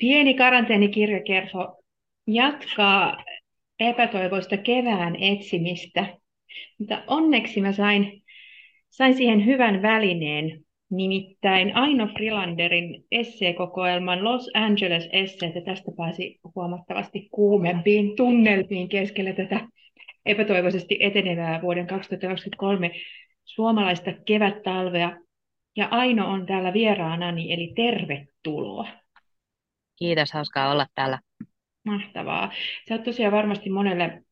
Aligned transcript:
Pieni 0.00 0.34
karanteenikirjakerho 0.34 1.82
jatkaa 2.26 3.24
epätoivoista 3.80 4.56
kevään 4.56 5.16
etsimistä, 5.16 6.06
mutta 6.78 7.02
onneksi 7.06 7.60
mä 7.60 7.72
sain, 7.72 8.22
sain 8.90 9.14
siihen 9.14 9.46
hyvän 9.46 9.82
välineen, 9.82 10.60
nimittäin 10.90 11.76
Aino 11.76 12.06
Frilanderin 12.06 13.04
esseekokoelman 13.10 14.24
Los 14.24 14.50
Angeles 14.54 15.08
esseet, 15.12 15.54
ja 15.54 15.60
tästä 15.60 15.92
pääsi 15.96 16.40
huomattavasti 16.54 17.28
kuumempiin 17.30 18.16
tunnelmiin 18.16 18.88
keskellä 18.88 19.32
tätä 19.32 19.68
epätoivoisesti 20.26 20.98
etenevää 21.00 21.62
vuoden 21.62 21.86
2023 21.86 22.90
suomalaista 23.44 24.12
kevättalvea. 24.26 25.16
Ja 25.76 25.88
Aino 25.90 26.30
on 26.30 26.46
täällä 26.46 26.72
vieraanani, 26.72 27.52
eli 27.52 27.72
tervetuloa. 27.76 28.99
Kiitos, 30.00 30.32
hauskaa 30.32 30.72
olla 30.72 30.86
täällä. 30.94 31.18
Mahtavaa. 31.84 32.52
Sä 32.88 32.94
oot 32.94 33.04
tosiaan 33.04 33.32
varmasti 33.32 33.70
monelle, 33.70 34.22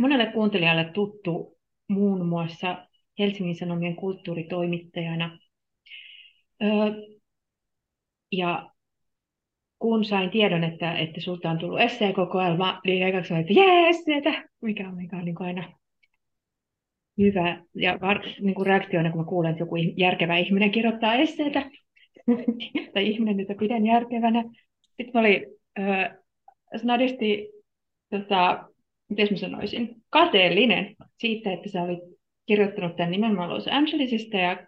monelle 0.00 0.26
kuuntelijalle 0.26 0.84
tuttu 0.84 1.58
muun 1.88 2.26
muassa 2.26 2.86
Helsingin 3.18 3.56
Sanomien 3.56 3.96
kulttuuritoimittajana. 3.96 5.38
Öö, 6.62 6.70
ja 8.32 8.70
kun 9.78 10.04
sain 10.04 10.30
tiedon, 10.30 10.64
että, 10.64 10.98
että 10.98 11.20
sulta 11.20 11.50
on 11.50 11.58
tullut 11.58 11.80
esseekokoelma, 11.80 12.80
niin 12.84 13.06
ekaksi 13.06 13.34
että 13.34 13.52
jee, 13.52 13.90
mikä 14.62 14.88
on, 14.88 14.96
mikä 14.96 15.16
on 15.16 15.24
niin 15.24 15.42
aina 15.42 15.78
hyvä. 17.18 17.64
Ja 17.74 17.98
var, 18.00 18.20
niin 18.40 18.54
kuin 18.54 18.66
reaktiona, 18.66 19.10
kun 19.10 19.20
mä 19.20 19.26
kuulen, 19.26 19.50
että 19.50 19.62
joku 19.62 19.76
järkevä 19.76 20.36
ihminen 20.36 20.70
kirjoittaa 20.70 21.14
esseitä, 21.14 21.70
tai 22.94 23.08
ihminen, 23.08 23.40
jota 23.40 23.54
pidän 23.58 23.86
järkevänä. 23.86 24.44
Sitten 25.02 25.22
mä 25.22 25.28
olin 25.28 25.46
äh, 25.78 26.10
snadisti, 26.76 27.48
tota, 28.10 28.64
miten 29.08 29.28
mä 29.30 29.36
sanoisin, 29.36 29.96
kateellinen 30.10 30.96
siitä, 31.18 31.52
että 31.52 31.68
sä 31.68 31.82
olit 31.82 31.98
kirjoittanut 32.46 32.96
tämän 32.96 33.10
nimenomaan 33.10 33.50
Los 33.50 33.68
Angelesista, 33.68 34.36
ja 34.36 34.66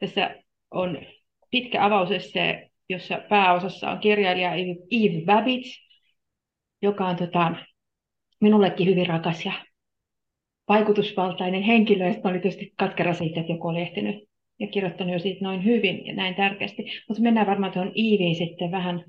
tässä 0.00 0.34
on 0.70 0.98
pitkä 1.50 1.84
avausesse, 1.84 2.70
jossa 2.88 3.20
pääosassa 3.28 3.90
on 3.90 3.98
kirjailija 3.98 4.54
Eve 4.54 5.24
Babbage, 5.24 5.70
joka 6.82 7.06
on 7.06 7.16
tota, 7.16 7.54
minullekin 8.40 8.86
hyvin 8.86 9.06
rakas 9.06 9.44
ja 9.44 9.52
vaikutusvaltainen 10.68 11.62
henkilö, 11.62 12.06
ja 12.06 12.14
oli 12.24 12.40
tietysti 12.40 12.72
katkera 12.78 13.14
siitä, 13.14 13.40
että 13.40 13.52
joku 13.52 13.68
oli 13.68 13.80
ehtinyt 13.80 14.28
ja 14.58 14.66
kirjoittanut 14.66 15.12
jo 15.12 15.18
siitä 15.18 15.44
noin 15.44 15.64
hyvin 15.64 16.06
ja 16.06 16.14
näin 16.14 16.34
tärkeästi. 16.34 16.84
Mutta 17.08 17.22
mennään 17.22 17.46
varmaan 17.46 17.72
tuohon 17.72 17.92
Iiviin 17.96 18.34
sitten 18.36 18.70
vähän 18.70 19.04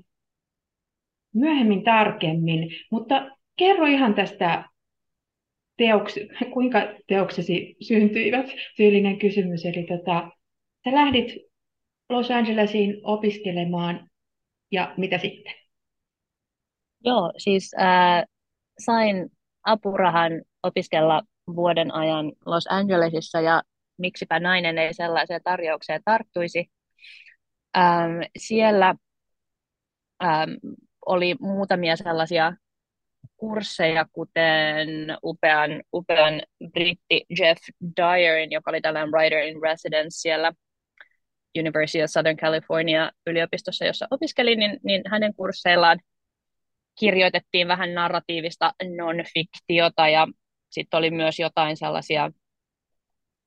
myöhemmin 1.36 1.84
tarkemmin. 1.84 2.70
Mutta 2.90 3.30
kerro 3.56 3.86
ihan 3.86 4.14
tästä 4.14 4.64
teoksi, 5.76 6.28
kuinka 6.54 6.78
teoksesi 7.06 7.76
syntyivät, 7.80 8.46
tyylinen 8.76 9.18
kysymys. 9.18 9.64
Eli 9.64 9.86
tota, 9.86 10.30
sä 10.84 10.94
lähdit 10.94 11.34
Los 12.08 12.30
Angelesiin 12.30 13.00
opiskelemaan 13.02 14.10
ja 14.72 14.94
mitä 14.96 15.18
sitten? 15.18 15.54
Joo, 17.04 17.32
siis 17.38 17.70
äh, 17.80 18.24
sain 18.78 19.30
apurahan 19.64 20.32
opiskella 20.62 21.22
vuoden 21.56 21.94
ajan 21.94 22.32
Los 22.46 22.66
Angelesissa 22.70 23.40
ja 23.40 23.62
miksipä 23.98 24.40
nainen 24.40 24.78
ei 24.78 24.94
sellaiseen 24.94 25.40
tarjoukseen 25.44 26.00
tarttuisi. 26.04 26.70
Ähm, 27.76 28.20
siellä 28.38 28.94
ähm, 30.24 30.50
oli 31.06 31.34
muutamia 31.40 31.96
sellaisia 31.96 32.52
kursseja, 33.36 34.06
kuten 34.12 34.88
upean, 35.24 35.82
upean 35.92 36.42
britti 36.72 37.24
Jeff 37.38 37.62
Dyerin, 37.96 38.50
joka 38.50 38.70
oli 38.70 38.80
tällainen 38.80 39.12
writer 39.12 39.38
in 39.38 39.62
residence 39.62 40.20
siellä 40.20 40.52
University 41.58 42.02
of 42.02 42.10
Southern 42.10 42.36
California 42.36 43.10
yliopistossa, 43.26 43.84
jossa 43.84 44.08
opiskelin, 44.10 44.58
niin, 44.58 44.80
niin 44.82 45.02
hänen 45.10 45.34
kursseillaan 45.34 45.98
kirjoitettiin 47.00 47.68
vähän 47.68 47.94
narratiivista 47.94 48.72
non-fiktiota 48.96 50.08
ja 50.08 50.26
sitten 50.70 50.98
oli 50.98 51.10
myös 51.10 51.38
jotain 51.38 51.76
sellaisia 51.76 52.30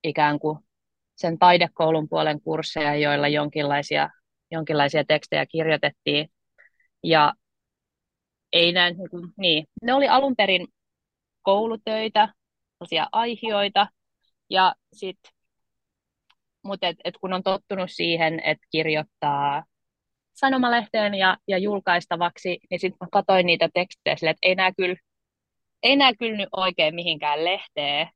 ikään 0.03 0.39
kuin 0.39 0.59
sen 1.15 1.39
taidekoulun 1.39 2.09
puolen 2.09 2.41
kursseja, 2.41 2.95
joilla 2.95 3.27
jonkinlaisia, 3.27 4.09
jonkinlaisia 4.51 5.03
tekstejä 5.03 5.45
kirjoitettiin. 5.45 6.29
Ja 7.03 7.33
ei 8.53 8.71
näin, 8.71 8.97
niin, 8.97 9.09
kuin, 9.09 9.33
niin, 9.37 9.65
ne 9.81 9.93
oli 9.93 10.07
alun 10.07 10.35
perin 10.35 10.67
koulutöitä, 11.41 12.33
aihioita, 13.11 13.87
ja 14.49 14.75
sit, 14.93 15.19
mutta 16.63 16.87
et, 16.87 16.97
et 17.03 17.17
kun 17.21 17.33
on 17.33 17.43
tottunut 17.43 17.91
siihen, 17.91 18.39
että 18.43 18.67
kirjoittaa 18.71 19.63
sanomalehteen 20.33 21.13
ja, 21.15 21.37
ja 21.47 21.57
julkaistavaksi, 21.57 22.59
niin 22.69 22.79
sitten 22.79 23.07
katsoin 23.11 23.45
niitä 23.45 23.69
tekstejä 23.73 24.15
sille, 24.15 24.31
että 24.31 24.47
ei 24.47 24.55
nämä 24.55 24.71
kyllä, 24.73 24.95
ei 25.83 25.95
nyt 25.95 26.49
oikein 26.51 26.95
mihinkään 26.95 27.45
lehteen 27.45 28.09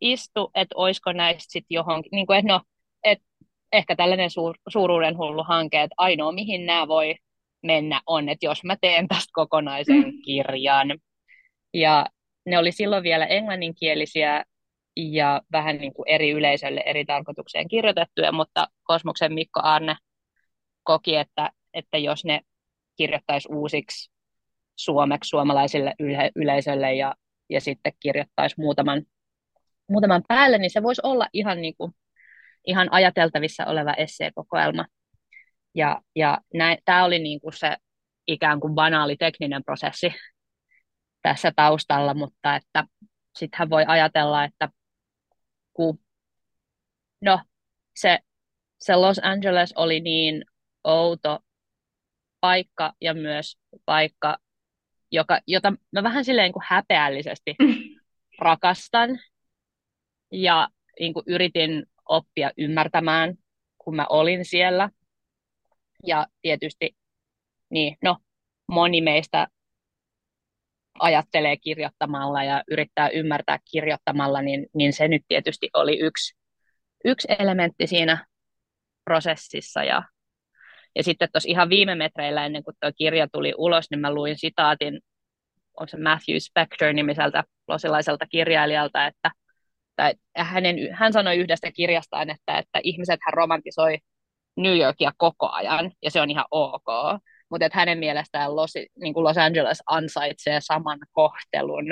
istu, 0.00 0.50
että 0.54 0.74
olisiko 0.76 1.12
näistä 1.12 1.52
sitten 1.52 1.74
johonkin, 1.74 2.10
niin 2.12 2.26
kuin, 2.26 2.38
että 2.38 2.52
no, 2.52 2.60
että 3.04 3.24
ehkä 3.72 3.96
tällainen 3.96 4.30
suur, 4.30 4.56
suuruuden 4.68 5.18
hullu 5.18 5.44
hanke, 5.44 5.82
että 5.82 5.94
ainoa 5.96 6.32
mihin 6.32 6.66
nämä 6.66 6.88
voi 6.88 7.14
mennä 7.62 8.00
on, 8.06 8.28
että 8.28 8.46
jos 8.46 8.64
mä 8.64 8.76
teen 8.80 9.08
tästä 9.08 9.30
kokonaisen 9.32 10.02
mm. 10.04 10.22
kirjan. 10.24 10.98
Ja 11.74 12.06
ne 12.46 12.58
oli 12.58 12.72
silloin 12.72 13.02
vielä 13.02 13.26
englanninkielisiä 13.26 14.44
ja 14.96 15.42
vähän 15.52 15.78
niin 15.78 15.94
kuin 15.94 16.08
eri 16.08 16.30
yleisölle 16.30 16.82
eri 16.86 17.04
tarkoitukseen 17.04 17.68
kirjoitettuja, 17.68 18.32
mutta 18.32 18.68
Kosmoksen 18.82 19.34
Mikko 19.34 19.60
Arne 19.62 19.96
koki, 20.82 21.16
että, 21.16 21.50
että 21.74 21.98
jos 21.98 22.24
ne 22.24 22.40
kirjoittaisi 22.96 23.48
uusiksi 23.52 24.10
suomeksi 24.76 25.28
suomalaisille 25.28 25.94
yle- 25.98 26.30
yleisölle 26.36 26.94
ja, 26.94 27.14
ja 27.50 27.60
sitten 27.60 27.92
kirjoittaisi 28.00 28.54
muutaman, 28.58 29.02
muutaman 29.88 30.22
päälle, 30.28 30.58
niin 30.58 30.70
se 30.70 30.82
voisi 30.82 31.00
olla 31.04 31.28
ihan, 31.32 31.62
niin 31.62 31.74
kuin, 31.76 31.92
ihan 32.66 32.88
ajateltavissa 32.90 33.66
oleva 33.66 33.92
esseekokoelma. 33.94 34.84
Ja, 35.74 36.00
ja 36.16 36.38
tämä 36.84 37.04
oli 37.04 37.18
niin 37.18 37.40
kuin 37.40 37.52
se 37.52 37.76
ikään 38.26 38.60
kuin 38.60 38.74
banaali 38.74 39.16
tekninen 39.16 39.64
prosessi 39.64 40.14
tässä 41.22 41.52
taustalla, 41.56 42.14
mutta 42.14 42.56
että 42.56 42.84
sittenhän 43.38 43.70
voi 43.70 43.84
ajatella, 43.86 44.44
että 44.44 44.68
kun, 45.72 45.98
no, 47.20 47.40
se, 47.96 48.18
se 48.80 48.96
Los 48.96 49.20
Angeles 49.22 49.72
oli 49.76 50.00
niin 50.00 50.44
outo 50.84 51.38
paikka 52.40 52.92
ja 53.00 53.14
myös 53.14 53.58
paikka, 53.84 54.38
joka, 55.10 55.40
jota 55.46 55.72
mä 55.92 56.02
vähän 56.02 56.24
silleen 56.24 56.52
kuin 56.52 56.62
häpeällisesti 56.66 57.56
rakastan 58.40 59.10
ja 60.32 60.68
niin 61.00 61.14
kuin 61.14 61.24
yritin 61.26 61.86
oppia 62.08 62.50
ymmärtämään, 62.58 63.34
kun 63.78 63.96
mä 63.96 64.06
olin 64.08 64.44
siellä. 64.44 64.90
Ja 66.06 66.26
tietysti, 66.42 66.90
niin, 67.70 67.96
no, 68.02 68.16
moni 68.68 69.00
meistä 69.00 69.46
ajattelee 70.98 71.56
kirjoittamalla 71.56 72.44
ja 72.44 72.62
yrittää 72.70 73.08
ymmärtää 73.08 73.58
kirjoittamalla, 73.70 74.42
niin, 74.42 74.66
niin 74.74 74.92
se 74.92 75.08
nyt 75.08 75.22
tietysti 75.28 75.70
oli 75.74 76.00
yksi, 76.00 76.34
yksi 77.04 77.28
elementti 77.38 77.86
siinä 77.86 78.26
prosessissa. 79.04 79.84
Ja, 79.84 80.02
ja 80.96 81.02
sitten 81.04 81.28
tuossa 81.32 81.48
ihan 81.48 81.68
viime 81.68 81.94
metreillä 81.94 82.46
ennen 82.46 82.64
kuin 82.64 82.76
tuo 82.80 82.90
kirja 82.98 83.28
tuli 83.32 83.54
ulos, 83.58 83.86
niin 83.90 84.00
mä 84.00 84.14
luin 84.14 84.38
sitaatin, 84.38 85.00
on 85.80 85.88
se 85.88 85.96
Matthew 85.96 86.36
Spector-nimiseltä 86.36 87.44
losilaiselta 87.68 88.26
kirjailijalta, 88.26 89.06
että 89.06 89.30
tai 89.96 90.14
hänen, 90.36 90.76
hän 90.92 91.12
sanoi 91.12 91.36
yhdestä 91.36 91.72
kirjastaan, 91.72 92.30
että, 92.30 92.58
että 92.58 92.80
ihmiset 92.82 93.20
hän 93.26 93.34
romantisoi 93.34 93.98
New 94.62 94.78
Yorkia 94.78 95.12
koko 95.16 95.48
ajan, 95.52 95.92
ja 96.02 96.10
se 96.10 96.20
on 96.20 96.30
ihan 96.30 96.44
ok. 96.50 96.84
Mutta 97.50 97.68
hänen 97.72 97.98
mielestään 97.98 98.56
Los, 98.56 98.74
niin 98.74 99.14
Los 99.16 99.38
Angeles 99.38 99.82
ansaitsee 99.86 100.58
saman 100.60 100.98
kohtelun. 101.12 101.84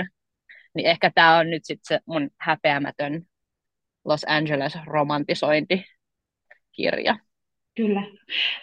Niin 0.74 0.86
ehkä 0.86 1.10
tämä 1.14 1.38
on 1.38 1.50
nyt 1.50 1.64
sitten 1.64 1.96
se 1.96 2.00
mun 2.06 2.30
häpeämätön 2.40 3.22
Los 4.04 4.24
Angeles 4.28 4.78
romantisointikirja. 4.86 7.18
Kyllä. 7.74 8.02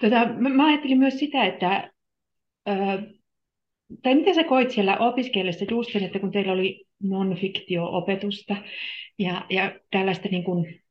Tota, 0.01 0.25
mä, 0.25 0.65
ajattelin 0.65 0.97
myös 0.97 1.19
sitä, 1.19 1.45
että 1.45 1.91
ö, 2.69 2.73
tai 4.03 4.15
miten 4.15 4.35
sä 4.35 4.43
koit 4.43 4.71
siellä 4.71 4.97
opiskellessa 4.97 5.65
just 5.69 5.93
sen, 5.93 6.03
että 6.03 6.19
kun 6.19 6.31
teillä 6.31 6.53
oli 6.53 6.85
non-fiktio-opetusta 7.03 8.55
ja, 9.19 9.45
ja 9.49 9.79
tällaista 9.91 10.27
niin 10.31 10.43
kuin 10.43 10.81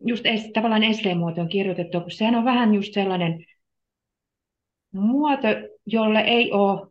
just 0.00 0.26
es, 0.26 0.50
tavallaan 0.52 0.84
esseen 0.84 1.18
muotoon 1.18 1.48
kirjoitettu, 1.48 2.00
kun 2.00 2.10
sehän 2.10 2.34
on 2.34 2.44
vähän 2.44 2.74
just 2.74 2.92
sellainen 2.92 3.44
muoto, 4.92 5.48
jolle 5.86 6.20
ei 6.20 6.52
ole 6.52 6.90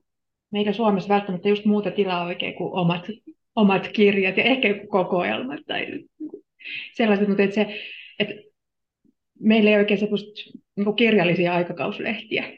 meillä 0.52 0.74
Suomessa 0.74 1.10
välttämättä 1.10 1.50
just 1.50 1.66
muuta 1.66 1.92
tilaa 1.92 2.26
oikein 2.26 2.56
kuin 2.56 2.74
omat, 2.74 3.06
omat 3.56 3.88
kirjat 3.88 4.38
ja 4.38 4.44
ehkä 4.44 4.88
kokoelmat 4.88 5.60
tai 5.68 5.88
sellaiset, 6.94 7.28
mutta 7.28 7.44
että 7.44 7.56
se, 7.56 7.80
että 8.20 8.34
meillä 9.40 9.70
ei 9.70 9.76
oikein 9.76 10.00
niin 10.76 10.96
kirjallisia 10.96 11.54
aikakauslehtiä 11.54 12.58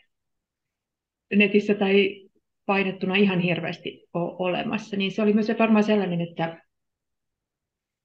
netissä 1.36 1.74
tai 1.74 2.28
painettuna 2.66 3.16
ihan 3.16 3.40
hirveästi 3.40 4.08
ole 4.14 4.36
olemassa, 4.40 4.98
niin 4.98 5.12
se 5.12 5.22
oli 5.22 5.34
myös 5.34 5.48
varmaan 5.60 5.84
sellainen, 5.84 6.22
että 6.22 6.64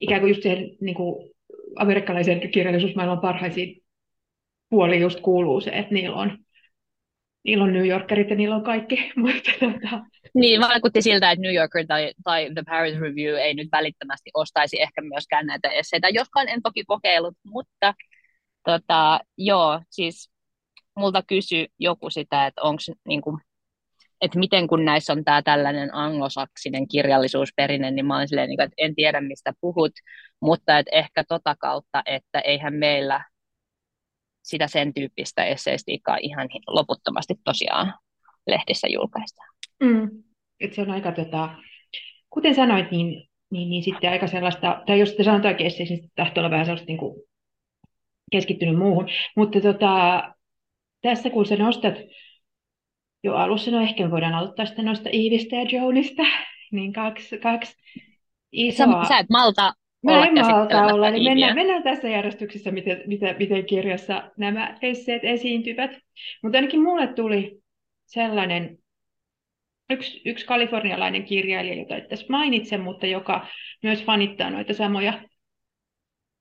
ikään 0.01 0.21
kuin 0.21 0.31
just 0.31 0.43
siihen 0.43 0.77
niin 0.81 0.97
kuin 0.97 1.32
amerikkalaisen 1.77 2.51
kirjallisuusmaailman 2.51 3.21
parhaisiin 3.21 3.83
puoli 4.71 5.01
just 5.01 5.21
kuuluu 5.21 5.61
se, 5.61 5.71
että 5.71 5.95
niillä 5.95 6.17
on, 6.17 6.39
niillä 7.45 7.65
on 7.65 7.73
New 7.73 7.87
Yorkerit 7.87 8.31
ja 8.31 8.37
niillä 8.37 8.57
on 8.57 8.65
kaikki. 8.65 9.13
Niin, 10.35 10.61
vaikutti 10.61 11.03
siltä, 11.03 11.31
että 11.31 11.43
New 11.43 11.55
Yorker 11.55 11.87
tai, 11.87 12.13
tai 12.25 12.51
The 12.55 12.63
Paris 12.67 13.01
Review 13.01 13.35
ei 13.35 13.55
nyt 13.55 13.69
välittömästi 13.73 14.31
ostaisi 14.35 14.83
ehkä 14.83 15.03
myöskään 15.03 15.47
näitä 15.47 15.69
esseitä, 15.69 16.09
joskaan 16.09 16.49
en 16.49 16.63
toki 16.63 16.85
kokeillut, 16.85 17.35
mutta 17.45 17.95
tota, 18.65 19.21
joo, 19.39 19.81
siis 19.91 20.31
multa 20.97 21.23
kysy 21.23 21.67
joku 21.79 22.11
sitä, 22.11 22.47
että 22.47 22.63
onko 22.63 22.83
niin 23.09 23.21
kuin, 23.21 23.41
että 24.23 24.39
miten 24.39 24.67
kun 24.67 24.85
näissä 24.85 25.13
on 25.13 25.25
tämä 25.25 25.43
tällainen 25.43 25.95
anglosaksinen 25.95 26.89
kirjallisuusperinne, 26.89 27.91
niin 27.91 28.07
mä 28.07 28.27
silleen, 28.27 28.49
niin 28.49 28.57
kuin, 28.57 28.65
että 28.65 28.75
en 28.79 28.95
tiedä 28.95 29.21
mistä 29.21 29.53
puhut, 29.61 29.93
mutta 30.41 30.79
että 30.79 30.91
ehkä 30.93 31.25
tota 31.29 31.57
kautta, 31.59 32.03
että 32.07 32.41
eihän 32.41 32.75
meillä 32.75 33.25
sitä 34.43 34.67
sen 34.67 34.95
tyyppistä 34.95 35.45
esseistiikkaa 35.45 36.17
ihan 36.21 36.49
loputtomasti 36.67 37.35
tosiaan 37.45 37.95
lehdissä 38.47 38.89
julkaista. 38.89 39.43
Mm. 39.83 40.11
Et 40.61 40.73
se 40.73 40.83
on 40.83 40.91
aika, 40.91 41.13
tota, 41.13 41.49
kuten 42.31 42.55
sanoit, 42.55 42.91
niin, 42.91 43.29
niin, 43.51 43.71
niin 43.71 43.83
sitten 43.83 44.11
aika 44.11 44.27
sellaista, 44.27 44.83
tai 44.87 45.01
jos 45.01 45.13
te 45.13 45.25
sanotaan 45.25 45.57
esseiksi, 45.59 45.95
niin 45.95 46.11
tahtoo 46.15 46.41
olla 46.43 46.51
vähän 46.51 46.67
sellaista 46.67 46.87
niin 46.87 46.99
kuin 46.99 47.23
keskittynyt 48.33 48.79
muuhun. 48.79 49.09
Mutta 49.37 49.61
tota, 49.61 50.23
tässä 51.03 51.31
kun 51.31 51.47
sä 51.47 51.57
nostat 51.57 51.95
jo 53.23 53.35
alussa, 53.35 53.71
no 53.71 53.81
ehkä 53.81 54.05
me 54.05 54.11
voidaan 54.11 54.35
aloittaa 54.35 54.67
sitten 54.67 54.85
noista 54.85 55.09
Iivistä 55.13 55.57
ja 55.57 55.67
Joanista, 55.73 56.23
niin 56.73 56.93
kaksi, 56.93 57.39
kaksi 57.39 57.77
isoa... 58.53 59.03
Sä, 59.03 59.09
sä 59.09 59.19
et 59.19 59.31
malta 59.31 59.73
Mä 60.03 60.27
en 60.27 60.35
malta 60.35 60.85
olla, 60.85 61.11
niin 61.11 61.25
mennään, 61.25 61.55
mennään 61.55 61.83
tässä 61.83 62.09
järjestyksessä, 62.09 62.71
miten, 62.71 63.03
miten, 63.07 63.37
miten 63.39 63.67
kirjassa 63.67 64.31
nämä 64.37 64.79
esseet 64.83 65.25
esiintyvät. 65.25 65.91
Mutta 66.43 66.59
ainakin 66.59 66.83
mulle 66.83 67.07
tuli 67.07 67.59
sellainen 68.07 68.79
yksi, 69.91 70.23
yksi 70.25 70.47
kalifornialainen 70.47 71.25
kirjailija, 71.25 71.75
jota 71.75 71.97
et 71.97 72.09
tässä 72.09 72.27
mainitse, 72.29 72.79
mutta 72.79 73.07
joka 73.07 73.47
myös 73.83 74.05
fanittaa 74.05 74.51
noita 74.51 74.75
samoja 74.75 75.23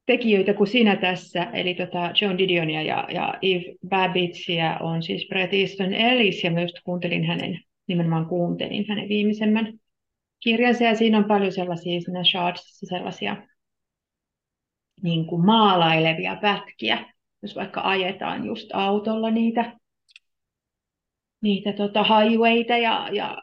tekijöitä 0.05 0.53
kuin 0.53 0.67
sinä 0.67 0.95
tässä, 0.95 1.43
eli 1.43 1.73
tota 1.73 2.11
John 2.21 2.37
Didionia 2.37 2.81
ja, 2.81 3.07
ja 3.13 3.33
Eve 3.41 3.75
Babbittsia 3.89 4.77
on 4.79 5.03
siis 5.03 5.27
Bret 5.27 5.53
Easton 5.53 5.93
Ellis, 5.93 6.43
ja 6.43 6.51
myös 6.51 6.73
kuuntelin 6.83 7.25
hänen, 7.25 7.59
nimenomaan 7.87 8.25
kuuntelin 8.25 8.85
hänen 8.89 9.09
viimeisemmän 9.09 9.73
kirjansa, 10.43 10.83
ja 10.83 10.95
siinä 10.95 11.17
on 11.17 11.25
paljon 11.25 11.51
sellaisia 11.51 12.01
siinä 12.01 12.23
Shardsissa 12.23 12.85
sellaisia 12.85 13.37
niin 15.03 15.25
kuin 15.25 15.45
maalailevia 15.45 16.35
pätkiä, 16.41 17.13
jos 17.41 17.55
vaikka 17.55 17.81
ajetaan 17.81 18.45
just 18.45 18.69
autolla 18.73 19.31
niitä, 19.31 19.77
niitä 21.41 21.73
tota 21.73 22.03
highwayta 22.03 22.77
ja, 22.77 23.09
ja 23.11 23.37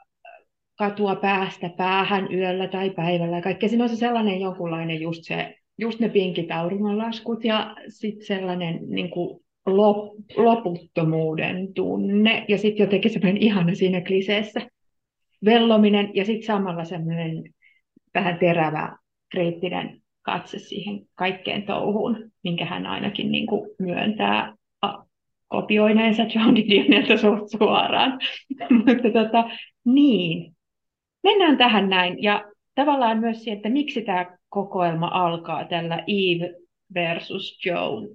katua 0.78 1.16
päästä 1.16 1.70
päähän 1.76 2.32
yöllä 2.32 2.68
tai 2.68 2.90
päivällä. 2.90 3.40
Kaikkea 3.40 3.68
siinä 3.68 3.84
on 3.84 3.90
se 3.90 3.96
sellainen 3.96 4.40
jonkunlainen 4.40 5.00
just, 5.00 5.24
se, 5.24 5.54
just 5.78 6.00
ne 6.00 6.08
pinkit 6.08 6.50
auringonlaskut 6.50 7.44
ja 7.44 7.76
sitten 7.88 8.26
sellainen 8.26 8.80
niin 8.88 9.10
kuin 9.10 9.40
lop, 9.66 10.14
loputtomuuden 10.36 11.74
tunne 11.74 12.44
ja 12.48 12.58
sitten 12.58 12.84
jotenkin 12.84 13.10
semmoinen 13.10 13.42
ihana 13.42 13.74
siinä 13.74 14.00
kliseessä 14.00 14.60
vellominen 15.44 16.10
ja 16.14 16.24
sitten 16.24 16.46
samalla 16.46 16.84
semmoinen 16.84 17.44
vähän 18.14 18.38
terävä 18.38 18.96
kriittinen 19.28 20.00
katse 20.22 20.58
siihen 20.58 21.00
kaikkeen 21.14 21.62
touhuun, 21.62 22.30
minkä 22.44 22.64
hän 22.64 22.86
ainakin 22.86 23.30
niin 23.30 23.46
kuin 23.46 23.70
myöntää 23.78 24.58
kopioineensa 25.48 26.22
John 26.22 26.56
Didionilta 26.56 27.14
suoraan. 27.58 28.18
Mutta 28.86 29.10
tota, 29.12 29.50
niin, 29.84 30.56
mennään 31.22 31.58
tähän 31.58 31.88
näin. 31.88 32.22
Ja 32.22 32.44
tavallaan 32.74 33.18
myös 33.18 33.44
siihen, 33.44 33.56
että 33.56 33.68
miksi 33.68 34.02
tämä 34.02 34.37
kokoelma 34.48 35.10
alkaa 35.12 35.64
tällä 35.64 36.04
Eve 36.06 36.54
versus 36.94 37.66
Joan 37.66 38.08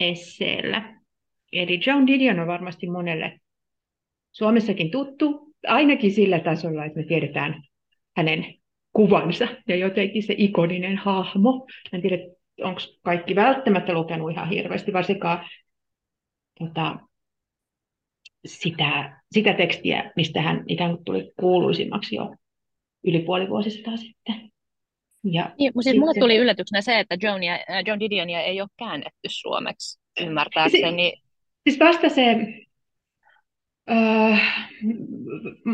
esseellä. 0.00 1.00
Eli 1.52 1.80
Joan 1.86 2.06
Didion 2.06 2.40
on 2.40 2.46
varmasti 2.46 2.90
monelle 2.90 3.40
Suomessakin 4.32 4.90
tuttu, 4.90 5.54
ainakin 5.66 6.12
sillä 6.12 6.40
tasolla, 6.40 6.84
että 6.84 6.98
me 6.98 7.04
tiedetään 7.04 7.62
hänen 8.16 8.54
kuvansa 8.92 9.48
ja 9.68 9.76
jotenkin 9.76 10.22
se 10.22 10.34
ikoninen 10.38 10.96
hahmo. 10.96 11.66
En 11.92 12.02
tiedä, 12.02 12.16
onko 12.64 12.80
kaikki 13.02 13.34
välttämättä 13.34 13.94
lukenut 13.94 14.30
ihan 14.30 14.48
hirveästi, 14.48 14.92
varsinkaan 14.92 15.48
tota, 16.58 16.98
sitä, 18.46 19.20
sitä 19.32 19.54
tekstiä, 19.54 20.12
mistä 20.16 20.42
hän 20.42 20.64
ikään 20.66 20.90
kuin 20.90 21.04
tuli 21.04 21.32
kuuluisimmaksi 21.40 22.16
jo 22.16 22.34
yli 23.04 23.20
puoli 23.20 23.48
vuosisataa 23.48 23.96
sitten. 23.96 24.50
Ja 25.24 25.50
niin, 25.58 25.72
mutta 25.74 25.90
siis 25.90 25.98
mulle 25.98 26.20
tuli 26.20 26.36
yllätyksenä 26.36 26.80
se, 26.80 26.98
että 26.98 27.14
äh, 27.14 27.82
John 27.86 28.00
Didionia 28.00 28.40
ei 28.40 28.60
ole 28.60 28.68
käännetty 28.78 29.28
suomeksi, 29.28 30.00
ymmärtääkseni. 30.20 31.12
Si- 31.16 31.22
siis 31.68 31.80
vasta 31.80 32.08
se 32.08 32.36
äh, 33.90 34.68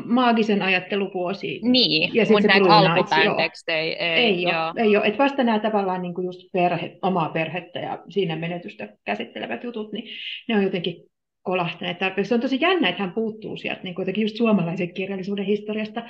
maagisen 0.04 0.62
ajatteluvuosi. 0.62 1.60
Niin, 1.62 2.14
ja 2.14 2.26
mutta 2.30 2.48
näitä 2.48 2.76
alkupään 2.76 3.36
tekstejä 3.36 3.96
ei, 3.96 4.24
ei, 4.24 4.46
ole, 4.46 4.82
ei 4.82 4.96
ole. 4.96 5.06
Et 5.06 5.18
vasta 5.18 5.44
nämä 5.44 5.58
tavallaan 5.58 6.02
niin 6.02 6.14
kuin 6.14 6.24
just 6.24 6.40
perhe, 6.52 6.98
omaa 7.02 7.28
perhettä 7.28 7.78
ja 7.78 8.02
siinä 8.08 8.36
menetystä 8.36 8.88
käsittelevät 9.04 9.64
jutut, 9.64 9.92
niin 9.92 10.04
ne 10.48 10.56
on 10.56 10.62
jotenkin 10.62 10.96
kolahtaneet 11.42 11.98
tarpeeksi. 11.98 12.28
Se 12.28 12.34
on 12.34 12.40
tosi 12.40 12.58
jännä, 12.60 12.88
että 12.88 13.02
hän 13.02 13.12
puuttuu 13.12 13.56
sieltä 13.56 13.80
niin 13.82 14.20
just 14.22 14.36
suomalaisen 14.36 14.94
kirjallisuuden 14.94 15.44
historiasta 15.44 16.02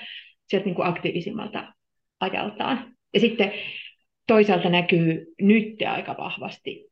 sieltä 0.48 0.64
niin 0.64 0.74
kuin 0.74 0.88
aktiivisimmalta 0.88 1.72
ajaltaan. 2.20 2.93
Ja 3.14 3.20
sitten 3.20 3.52
toisaalta 4.26 4.68
näkyy 4.68 5.34
nyt 5.40 5.82
aika 5.88 6.16
vahvasti 6.18 6.90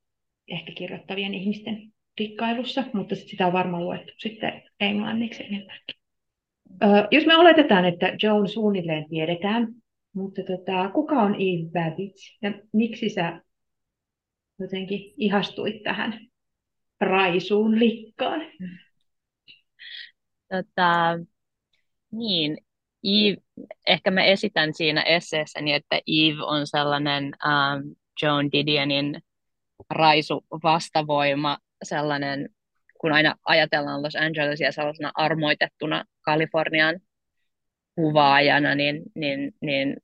ehkä 0.49 0.73
kirjoittavien 0.73 1.35
ihmisten 1.35 1.93
kikkailussa, 2.17 2.85
mutta 2.93 3.15
sitä 3.15 3.47
on 3.47 3.53
varmaan 3.53 3.85
luettu 3.85 4.13
sitten 4.19 4.63
englanniksi 4.81 5.43
enemmänkin. 5.43 5.97
Jos 7.11 7.27
me 7.27 7.37
oletetaan, 7.37 7.85
että 7.85 8.17
Joan 8.23 8.49
suunnilleen 8.49 9.09
tiedetään, 9.09 9.69
mutta 10.15 10.43
tota, 10.43 10.89
kuka 10.89 11.15
on 11.15 11.35
Eve 11.35 11.71
Babbage 11.73 12.39
ja 12.43 12.53
miksi 12.73 13.09
sä 13.09 13.43
jotenkin 14.59 15.15
ihastuit 15.17 15.83
tähän 15.83 16.21
raisuun 17.01 17.79
likkaan? 17.79 18.41
Tota, 20.49 21.19
niin, 22.13 22.57
Eve, 23.05 23.37
ehkä 23.87 24.11
mä 24.11 24.25
esitän 24.25 24.75
siinä 24.75 25.03
esseessäni, 25.03 25.73
että 25.73 25.97
Eve 25.97 26.43
on 26.43 26.67
sellainen 26.67 27.25
um, 27.25 27.95
Joan 28.23 28.53
Didionin 28.53 29.23
raisu 29.91 30.45
vastavoima 30.63 31.59
sellainen, 31.83 32.49
kun 33.01 33.13
aina 33.13 33.35
ajatellaan 33.47 34.03
Los 34.03 34.17
Angelesia 34.17 34.73
sellaisena 34.73 35.13
armoitettuna 35.15 36.05
Kalifornian 36.21 37.01
kuvaajana, 37.95 38.75
niin, 38.75 39.03
niin, 39.15 39.53
niin 39.61 39.97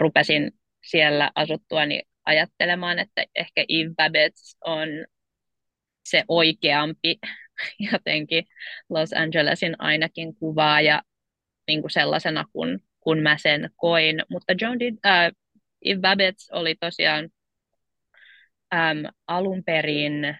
rupesin 0.00 0.52
siellä 0.90 1.30
asuttuani 1.34 2.02
ajattelemaan, 2.24 2.98
että 2.98 3.24
ehkä 3.34 3.64
Eve 3.68 3.94
Babbitt 3.96 4.36
on 4.64 4.88
se 6.04 6.24
oikeampi 6.28 7.18
jotenkin 7.92 8.44
Los 8.88 9.12
Angelesin 9.12 9.74
ainakin 9.78 10.34
kuvaaja 10.34 11.02
niin 11.68 11.80
kuin 11.80 11.90
sellaisena, 11.90 12.44
kun, 12.52 12.78
kun 13.00 13.18
mä 13.18 13.36
sen 13.38 13.70
koin. 13.76 14.22
Mutta 14.30 14.54
John 14.60 14.80
did, 14.80 14.98
äh, 15.06 15.32
Eve 15.84 16.00
Babbitt 16.00 16.38
oli 16.52 16.74
tosiaan 16.80 17.28
äm, 18.74 19.12
alun 19.26 19.64
perin 19.64 20.36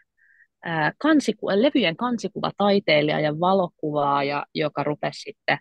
kansiku- 0.99 1.63
levyjen 1.63 1.97
kansikuva-taiteilija 1.97 3.21
ja 3.21 3.41
valokuvaaja, 3.41 4.47
joka 4.55 4.83
rupesi 4.83 5.21
sitten 5.21 5.59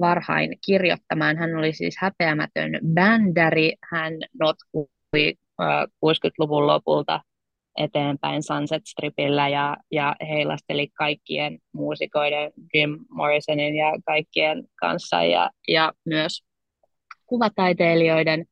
varhain 0.00 0.58
kirjoittamaan. 0.66 1.36
Hän 1.36 1.56
oli 1.56 1.72
siis 1.72 1.94
häpeämätön 1.98 2.72
bändäri. 2.94 3.72
Hän 3.90 4.14
notkui 4.40 5.34
60-luvun 6.00 6.66
lopulta 6.66 7.20
eteenpäin 7.76 8.42
Sunset 8.42 8.82
Stripillä 8.86 9.48
ja, 9.48 9.76
ja 9.90 10.16
heilasteli 10.28 10.88
kaikkien 10.88 11.58
muusikoiden, 11.72 12.52
Jim 12.74 12.98
Morrisonin 13.08 13.76
ja 13.76 13.92
kaikkien 14.06 14.64
kanssa 14.74 15.22
ja, 15.22 15.50
ja 15.68 15.92
myös 16.04 16.44
kuvataiteilijoiden 17.26 18.44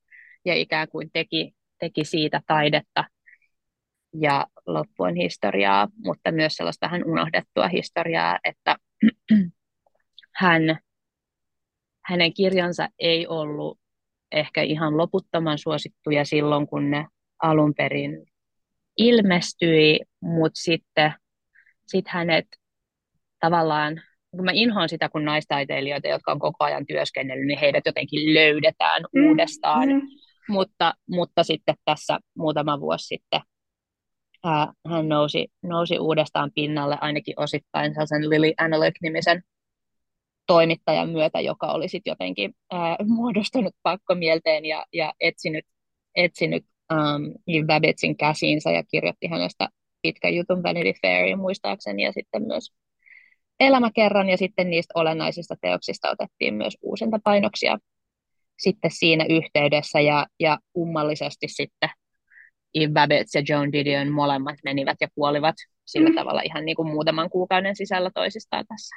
ja 0.44 0.54
ikään 0.54 0.88
kuin 0.88 1.10
teki, 1.12 1.52
teki 1.78 2.04
siitä 2.04 2.42
taidetta 2.46 3.04
ja 4.14 4.46
loppuen 4.66 5.16
historiaa, 5.16 5.88
mutta 6.04 6.32
myös 6.32 6.52
sellaista 6.54 6.86
vähän 6.86 7.04
unohdettua 7.04 7.68
historiaa, 7.68 8.38
että 8.44 8.76
hän, 10.36 10.62
hänen 12.04 12.34
kirjansa 12.34 12.88
ei 12.98 13.26
ollut 13.26 13.78
ehkä 14.32 14.62
ihan 14.62 14.96
loputtoman 14.96 15.58
suosittuja 15.58 16.24
silloin, 16.24 16.66
kun 16.66 16.90
ne 16.90 17.06
alun 17.42 17.74
perin 17.74 18.29
ilmestyi, 19.00 20.00
mutta 20.20 20.60
sitten 20.60 21.12
sit 21.86 22.08
hänet 22.08 22.46
tavallaan, 23.40 24.02
kun 24.30 24.44
mä 24.44 24.50
inhoan 24.54 24.88
sitä, 24.88 25.08
kun 25.08 25.24
naistaiteilijoita, 25.24 26.08
jotka 26.08 26.32
on 26.32 26.38
koko 26.38 26.64
ajan 26.64 26.86
työskennellyt, 26.86 27.46
niin 27.46 27.58
heidät 27.58 27.86
jotenkin 27.86 28.34
löydetään 28.34 29.02
mm, 29.02 29.26
uudestaan. 29.26 29.88
Mm. 29.88 30.02
Mutta, 30.48 30.94
mutta 31.08 31.42
sitten 31.42 31.74
tässä 31.84 32.18
muutama 32.34 32.80
vuosi 32.80 33.06
sitten 33.06 33.40
ää, 34.44 34.72
hän 34.90 35.08
nousi, 35.08 35.48
nousi 35.62 35.98
uudestaan 35.98 36.50
pinnalle 36.54 36.98
ainakin 37.00 37.34
osittain 37.36 37.92
sellaisen 37.92 38.30
Lily 38.30 38.52
Analyk-nimisen 38.58 39.42
toimittajan 40.46 41.08
myötä, 41.08 41.40
joka 41.40 41.66
oli 41.66 41.88
sitten 41.88 42.10
jotenkin 42.10 42.54
ää, 42.72 42.96
muodostunut 43.06 43.74
pakkomielteen 43.82 44.64
ja, 44.64 44.86
ja 44.92 45.12
etsinyt, 45.20 45.64
etsinyt 46.14 46.64
um, 46.92 47.34
Eve 47.48 47.66
Babbittin 47.66 48.16
käsiinsä 48.16 48.70
ja 48.70 48.82
kirjoitti 48.90 49.26
hänestä 49.26 49.68
pitkän 50.02 50.34
jutun 50.34 50.62
Vanity 50.62 50.92
Fairin 51.02 51.38
muistaakseni 51.38 52.02
ja 52.02 52.12
sitten 52.12 52.42
myös 52.42 52.72
elämäkerran 53.60 54.28
ja 54.28 54.36
sitten 54.36 54.70
niistä 54.70 54.92
olennaisista 54.94 55.54
teoksista 55.60 56.10
otettiin 56.10 56.54
myös 56.54 56.78
uusinta 56.82 57.18
painoksia 57.24 57.78
sitten 58.58 58.90
siinä 58.90 59.26
yhteydessä 59.30 60.00
ja, 60.00 60.26
ja 60.40 60.58
kummallisesti 60.72 61.48
sitten 61.48 61.90
Eve 62.74 62.92
Babbitts 62.92 63.34
ja 63.34 63.42
Joan 63.48 63.72
Didion 63.72 64.08
molemmat 64.08 64.56
menivät 64.64 64.96
ja 65.00 65.08
kuolivat 65.14 65.54
sillä 65.84 66.08
mm. 66.08 66.14
tavalla 66.14 66.40
ihan 66.40 66.64
niin 66.64 66.76
kuin 66.76 66.88
muutaman 66.88 67.30
kuukauden 67.30 67.76
sisällä 67.76 68.10
toisistaan 68.14 68.64
tässä. 68.68 68.96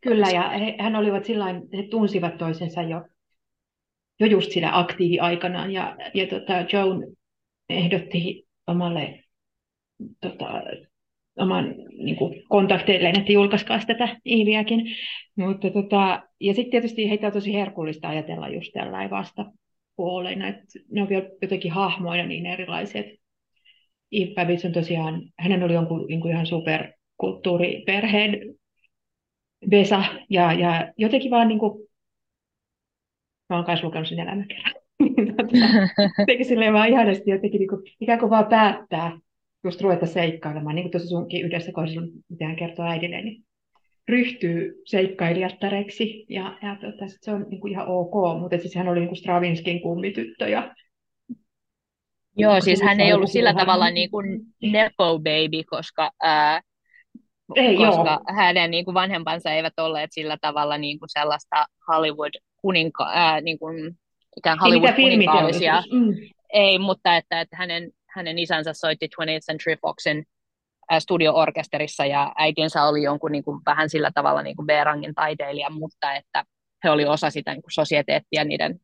Kyllä, 0.00 0.30
ja 0.30 0.48
he, 0.48 0.76
hän 0.78 0.96
olivat 0.96 1.24
sillain, 1.24 1.62
he 1.76 1.82
tunsivat 1.82 2.38
toisensa 2.38 2.82
jo, 2.82 3.04
jo 4.20 4.26
just 4.26 4.52
siinä 4.52 4.78
aktiiviaikanaan, 4.78 5.70
ja, 5.70 5.96
ja 6.14 6.26
tota, 6.26 6.52
Joan 6.72 7.04
ehdotti 7.68 8.46
omalle 8.66 9.24
tota, 10.20 10.62
oman 11.38 11.74
niin 11.98 12.16
kuin, 12.16 12.42
kontakteilleen, 12.48 13.18
että 13.18 13.32
julkaiskaan 13.32 13.86
tätä 13.86 14.16
Iiviäkin. 14.26 14.86
Mutta, 15.36 15.70
tota, 15.70 16.22
ja 16.40 16.54
sitten 16.54 16.70
tietysti 16.70 17.08
heitä 17.10 17.26
on 17.26 17.32
tosi 17.32 17.54
herkullista 17.54 18.08
ajatella 18.08 18.48
just 18.48 18.72
tällainen 18.72 19.10
vastapuoleina, 19.10 20.48
että 20.48 20.64
ne 20.90 21.02
on 21.02 21.08
vielä 21.08 21.28
jotenkin 21.42 21.72
hahmoina 21.72 22.26
niin 22.26 22.46
erilaiset. 22.46 23.06
Eve 24.12 24.56
on 24.64 24.72
tosiaan, 24.72 25.22
hänen 25.38 25.62
oli 25.62 25.72
jonkun 25.72 26.06
niin 26.08 26.20
kuin 26.20 26.32
ihan 26.32 26.46
superkulttuuriperheen 26.46 28.38
Vesa, 29.70 30.04
ja, 30.30 30.52
ja 30.52 30.92
jotenkin 30.96 31.30
vaan 31.30 31.48
niin 31.48 31.58
kuin, 31.58 31.89
mä 33.50 33.56
oon 33.56 33.64
kanssa 33.64 33.86
lukenut 33.86 34.08
sen 34.08 34.20
elämäkerran. 34.20 34.74
Jotenkin 36.18 36.46
silleen 36.46 36.72
vaan 36.72 36.88
ihanasti 36.88 37.30
jotenkin 37.30 37.58
niin 37.58 37.68
kuin, 37.68 37.82
ikään 38.00 38.18
kuin 38.18 38.30
vaan 38.30 38.46
päättää 38.46 39.18
just 39.64 39.80
ruveta 39.80 40.06
seikkailemaan, 40.06 40.74
niin 40.74 40.84
kuin 40.84 40.90
tuossa 40.90 41.08
sunkin 41.08 41.44
yhdessä 41.44 41.72
kohdassa, 41.72 42.00
mitä 42.28 42.46
hän 42.46 42.56
kertoo 42.56 42.84
äidille, 42.86 43.22
niin 43.22 43.44
ryhtyy 44.08 44.82
seikkailijattareksi, 44.84 46.26
ja, 46.28 46.58
ja 46.62 46.76
tota, 46.80 47.04
se 47.20 47.32
on 47.32 47.46
niin 47.50 47.60
kuin 47.60 47.72
ihan 47.72 47.86
ok, 47.88 48.40
mutta 48.40 48.58
siis 48.58 48.74
hän 48.74 48.88
oli 48.88 49.00
niin 49.00 49.08
kuin 49.08 49.18
Stravinskin 49.18 49.80
kummityttö, 49.80 50.48
ja 50.48 50.74
Joo, 52.36 52.60
siis 52.60 52.82
hän 52.82 53.00
ei 53.00 53.12
ollut 53.12 53.30
sillä 53.30 53.54
tavalla 53.54 53.90
niin 53.90 54.10
kuin 54.10 54.40
nepo 54.62 55.18
baby, 55.18 55.62
koska 55.70 56.10
ää, 56.22 56.60
ei, 57.54 57.76
koska 57.76 58.10
joo. 58.10 58.36
hänen 58.36 58.70
niin 58.70 58.84
kuin 58.84 58.94
vanhempansa 58.94 59.50
eivät 59.50 59.78
olleet 59.78 60.12
sillä 60.12 60.36
tavalla 60.40 60.78
niin 60.78 60.98
kuin 60.98 61.08
sellaista 61.08 61.66
Hollywood 61.88 62.34
kuninka, 62.62 63.10
ää, 63.12 63.40
niin 63.40 63.58
kuin, 63.58 63.98
ikään 64.36 64.58
Hollywood 64.58 64.94
kuninkaalisia. 64.94 65.82
Mm. 65.92 66.14
Ei, 66.52 66.78
mutta 66.78 67.16
että, 67.16 67.40
että 67.40 67.56
hänen, 67.56 67.90
hänen 68.08 68.38
isänsä 68.38 68.72
soitti 68.72 69.06
20th 69.06 69.46
Century 69.46 69.76
Foxin 69.82 70.24
studio-orkesterissa 70.98 72.06
ja 72.06 72.32
äitinsä 72.38 72.82
oli 72.82 73.02
jonkun 73.02 73.32
niin 73.32 73.44
kuin, 73.44 73.60
vähän 73.66 73.90
sillä 73.90 74.10
tavalla 74.14 74.42
niin 74.42 74.56
kuin 74.56 74.66
B-rangin 74.66 75.14
taiteilija, 75.14 75.70
mutta 75.70 76.14
että 76.14 76.44
he 76.84 76.90
oli 76.90 77.04
osa 77.04 77.30
sitä 77.30 77.52
niin 77.52 77.62
kuin 77.62 77.72
sosieteettia 77.72 78.44
niiden, 78.44 78.80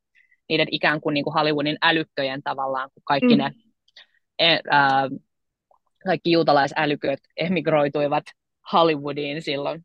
niiden 0.49 0.67
ikään 0.71 1.01
kuin, 1.01 1.15
niin 1.15 1.25
kuin 1.25 1.35
Hollywoodin 1.35 1.79
älykköjen 1.83 2.43
tavallaan, 2.43 2.91
kun 2.95 3.03
kaikki 3.05 3.37
mm. 3.37 3.43
ne 3.43 3.51
e, 4.39 4.59
ää, 4.71 5.09
kaikki 6.05 6.31
juutalaisälyköt 6.31 7.19
emigroituivat 7.37 8.25
Hollywoodiin 8.73 9.43
silloin, 9.43 9.85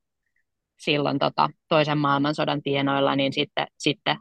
silloin 0.84 1.20
tota, 1.20 1.50
toisen 1.68 1.98
maailmansodan 1.98 2.62
tienoilla, 2.62 3.16
niin 3.16 3.34
sitten, 3.34 3.68
sitten 3.78 4.18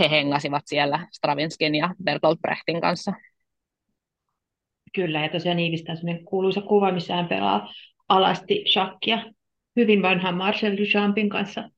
he 0.00 0.10
hengasivat 0.10 0.62
siellä 0.66 1.06
Stravinskin 1.12 1.74
ja 1.74 1.94
Bertolt 2.04 2.40
Brechtin 2.40 2.80
kanssa. 2.80 3.12
Kyllä, 4.94 5.22
ja 5.22 5.28
tosiaan 5.28 5.58
Iivistä 5.58 5.92
on 5.92 5.98
sellainen 5.98 6.24
kuuluisa 6.24 6.60
kuva, 6.60 6.92
missä 6.92 7.16
hän 7.16 7.28
pelaa 7.28 7.72
alasti 8.08 8.64
shakkia 8.72 9.24
hyvin 9.76 10.02
vanhan 10.02 10.36
Marcel 10.36 10.76
Duchampin 10.76 11.28
kanssa. 11.28 11.70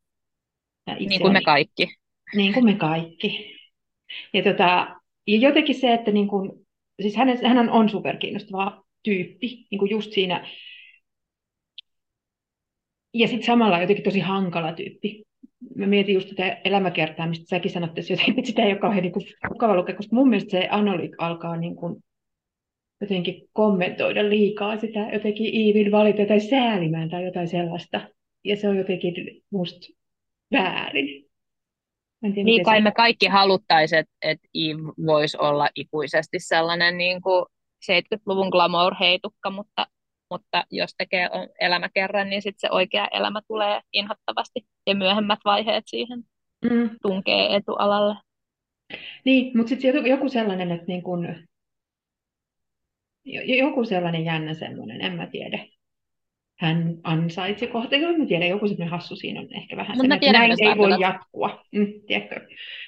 Ja 0.86 0.94
niin 0.94 1.20
kuin 1.20 1.32
me 1.32 1.40
kaikki. 1.40 1.86
Niin 2.34 2.54
kuin 2.54 2.64
me 2.64 2.74
kaikki. 2.74 3.56
Ja, 4.32 4.42
tota, 4.42 4.96
ja 5.26 5.38
jotenkin 5.38 5.74
se, 5.74 5.94
että 5.94 6.10
niin 6.10 6.28
kuin, 6.28 6.66
siis 7.02 7.16
hän, 7.16 7.28
hän 7.46 7.58
on, 7.58 7.70
on 7.70 7.88
superkiinnostava 7.88 8.84
tyyppi, 9.02 9.66
niin 9.70 9.78
kuin 9.78 9.90
just 9.90 10.12
siinä 10.12 10.46
ja 13.14 13.28
sitten 13.28 13.46
samalla 13.46 13.80
jotenkin 13.80 14.04
tosi 14.04 14.20
hankala 14.20 14.72
tyyppi. 14.72 15.24
Mä 15.74 15.86
mietin 15.86 16.14
just 16.14 16.28
tätä 16.28 16.60
elämäkertaa, 16.64 17.26
mistä 17.26 17.46
säkin 17.48 17.70
sanotte, 17.70 18.00
että 18.00 18.46
sitä 18.46 18.62
ei 18.62 18.72
ole 18.72 18.78
kauhean 18.78 19.02
niin 19.02 19.12
kuin, 19.12 19.24
mukava 19.48 19.76
lukea, 19.76 19.96
koska 19.96 20.16
mun 20.16 20.28
mielestä 20.28 20.50
se 20.50 20.68
Anolik 20.70 21.12
alkaa 21.18 21.56
niin 21.56 21.76
kuin, 21.76 22.04
jotenkin 23.00 23.48
kommentoida 23.52 24.28
liikaa 24.28 24.78
sitä, 24.78 25.08
jotenkin 25.12 25.54
Iivin 25.54 25.92
valita 25.92 26.26
tai 26.26 26.40
säälimään 26.40 27.10
tai 27.10 27.24
jotain 27.24 27.48
sellaista. 27.48 28.00
Ja 28.44 28.56
se 28.56 28.68
on 28.68 28.76
jotenkin 28.76 29.14
musta 29.50 29.86
väärin. 30.52 31.06
tiedä, 32.20 32.44
niin 32.44 32.64
kai 32.64 32.78
se... 32.78 32.82
me 32.82 32.92
kaikki 32.92 33.26
haluttaisiin, 33.26 33.98
että, 33.98 34.12
että 34.22 34.48
Eve 34.54 35.06
voisi 35.06 35.38
olla 35.40 35.68
ikuisesti 35.74 36.38
sellainen 36.38 36.98
niin 36.98 37.22
kuin 37.22 37.44
70-luvun 37.84 38.48
glamour-heitukka, 38.48 39.50
mutta 39.50 39.86
mutta 40.30 40.64
jos 40.70 40.94
tekee 40.98 41.30
elämä 41.60 41.88
kerran, 41.88 42.30
niin 42.30 42.42
sitten 42.42 42.60
se 42.60 42.68
oikea 42.70 43.08
elämä 43.12 43.40
tulee 43.48 43.80
inhottavasti 43.92 44.66
ja 44.86 44.94
myöhemmät 44.94 45.38
vaiheet 45.44 45.84
siihen 45.86 46.24
mm. 46.70 46.90
tunkee 47.02 47.56
etualalle. 47.56 48.14
Niin, 49.24 49.56
mutta 49.56 49.68
sitten 49.68 50.06
joku 50.06 50.28
sellainen, 50.28 50.72
että 50.72 50.86
niin 50.86 51.02
kun, 51.02 51.28
joku 53.58 53.84
sellainen 53.84 54.24
jännä 54.24 54.54
semmoinen, 54.54 55.00
en 55.00 55.12
mä 55.12 55.26
tiedä. 55.26 55.66
Hän 56.58 56.94
ansaitsi 57.02 57.66
kohta, 57.66 57.96
en 57.96 58.20
mä 58.20 58.26
tiedä, 58.26 58.46
joku 58.46 58.68
semmoinen 58.68 58.90
hassu 58.90 59.16
siinä 59.16 59.40
on 59.40 59.48
ehkä 59.50 59.76
vähän 59.76 59.96
sen, 59.96 60.12
että 60.12 60.32
näin 60.32 60.50
ei 60.62 60.78
voi 60.78 61.00
jatkua. 61.00 61.64
Mm, 61.72 61.86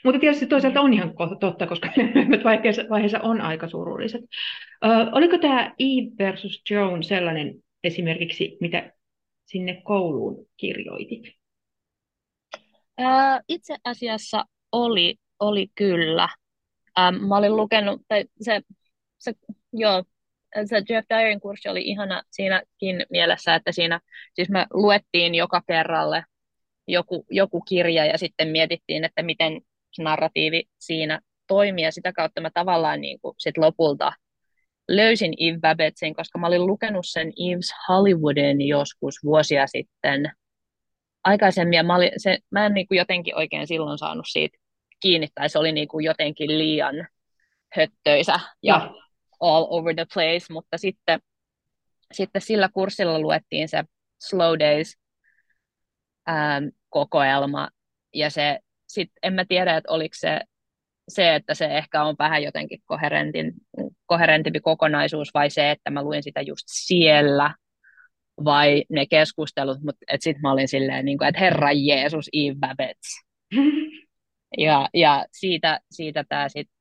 Mutta 0.05 0.21
tietysti 0.21 0.47
toisaalta 0.47 0.81
on 0.81 0.93
ihan 0.93 1.15
totta, 1.41 1.67
koska 1.67 1.89
vaiheessa, 2.45 2.83
vaiheessa 2.91 3.21
on 3.21 3.41
aika 3.41 3.69
surulliset. 3.69 4.21
Ö, 4.85 4.89
oliko 5.13 5.39
tämä 5.39 5.75
Eve 5.79 6.11
versus 6.19 6.63
Joan 6.71 7.03
sellainen 7.03 7.55
esimerkiksi, 7.85 8.57
mitä 8.61 8.93
sinne 9.47 9.83
kouluun 9.85 10.47
kirjoitit? 10.57 11.23
Ö, 13.01 13.05
itse 13.49 13.77
asiassa 13.85 14.45
oli, 14.73 15.15
oli 15.41 15.67
kyllä. 15.75 16.29
Ähm, 16.99 17.15
mä 17.15 17.37
olin 17.37 17.57
lukenut, 17.57 18.03
tai 18.09 18.25
se, 18.41 18.61
se, 19.19 19.33
joo, 19.73 20.05
se 20.65 20.83
Jeff 20.89 21.07
Dyerin 21.15 21.41
kurssi 21.41 21.69
oli 21.69 21.83
ihana 21.83 22.23
siinäkin 22.31 23.07
mielessä, 23.11 23.55
että 23.55 23.73
siinä 23.73 24.01
siis 24.35 24.49
me 24.49 24.67
luettiin 24.73 25.35
joka 25.35 25.63
kerralle 25.67 26.25
joku, 26.87 27.27
joku 27.31 27.61
kirja 27.61 28.05
ja 28.05 28.19
sitten 28.19 28.49
mietittiin, 28.49 29.05
että 29.05 29.23
miten 29.23 29.61
narratiivi 29.99 30.65
siinä 30.79 31.21
toimii. 31.47 31.85
Ja 31.85 31.93
sitä 31.93 32.13
kautta 32.13 32.41
mä 32.41 32.51
tavallaan 32.55 33.01
niin 33.01 33.21
kuin 33.21 33.35
sit 33.39 33.59
lopulta 33.59 34.13
löysin 34.89 35.35
Eve 35.39 35.59
Babbettin, 35.61 36.15
koska 36.15 36.39
mä 36.39 36.47
olin 36.47 36.67
lukenut 36.67 37.07
sen 37.09 37.29
Eve's 37.29 37.89
Hollywoodin 37.89 38.69
joskus 38.69 39.15
vuosia 39.25 39.67
sitten 39.67 40.33
aikaisemmin, 41.25 41.77
ja 41.77 41.83
mä, 41.83 41.97
olin, 41.97 42.11
se, 42.17 42.39
mä 42.51 42.67
en 42.67 42.75
niin 42.75 42.89
kuin 42.89 42.99
jotenkin 42.99 43.37
oikein 43.37 43.67
silloin 43.67 43.99
saanut 43.99 44.27
siitä 44.29 44.59
kiinni, 45.01 45.29
tai 45.35 45.49
se 45.49 45.59
oli 45.59 45.73
niin 45.73 45.89
kuin 45.89 46.05
jotenkin 46.05 46.59
liian 46.59 47.09
höttöisä, 47.77 48.41
ja, 48.63 48.95
all 49.41 49.67
over 49.71 49.95
the 49.95 50.07
place, 50.15 50.53
mutta 50.53 50.79
sitten, 50.79 51.21
sitten 52.13 52.43
sillä 52.43 52.69
kurssilla 52.75 53.19
luettiin 53.19 53.69
se 53.69 53.85
Slow 54.21 54.59
Days 54.59 54.97
ähm, 56.29 56.65
kokoelma, 56.89 57.69
ja 58.15 58.31
se, 58.31 58.59
sit 58.89 59.11
en 59.23 59.33
mä 59.33 59.45
tiedä, 59.45 59.77
että 59.77 59.93
oliko 59.93 60.15
se 60.19 60.41
se, 61.11 61.35
että 61.35 61.55
se 61.55 61.65
ehkä 61.65 62.05
on 62.05 62.17
vähän 62.19 62.43
jotenkin 62.43 62.83
koherentin, 62.85 63.53
koherentimpi 64.07 64.61
kokonaisuus, 64.61 65.31
vai 65.35 65.51
se, 65.51 65.71
että 65.71 65.91
mä 65.91 66.03
luin 66.03 66.23
sitä 66.23 66.41
just 66.41 66.65
siellä, 66.67 67.55
vai 68.45 68.85
ne 68.89 69.07
keskustelut, 69.07 69.79
mutta 69.83 69.99
sitten 70.21 70.43
mä 70.43 70.53
olin 70.53 70.69
silleen, 70.69 71.05
niin 71.05 71.19
kuin, 71.19 71.29
että 71.29 71.41
Herra 71.41 71.73
Jeesus, 71.73 72.29
Eve 72.33 72.57
Babbage. 72.61 73.09
ja, 74.67 74.89
ja 74.95 75.27
siitä, 75.33 75.81
siitä 75.91 76.25
tämä 76.29 76.49
sitten 76.49 76.77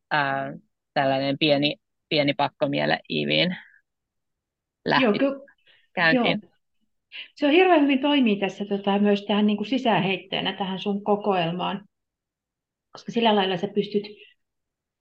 tällainen 0.93 1.37
pieni, 1.39 1.75
pieni 2.09 2.33
pakkomiele 2.33 2.99
Iviin 3.09 3.55
lähti 4.85 5.05
joo, 5.05 5.13
ky- 5.13 5.45
käyntiin. 5.93 6.39
Joo. 6.43 6.51
Se 7.35 7.45
on 7.45 7.51
hirveän 7.51 7.81
hyvin 7.81 7.99
toimii 7.99 8.35
tässä 8.35 8.65
tota, 8.65 8.99
myös 8.99 9.25
tähän 9.25 9.47
niin 9.47 9.57
kuin 9.57 9.67
sisäänheitteenä 9.67 10.53
tähän 10.53 10.79
sun 10.79 11.03
kokoelmaan, 11.03 11.85
koska 12.91 13.11
sillä 13.11 13.35
lailla 13.35 13.57
sä 13.57 13.67
pystyt 13.67 14.03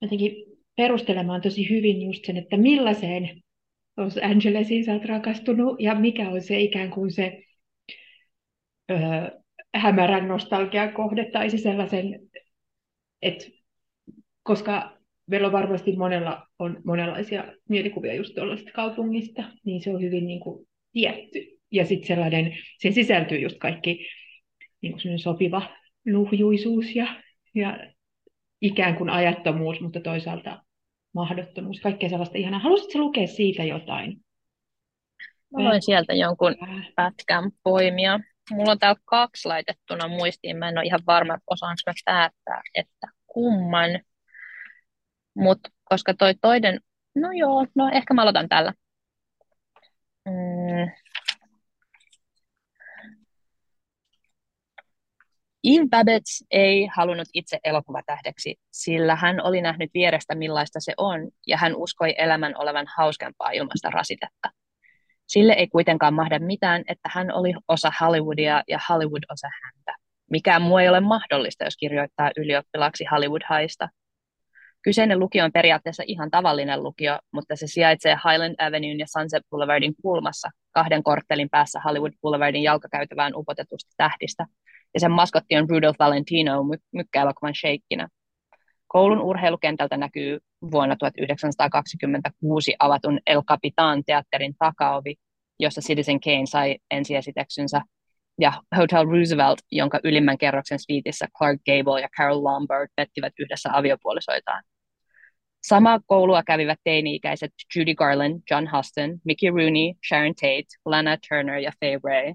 jotenkin 0.03 0.33
perustelemaan 0.77 1.41
tosi 1.41 1.71
hyvin 1.71 2.03
just 2.03 2.25
sen, 2.25 2.37
että 2.37 2.57
millaiseen 2.57 3.43
Los 3.97 4.19
Angelesiin 4.23 4.85
sä 4.85 4.93
oot 4.93 5.05
rakastunut 5.05 5.81
ja 5.81 5.95
mikä 5.95 6.29
on 6.29 6.43
se 6.43 6.61
ikään 6.61 6.91
kuin 6.91 7.11
se 7.11 7.43
öö, 8.91 8.99
hämärän 9.75 10.29
nostalgian 10.29 10.93
kohde 10.93 11.31
tai 11.31 11.51
se 11.51 11.59
sellaisen, 11.59 12.21
että 13.23 13.45
koska 14.43 14.99
meillä 15.27 15.47
on 15.47 15.53
varmasti 15.53 15.97
monella 15.97 16.48
on 16.59 16.81
monenlaisia 16.85 17.45
mielikuvia 17.69 18.15
just 18.15 18.35
tuollaisesta 18.35 18.73
kaupungista, 18.73 19.45
niin 19.65 19.83
se 19.83 19.91
on 19.91 20.03
hyvin 20.03 20.27
niin 20.27 20.41
kuin 20.41 20.69
tietty. 20.93 21.59
Ja 21.71 21.87
sitten 21.87 22.09
sellainen, 22.09 22.59
siihen 22.79 22.95
sisältyy 22.95 23.39
just 23.39 23.59
kaikki 23.59 24.07
niin 24.83 24.93
kuin 24.93 25.19
sopiva 25.19 25.63
nuhjuisuus 26.07 26.97
ja, 26.97 27.07
ja 27.55 27.79
ikään 28.61 28.97
kuin 28.97 29.11
ajattomuus, 29.11 29.81
mutta 29.81 30.01
toisaalta 30.01 30.63
mahdottomuus, 31.15 31.81
kaikkea 31.81 32.09
sellaista 32.09 32.39
ihanaa. 32.39 32.61
Haluaisitko 32.61 32.99
lukea 32.99 33.27
siitä 33.27 33.65
jotain? 33.65 34.21
Mä 35.57 35.65
voin 35.65 35.83
sieltä 35.83 36.15
jonkun 36.15 36.57
pätkän 36.97 37.51
poimia. 37.63 38.21
Mulla 38.51 38.73
on 38.73 38.79
täällä 38.79 39.01
kaksi 39.05 39.49
laitettuna 39.49 40.09
muistiin. 40.09 40.57
Mä 40.57 40.69
en 40.69 40.79
ole 40.79 40.87
ihan 40.87 41.01
varma, 41.07 41.35
että 41.35 41.45
osaanko 41.51 41.81
mä 41.87 41.93
päättää, 42.05 42.63
että 42.75 43.07
kumman. 43.27 44.01
Mutta 45.35 45.69
koska 45.89 46.15
toi 46.15 46.35
toinen, 46.41 46.81
no 47.15 47.29
joo, 47.33 47.67
no 47.75 47.91
ehkä 47.93 48.15
mä 48.15 48.23
aloitan 48.23 48.49
tällä. 48.49 48.73
Mm. 50.27 50.91
Eve 55.65 55.87
Babbage 55.91 56.47
ei 56.51 56.89
halunnut 56.97 57.29
itse 57.35 57.59
elokuvatähdeksi, 57.65 58.57
sillä 58.71 59.17
hän 59.17 59.43
oli 59.45 59.61
nähnyt 59.61 59.91
vierestä 59.95 60.35
millaista 60.35 60.81
se 60.81 60.93
on, 60.97 61.31
ja 61.47 61.57
hän 61.57 61.77
uskoi 61.77 62.15
elämän 62.19 62.55
olevan 62.59 62.87
hauskempaa 62.97 63.51
ilmasta 63.51 63.91
rasitetta. 63.91 64.51
Sille 65.29 65.53
ei 65.53 65.69
kuitenkaan 65.69 66.15
mahda 66.15 66.39
mitään, 66.39 66.85
että 66.89 67.09
hän 67.13 67.33
oli 67.33 67.55
osa 67.69 67.93
Hollywoodia 68.01 68.63
ja 68.69 68.79
Hollywood 68.89 69.23
osa 69.33 69.49
häntä. 69.63 69.95
Mikään 70.31 70.63
muu 70.63 70.79
ei 70.79 70.89
ole 70.89 71.01
mahdollista, 71.01 71.65
jos 71.65 71.77
kirjoittaa 71.77 72.31
ylioppilaaksi 72.37 73.05
Hollywood-haista. 73.05 73.89
Kyseinen 74.89 75.19
lukio 75.19 75.45
on 75.45 75.53
periaatteessa 75.53 76.03
ihan 76.07 76.31
tavallinen 76.31 76.83
lukio, 76.83 77.19
mutta 77.33 77.57
se 77.57 77.67
sijaitsee 77.67 78.15
Highland 78.15 78.55
Avenuen 78.59 78.99
ja 78.99 79.07
Sunset 79.09 79.43
Boulevardin 79.51 79.95
kulmassa, 80.03 80.51
kahden 80.73 81.03
korttelin 81.03 81.51
päässä 81.51 81.81
Hollywood 81.85 82.13
Boulevardin 82.23 82.63
jalkakäytävään 82.63 83.33
upotetusta 83.37 83.91
tähdistä, 83.97 84.47
ja 84.95 85.01
sen 85.01 85.11
maskotti 85.11 85.57
on 85.57 85.71
Rudolph 85.71 85.99
Valentino 85.99 86.65
my- 86.65 86.79
mykkäelokuvan 86.93 87.55
sheikkinä. 87.55 88.09
Koulun 88.87 89.23
urheilukentältä 89.23 89.97
näkyy 89.97 90.39
vuonna 90.71 90.97
1926 90.97 92.77
avatun 92.79 93.19
El 93.27 93.43
Capitan 93.43 94.03
teatterin 94.07 94.55
takaovi, 94.59 95.15
jossa 95.61 95.81
Citizen 95.81 96.21
Kane 96.21 96.47
sai 96.47 96.77
ensiesityksensä, 96.91 97.81
ja 98.41 98.53
Hotel 98.77 99.07
Roosevelt, 99.07 99.59
jonka 99.73 100.01
ylimmän 100.05 100.39
kerroksen 100.39 100.79
sviitissä 100.79 101.27
Clark 101.39 101.61
Gable 101.67 102.01
ja 102.01 102.09
Carol 102.19 102.45
Lombard 102.45 102.89
vettivät 102.97 103.33
yhdessä 103.39 103.71
aviopuolisoitaan. 103.73 104.63
Samaa 105.63 106.01
koulua 106.07 106.43
kävivät 106.43 106.79
teini-ikäiset 106.85 107.53
Judy 107.77 107.95
Garland, 107.95 108.43
John 108.51 108.69
Huston, 108.77 109.19
Mickey 109.25 109.51
Rooney, 109.51 109.95
Sharon 110.09 110.35
Tate, 110.35 110.67
Lana 110.85 111.17
Turner 111.29 111.59
ja 111.59 111.73
Faye 111.81 112.01
Ray. 112.05 112.35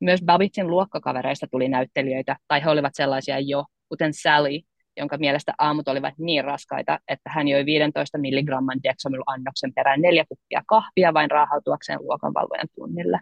Myös 0.00 0.22
Babbittin 0.24 0.66
luokkakavereista 0.66 1.46
tuli 1.50 1.68
näyttelijöitä, 1.68 2.36
tai 2.48 2.64
he 2.64 2.70
olivat 2.70 2.94
sellaisia 2.94 3.40
jo, 3.40 3.64
kuten 3.88 4.14
Sally, 4.14 4.60
jonka 4.96 5.18
mielestä 5.18 5.54
aamut 5.58 5.88
olivat 5.88 6.14
niin 6.18 6.44
raskaita, 6.44 6.98
että 7.08 7.30
hän 7.30 7.48
joi 7.48 7.66
15 7.66 8.18
milligramman 8.18 8.80
Dexamyl-annoksen 8.82 9.74
perään 9.74 10.00
neljä 10.00 10.24
kuppia 10.28 10.62
kahvia 10.66 11.14
vain 11.14 11.30
raahautuakseen 11.30 11.98
luokanvalvojan 12.02 12.68
tunnille. 12.74 13.20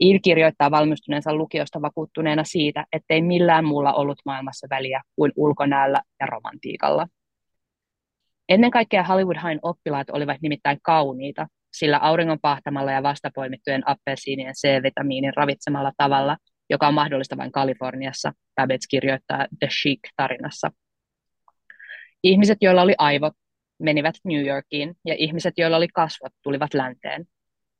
Eve 0.00 0.18
kirjoittaa 0.18 0.70
valmistuneensa 0.70 1.34
lukiosta 1.34 1.82
vakuuttuneena 1.82 2.44
siitä, 2.44 2.84
ettei 2.92 3.22
millään 3.22 3.64
muulla 3.64 3.92
ollut 3.92 4.18
maailmassa 4.24 4.66
väliä 4.70 5.02
kuin 5.16 5.32
ulkonäöllä 5.36 6.02
ja 6.20 6.26
romantiikalla. 6.26 7.06
Ennen 8.48 8.70
kaikkea 8.70 9.02
Hollywood 9.02 9.36
High 9.36 9.58
oppilaat 9.62 10.10
olivat 10.10 10.36
nimittäin 10.42 10.78
kauniita, 10.82 11.46
sillä 11.72 11.98
auringon 11.98 12.40
pahtamalla 12.42 12.92
ja 12.92 13.02
vastapoimittujen 13.02 13.88
appelsiinien 13.88 14.54
C-vitamiinin 14.54 15.32
ravitsemalla 15.36 15.92
tavalla, 15.96 16.36
joka 16.70 16.88
on 16.88 16.94
mahdollista 16.94 17.36
vain 17.36 17.52
Kaliforniassa, 17.52 18.32
Babbage 18.56 18.86
kirjoittaa 18.90 19.46
The 19.58 19.66
Chic-tarinassa. 19.66 20.70
Ihmiset, 22.22 22.58
joilla 22.60 22.82
oli 22.82 22.94
aivot, 22.98 23.32
menivät 23.78 24.14
New 24.24 24.46
Yorkiin, 24.46 24.94
ja 25.04 25.14
ihmiset, 25.18 25.54
joilla 25.56 25.76
oli 25.76 25.88
kasvot, 25.88 26.32
tulivat 26.42 26.74
länteen. 26.74 27.24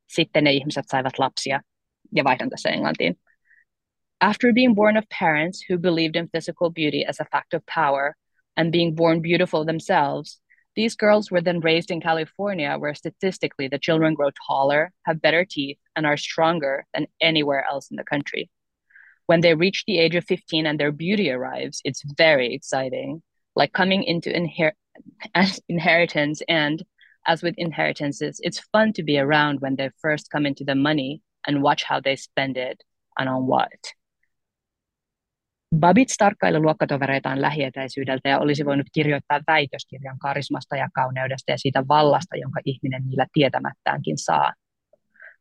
Sitten 0.08 0.44
ne 0.44 0.52
ihmiset 0.52 0.84
saivat 0.88 1.18
lapsia, 1.18 1.60
ja 2.14 2.24
vaihdan 2.24 2.50
tässä 2.50 2.68
englantiin. 2.68 3.20
After 4.20 4.54
being 4.54 4.74
born 4.74 4.96
of 4.96 5.04
parents 5.20 5.70
who 5.70 5.78
believed 5.78 6.16
in 6.16 6.28
physical 6.30 6.70
beauty 6.70 7.04
as 7.08 7.20
a 7.20 7.24
fact 7.32 7.54
of 7.54 7.62
power, 7.74 8.12
and 8.56 8.72
being 8.72 8.96
born 8.96 9.22
beautiful 9.22 9.64
themselves, 9.64 10.42
These 10.78 10.94
girls 10.94 11.28
were 11.28 11.40
then 11.40 11.58
raised 11.58 11.90
in 11.90 12.00
California, 12.00 12.76
where 12.78 12.94
statistically 12.94 13.66
the 13.66 13.80
children 13.80 14.14
grow 14.14 14.30
taller, 14.46 14.92
have 15.06 15.20
better 15.20 15.44
teeth, 15.44 15.76
and 15.96 16.06
are 16.06 16.16
stronger 16.16 16.86
than 16.94 17.08
anywhere 17.20 17.66
else 17.68 17.90
in 17.90 17.96
the 17.96 18.04
country. 18.04 18.48
When 19.26 19.40
they 19.40 19.54
reach 19.54 19.82
the 19.88 19.98
age 19.98 20.14
of 20.14 20.24
15 20.26 20.66
and 20.66 20.78
their 20.78 20.92
beauty 20.92 21.32
arrives, 21.32 21.80
it's 21.84 22.04
very 22.16 22.54
exciting, 22.54 23.24
like 23.56 23.72
coming 23.72 24.04
into 24.04 24.30
inher- 24.30 24.78
inheritance. 25.68 26.42
And 26.48 26.84
as 27.26 27.42
with 27.42 27.56
inheritances, 27.58 28.38
it's 28.44 28.60
fun 28.70 28.92
to 28.92 29.02
be 29.02 29.18
around 29.18 29.60
when 29.60 29.74
they 29.74 29.90
first 30.00 30.30
come 30.30 30.46
into 30.46 30.62
the 30.62 30.76
money 30.76 31.22
and 31.44 31.60
watch 31.60 31.82
how 31.82 31.98
they 31.98 32.14
spend 32.14 32.56
it 32.56 32.84
and 33.18 33.28
on 33.28 33.48
what. 33.48 33.94
Babits 35.76 36.16
tarkkaili 36.16 36.58
luokkatovereitaan 36.58 37.42
lähietäisyydeltä 37.42 38.28
ja 38.28 38.38
olisi 38.38 38.64
voinut 38.64 38.86
kirjoittaa 38.92 39.40
väitöskirjan 39.46 40.18
karismasta 40.18 40.76
ja 40.76 40.88
kauneudesta 40.94 41.50
ja 41.50 41.58
siitä 41.58 41.88
vallasta, 41.88 42.36
jonka 42.36 42.60
ihminen 42.64 43.02
niillä 43.04 43.26
tietämättäänkin 43.32 44.18
saa. 44.18 44.52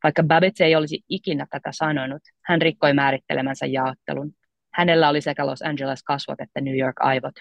Vaikka 0.02 0.22
Babbage 0.22 0.64
ei 0.64 0.76
olisi 0.76 1.00
ikinä 1.08 1.46
tätä 1.50 1.68
sanonut, 1.72 2.22
hän 2.44 2.62
rikkoi 2.62 2.92
määrittelemänsä 2.94 3.66
jaottelun. 3.66 4.32
Hänellä 4.74 5.08
oli 5.08 5.20
sekä 5.20 5.46
Los 5.46 5.62
Angeles 5.62 6.02
kasvot 6.02 6.40
että 6.40 6.60
New 6.60 6.78
York 6.78 6.96
aivot. 7.00 7.34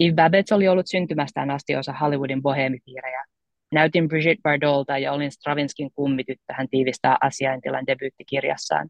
Eve 0.00 0.14
Babbage 0.14 0.54
oli 0.54 0.68
ollut 0.68 0.86
syntymästään 0.86 1.50
asti 1.50 1.76
osa 1.76 1.92
Hollywoodin 1.92 2.42
bohemipiirejä. 2.42 3.24
Näytin 3.72 4.08
Bridget 4.08 4.38
Bardolta 4.42 4.98
ja 4.98 5.12
olin 5.12 5.32
Stravinskin 5.32 5.90
kummityttö, 5.94 6.52
hän 6.52 6.68
tiivistää 6.70 7.16
asiaintilan 7.20 7.86
debyyttikirjassaan. 7.86 8.88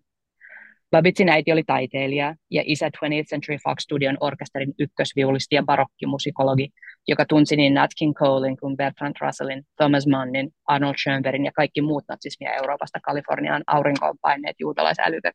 Babbittsin 0.97 1.29
äiti 1.29 1.53
oli 1.53 1.63
taiteilija 1.67 2.35
ja 2.51 2.63
isä 2.67 2.89
20th 2.89 3.25
Century 3.31 3.57
Fox 3.65 3.83
Studion 3.83 4.17
orkesterin 4.21 4.75
ykkösviulisti 4.79 5.55
ja 5.55 5.63
barokkimusikologi, 5.63 6.69
joka 7.09 7.25
tunsi 7.25 7.57
niin 7.57 7.75
Nat 7.75 7.91
King 7.99 8.15
Colein 8.15 8.57
kuin 8.57 8.77
Bertrand 8.77 9.17
Russellin, 9.21 9.63
Thomas 9.77 10.07
Mannin, 10.07 10.51
Arnold 10.67 10.95
Schönbergin 10.95 11.45
ja 11.45 11.53
kaikki 11.53 11.83
muut 11.83 12.05
natsismia 12.09 12.55
Euroopasta 12.55 13.01
Kaliforniaan 13.01 13.63
aurinkoon 13.67 14.15
paineet 14.21 14.57
juutalaisälyköt. 14.61 15.35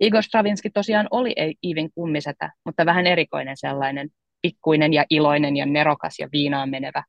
Igor 0.00 0.22
Stravinsky 0.22 0.70
tosiaan 0.74 1.08
oli 1.10 1.34
Iivin 1.64 1.90
kummisetä, 1.94 2.52
mutta 2.64 2.86
vähän 2.86 3.06
erikoinen 3.06 3.56
sellainen, 3.56 4.08
pikkuinen 4.42 4.92
ja 4.92 5.04
iloinen 5.10 5.56
ja 5.56 5.66
nerokas 5.66 6.18
ja 6.18 6.28
viinaan 6.32 6.70
menevä. 6.70 7.02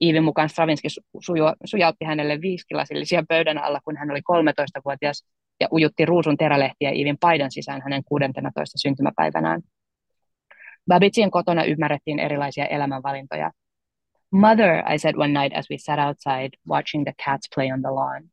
Iivin 0.00 0.24
mukaan 0.24 0.48
Stravinsky 0.48 0.88
sujautti 1.64 2.04
hänelle 2.04 2.40
viiskilasillisia 2.40 3.22
pöydän 3.28 3.58
alla, 3.58 3.80
kun 3.84 3.96
hän 3.96 4.10
oli 4.10 4.20
13-vuotias 4.20 5.24
ja 5.60 5.68
ujutti 5.72 6.04
ruusun 6.04 6.36
terälehtiä 6.36 6.90
Iivin 6.90 7.18
paidan 7.20 7.50
sisään 7.50 7.82
hänen 7.82 8.04
16 8.04 8.78
syntymäpäivänään. 8.78 9.62
Babbittien 10.88 11.30
kotona 11.30 11.64
ymmärrettiin 11.64 12.18
erilaisia 12.18 12.66
elämänvalintoja. 12.66 13.50
Mother, 14.30 14.82
I 14.94 14.98
said 14.98 15.14
one 15.16 15.32
night 15.40 15.58
as 15.58 15.70
we 15.70 15.78
sat 15.78 15.98
outside 15.98 16.50
watching 16.68 17.04
the 17.04 17.14
cats 17.24 17.48
play 17.54 17.72
on 17.72 17.82
the 17.82 17.90
lawn. 17.90 18.30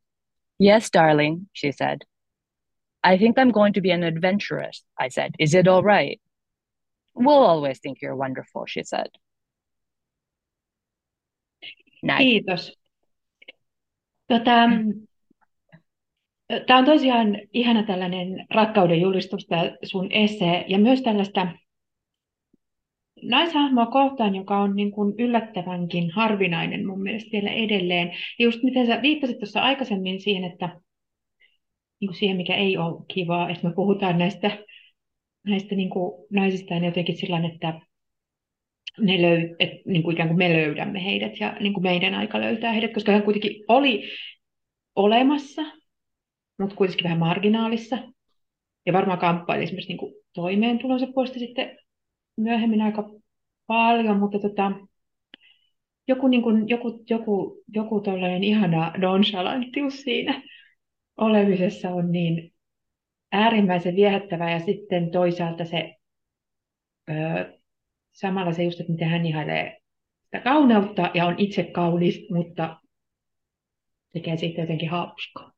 Yes, 0.60 0.90
darling, 0.92 1.40
she 1.54 1.72
said. 1.72 1.98
I 3.04 3.18
think 3.18 3.38
I'm 3.38 3.52
going 3.52 3.74
to 3.74 3.80
be 3.80 3.92
an 3.92 4.02
adventuress, 4.02 4.84
I 4.98 5.08
said. 5.08 5.30
Is 5.38 5.54
it 5.54 5.68
all 5.68 5.82
right? 5.82 6.20
We'll 7.14 7.46
always 7.46 7.78
think 7.80 7.98
you're 8.02 8.16
wonderful, 8.16 8.66
she 8.66 8.82
said. 8.82 9.08
Näin. 12.02 12.18
Kiitos. 12.18 12.72
Tota, 14.28 14.68
Tämä 16.66 16.78
on 16.78 16.84
tosiaan 16.84 17.38
ihana 17.52 17.82
tällainen 17.82 18.46
rakkauden 18.50 19.00
julistus, 19.00 19.46
tämä 19.46 19.76
sun 19.82 20.12
esse, 20.12 20.64
ja 20.68 20.78
myös 20.78 21.02
tällaista 21.02 21.46
naishahmoa 23.22 23.86
kohtaan, 23.86 24.34
joka 24.34 24.58
on 24.58 24.76
niin 24.76 24.90
kuin 24.90 25.14
yllättävänkin 25.18 26.10
harvinainen 26.10 26.86
mun 26.86 27.02
mielestä 27.02 27.30
vielä 27.32 27.50
edelleen. 27.50 28.08
Ja 28.08 28.44
just 28.44 28.62
miten 28.62 28.86
sä 28.86 29.02
viittasit 29.02 29.38
tuossa 29.38 29.60
aikaisemmin 29.60 30.20
siihen, 30.20 30.44
että 30.44 30.66
niin 32.00 32.08
kuin 32.08 32.16
siihen, 32.16 32.36
mikä 32.36 32.54
ei 32.54 32.76
ole 32.76 33.04
kivaa, 33.14 33.50
että 33.50 33.68
me 33.68 33.74
puhutaan 33.74 34.18
näistä, 34.18 34.58
näistä 35.46 35.74
niin 35.74 35.90
kuin 35.90 36.26
naisista 36.30 36.74
ja 36.74 36.84
jotenkin 36.84 37.16
sillä 37.16 37.40
että 37.52 37.80
ne 39.00 39.22
löy, 39.22 39.56
että 39.58 39.76
niin 39.86 40.02
kuin 40.02 40.14
ikään 40.14 40.28
kuin 40.28 40.38
me 40.38 40.52
löydämme 40.52 41.04
heidät 41.04 41.40
ja 41.40 41.56
niin 41.60 41.72
kuin 41.72 41.82
meidän 41.82 42.14
aika 42.14 42.40
löytää 42.40 42.72
heidät, 42.72 42.94
koska 42.94 43.12
hän 43.12 43.22
kuitenkin 43.22 43.64
oli 43.68 44.02
olemassa, 44.96 45.62
mutta 46.58 46.76
kuitenkin 46.76 47.04
vähän 47.04 47.18
marginaalissa. 47.18 47.98
Ja 48.86 48.92
varmaan 48.92 49.18
kamppaili 49.18 49.64
esimerkiksi 49.64 49.88
niin 49.88 49.98
kuin 49.98 50.14
toimeentulonsa 50.32 51.06
puolesta 51.14 51.38
sitten 51.38 51.78
myöhemmin 52.36 52.82
aika 52.82 53.10
paljon, 53.66 54.18
mutta 54.18 54.38
tota, 54.38 54.72
joku, 56.08 56.28
niin 56.28 56.42
kuin, 56.42 56.68
joku, 56.68 57.04
joku, 57.10 57.62
joku 57.68 58.02
ihana 58.42 58.92
nonchalanttius 58.96 60.02
siinä 60.02 60.42
olemisessa 61.16 61.90
on 61.90 62.12
niin 62.12 62.52
äärimmäisen 63.32 63.96
viehättävää 63.96 64.50
ja 64.50 64.60
sitten 64.60 65.10
toisaalta 65.10 65.64
se 65.64 65.94
ö, 67.10 67.14
samalla 68.12 68.52
se 68.52 68.62
just, 68.62 68.80
että 68.80 68.92
miten 68.92 69.08
hän 69.08 69.26
ihailee 69.26 69.78
sitä 70.24 70.40
kauneutta 70.40 71.10
ja 71.14 71.26
on 71.26 71.34
itse 71.38 71.64
kaunis, 71.64 72.26
mutta 72.30 72.80
tekee 74.12 74.36
siitä 74.36 74.60
jotenkin 74.60 74.90
hauskaa. 74.90 75.55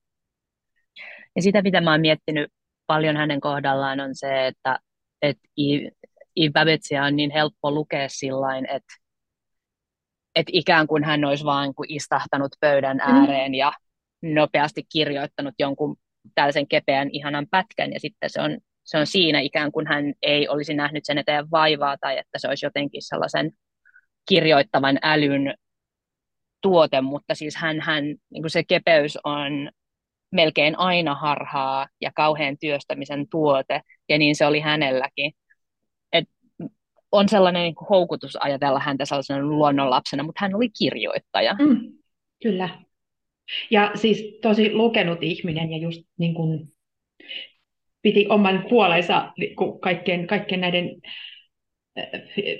Ja 1.38 1.42
sitä, 1.42 1.62
mitä 1.62 1.80
mä 1.80 1.90
oon 1.90 2.00
miettinyt 2.00 2.52
paljon 2.86 3.16
hänen 3.16 3.40
kohdallaan, 3.40 4.00
on 4.00 4.10
se, 4.12 4.46
että, 4.46 4.78
että 5.22 5.48
Eve 6.36 6.50
Babbittia 6.52 7.04
on 7.04 7.16
niin 7.16 7.30
helppo 7.30 7.70
lukea 7.70 8.08
sillain, 8.08 8.66
että, 8.66 8.94
että 10.34 10.50
ikään 10.52 10.86
kuin 10.86 11.04
hän 11.04 11.24
olisi 11.24 11.44
vain 11.44 11.74
kuin 11.74 11.92
istahtanut 11.92 12.52
pöydän 12.60 12.96
mm. 12.96 13.14
ääreen 13.14 13.54
ja 13.54 13.72
nopeasti 14.22 14.82
kirjoittanut 14.92 15.54
jonkun 15.58 15.96
tällaisen 16.34 16.68
kepeän 16.68 17.08
ihanan 17.12 17.46
pätkän 17.50 17.92
ja 17.92 18.00
sitten 18.00 18.30
se 18.30 18.40
on, 18.40 18.58
se 18.84 18.98
on 18.98 19.06
siinä 19.06 19.40
ikään 19.40 19.72
kuin 19.72 19.86
hän 19.86 20.14
ei 20.22 20.48
olisi 20.48 20.74
nähnyt 20.74 21.04
sen 21.04 21.18
eteen 21.18 21.50
vaivaa 21.50 21.96
tai 22.00 22.18
että 22.18 22.38
se 22.38 22.48
olisi 22.48 22.66
jotenkin 22.66 23.02
sellaisen 23.02 23.52
kirjoittavan 24.28 24.98
älyn 25.02 25.54
tuote, 26.62 27.00
mutta 27.00 27.34
siis 27.34 27.56
hän, 27.56 27.80
hän 27.80 28.04
niin 28.04 28.42
kuin 28.42 28.50
se 28.50 28.64
kepeys 28.64 29.18
on 29.24 29.70
melkein 30.32 30.78
aina 30.78 31.14
harhaa 31.14 31.86
ja 32.00 32.10
kauhean 32.14 32.56
työstämisen 32.60 33.26
tuote, 33.30 33.80
ja 34.08 34.18
niin 34.18 34.36
se 34.36 34.46
oli 34.46 34.60
hänelläkin. 34.60 35.32
Et 36.12 36.24
on 37.12 37.28
sellainen 37.28 37.62
niin 37.62 37.74
kuin 37.74 37.88
houkutus 37.88 38.36
ajatella 38.40 38.80
häntä 38.80 39.04
sellaisena 39.04 39.46
luonnonlapsena, 39.46 40.22
mutta 40.22 40.38
hän 40.42 40.54
oli 40.54 40.68
kirjoittaja. 40.78 41.54
Mm, 41.54 41.80
kyllä. 42.42 42.68
Ja 43.70 43.90
siis 43.94 44.38
tosi 44.42 44.74
lukenut 44.74 45.18
ihminen 45.22 45.72
ja 45.72 45.78
just 45.78 46.02
niin 46.18 46.34
kuin 46.34 46.72
piti 48.02 48.26
oman 48.28 48.66
puolensa 48.68 49.32
niin 49.38 49.56
kuin 49.56 49.80
kaikkien, 49.80 50.26
kaikkien 50.26 50.60
näiden 50.60 51.00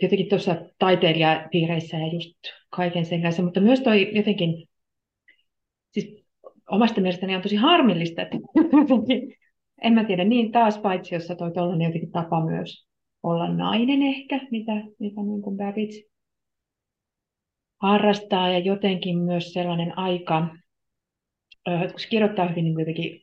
jotenkin 0.03 0.29
tuossa 0.29 0.57
taiteilijapiireissä 0.79 1.97
ja 1.97 2.13
just 2.13 2.35
kaiken 2.71 3.05
sen 3.07 3.23
kanssa, 3.23 3.43
mutta 3.43 3.61
myös 3.61 3.81
toi 3.81 4.11
jotenkin, 4.17 4.69
omasta 6.71 7.01
mielestäni 7.01 7.37
on 7.37 7.43
tosi 7.43 7.57
harmillista, 7.57 8.23
että 8.23 8.37
en 9.83 9.93
mä 9.93 10.05
tiedä, 10.05 10.25
niin 10.25 10.53
taas 10.53 10.79
paitsi 10.79 11.15
jossa 11.15 11.35
toi 11.35 11.53
tollainen 11.53 11.87
jotenkin 11.87 12.13
tapa 12.13 12.45
myös 12.45 12.89
olla 13.23 13.55
nainen 13.55 14.03
ehkä, 14.03 14.41
mitä, 14.51 14.73
mitä 14.99 15.23
niin 15.23 15.43
kuin 15.43 15.57
Babbage 15.57 16.09
harrastaa 17.83 18.49
ja 18.49 18.59
jotenkin 18.59 19.19
myös 19.19 19.53
sellainen 19.53 19.99
aika, 19.99 20.49
kun 21.65 22.01
se 22.01 22.09
kirjoittaa 22.09 22.49
hyvin 22.49 22.65
niin 22.65 22.79
jotenkin, 22.79 23.23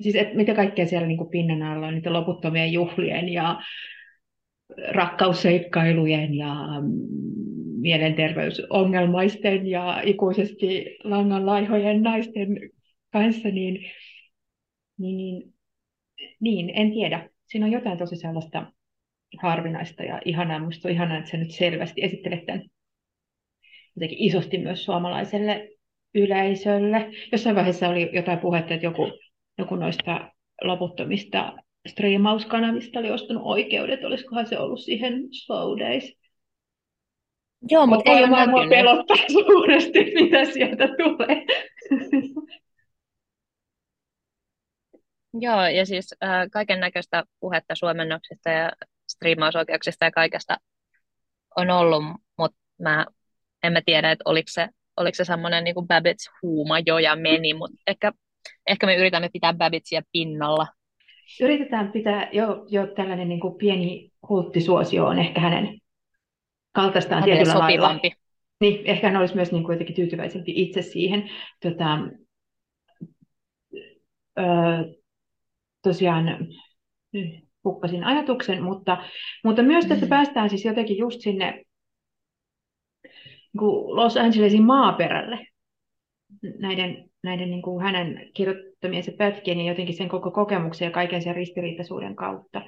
siis 0.00 0.14
että 0.14 0.36
mitä 0.36 0.54
kaikkea 0.54 0.86
siellä 0.86 1.06
niin 1.06 1.18
kuin 1.18 1.30
pinnan 1.30 1.62
alla 1.62 1.86
on, 1.86 1.94
niitä 1.94 2.12
loputtomien 2.12 2.72
juhlien 2.72 3.28
ja 3.28 3.60
rakkausseikkailujen 4.90 6.34
ja 6.34 6.54
mm, 6.80 6.90
mielenterveysongelmaisten 7.80 9.66
ja 9.66 10.00
ikuisesti 10.04 10.96
langanlaihojen 11.04 12.02
naisten 12.02 12.70
kanssa, 13.12 13.48
niin, 13.48 13.74
niin, 14.98 15.16
niin, 15.16 15.52
niin 16.40 16.70
en 16.74 16.92
tiedä. 16.92 17.28
Siinä 17.46 17.66
on 17.66 17.72
jotain 17.72 17.98
tosi 17.98 18.16
sellaista 18.16 18.72
harvinaista 19.38 20.02
ja 20.02 20.20
ihanaa. 20.24 20.58
Minusta 20.58 20.88
on 20.88 20.94
ihanaa, 20.94 21.18
että 21.18 21.30
sä 21.30 21.36
nyt 21.36 21.50
selvästi 21.50 22.04
esittelet 22.04 22.46
tämän 22.46 22.62
jotenkin 23.96 24.18
isosti 24.18 24.58
myös 24.58 24.84
suomalaiselle 24.84 25.68
yleisölle. 26.14 27.10
Jossain 27.32 27.56
vaiheessa 27.56 27.88
oli 27.88 28.10
jotain 28.12 28.38
puhetta, 28.38 28.74
että 28.74 28.86
joku, 28.86 29.12
joku 29.58 29.76
noista 29.76 30.30
loputtomista 30.62 31.52
striimauskanavista 31.88 32.98
oli 32.98 33.10
ostanut 33.10 33.42
oikeudet, 33.46 34.04
olisikohan 34.04 34.46
se 34.46 34.58
ollut 34.58 34.80
siihen 34.80 35.28
Slow 35.32 35.78
Days 35.78 36.20
Joo, 37.68 37.86
mutta 37.86 38.10
ei 38.10 38.18
ole 38.18 38.30
näkynyt. 38.30 38.68
pelottaa 38.68 39.16
suuresti, 39.32 40.04
mitä 40.14 40.44
sieltä 40.44 40.88
tulee. 40.88 41.44
Joo, 45.40 45.66
ja 45.66 45.86
siis 45.86 46.14
äh, 46.24 46.46
kaiken 46.52 46.80
näköistä 46.80 47.24
puhetta 47.40 47.74
suomennoksista 47.74 48.50
ja 48.50 48.72
striimausoikeuksista 49.12 50.04
ja 50.04 50.10
kaikesta 50.10 50.56
on 51.56 51.70
ollut, 51.70 52.02
mutta 52.38 52.58
mä 52.78 53.06
en 53.62 53.72
mä 53.72 53.80
tiedä, 53.86 54.10
että 54.10 54.22
oliko 54.24 54.48
se, 54.50 54.68
oliko 54.96 55.14
se 55.14 55.24
semmoinen 55.24 55.64
niin 55.64 55.74
Babbitts 55.88 56.30
huuma 56.42 56.78
jo 56.86 56.98
ja 56.98 57.16
meni, 57.16 57.54
mutta 57.54 57.76
ehkä, 57.86 58.12
ehkä 58.66 58.86
me 58.86 58.96
yritämme 58.96 59.28
pitää 59.32 59.54
Babbittsia 59.54 60.02
pinnalla. 60.12 60.66
Yritetään 61.40 61.92
pitää 61.92 62.28
jo, 62.32 62.64
jo 62.68 62.86
tällainen 62.86 63.28
niin 63.28 63.40
kuin 63.40 63.54
pieni 63.54 64.12
kulttisuosio 64.20 65.06
on 65.06 65.18
ehkä 65.18 65.40
hänen 65.40 65.80
kaltaistaan 66.72 67.20
Hänelle 67.20 67.36
tietyllä 67.36 67.60
sopivampi. 67.60 68.08
lailla. 68.08 68.20
Niin, 68.60 68.86
ehkä 68.86 69.08
hän 69.08 69.20
olisi 69.20 69.34
myös 69.34 69.52
niin 69.52 69.64
kuin 69.64 69.74
jotenkin 69.74 69.96
tyytyväisempi 69.96 70.52
itse 70.54 70.82
siihen. 70.82 71.30
Tota, 71.62 71.98
ö, 74.38 74.42
tosiaan 75.82 76.48
hukkasin 77.64 78.04
ajatuksen, 78.04 78.62
mutta, 78.62 79.04
mutta 79.44 79.62
myös 79.62 79.86
tässä 79.86 80.06
mm. 80.06 80.10
päästään 80.10 80.50
siis 80.50 80.64
jotenkin 80.64 80.98
just 80.98 81.20
sinne 81.20 81.64
niin 83.52 83.96
Los 83.96 84.16
Angelesin 84.16 84.64
maaperälle 84.64 85.46
näiden, 86.58 87.09
näiden 87.22 87.50
niin 87.50 87.62
kuin 87.62 87.82
hänen 87.84 88.30
kirjoittamiensa 88.34 89.12
pätkien 89.18 89.60
ja 89.60 89.72
jotenkin 89.72 89.96
sen 89.96 90.08
koko 90.08 90.30
kokemuksen 90.30 90.86
ja 90.86 90.90
kaiken 90.90 91.22
sen 91.22 91.34
ristiriitaisuuden 91.34 92.16
kautta. 92.16 92.62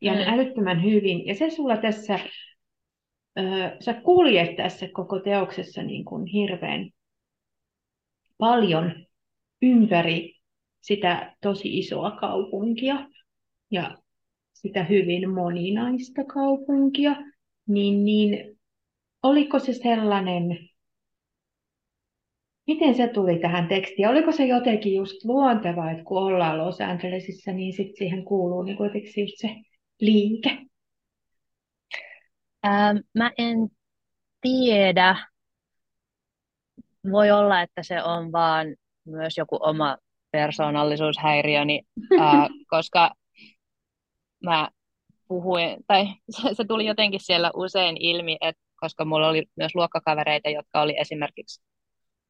Ja 0.00 0.12
mm. 0.12 0.20
älyttömän 0.26 0.84
hyvin. 0.84 1.26
Ja 1.26 1.34
se 1.34 1.50
sulla 1.50 1.76
tässä 1.76 2.18
sä 3.80 3.94
kuljet 3.94 4.56
tässä 4.56 4.88
koko 4.92 5.18
teoksessa 5.18 5.82
niin 5.82 6.04
kuin 6.04 6.26
hirveän 6.26 6.90
paljon 8.38 9.06
ympäri 9.62 10.34
sitä 10.80 11.36
tosi 11.40 11.78
isoa 11.78 12.10
kaupunkia 12.10 13.08
ja 13.70 13.98
sitä 14.52 14.84
hyvin 14.84 15.30
moninaista 15.30 16.24
kaupunkia, 16.24 17.16
niin, 17.68 18.04
niin 18.04 18.58
oliko 19.22 19.58
se 19.58 19.72
sellainen, 19.72 20.58
miten 22.66 22.94
se 22.94 23.08
tuli 23.08 23.38
tähän 23.38 23.68
tekstiin? 23.68 24.08
Oliko 24.08 24.32
se 24.32 24.46
jotenkin 24.46 24.94
just 24.94 25.24
luontevaa, 25.24 25.90
että 25.90 26.04
kun 26.04 26.22
ollaan 26.22 26.58
Los 26.58 26.80
Angelesissa, 26.80 27.52
niin 27.52 27.72
sitten 27.72 27.96
siihen 27.96 28.24
kuuluu 28.24 28.62
niin 28.62 28.76
kuitenkin 28.76 29.22
just 29.22 29.34
se 29.36 29.48
liike? 30.00 30.58
Ähm, 32.66 32.96
mä 33.14 33.30
en 33.38 33.56
tiedä. 34.40 35.16
Voi 37.10 37.30
olla, 37.30 37.62
että 37.62 37.82
se 37.82 38.02
on 38.02 38.32
vaan 38.32 38.66
myös 39.04 39.36
joku 39.36 39.58
oma 39.60 39.96
persoonallisuushäiriöni, 40.30 41.82
äh, 42.20 42.48
koska 42.66 43.10
mä 44.44 44.68
puhuin, 45.28 45.76
tai 45.86 46.06
se, 46.30 46.54
se 46.54 46.64
tuli 46.68 46.86
jotenkin 46.86 47.20
siellä 47.20 47.50
usein 47.54 47.96
ilmi, 48.00 48.36
että 48.40 48.62
koska 48.80 49.04
mulla 49.04 49.28
oli 49.28 49.44
myös 49.56 49.74
luokkakavereita, 49.74 50.50
jotka 50.50 50.82
oli 50.82 50.94
esimerkiksi 51.00 51.62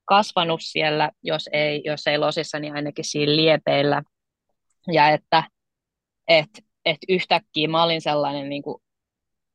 kasvanut 0.05 0.61
siellä, 0.63 1.11
jos 1.23 1.49
ei, 1.53 1.83
jos 1.85 2.07
ei 2.07 2.19
losissa, 2.19 2.59
niin 2.59 2.75
ainakin 2.75 3.05
siinä 3.05 3.37
liepeillä. 3.37 4.03
Ja 4.93 5.09
että 5.09 5.43
et, 6.29 6.51
et 6.85 6.99
yhtäkkiä 7.09 7.69
mä 7.69 7.83
olin 7.83 8.01
sellainen 8.01 8.49
niin 8.49 8.63
kuin 8.63 8.83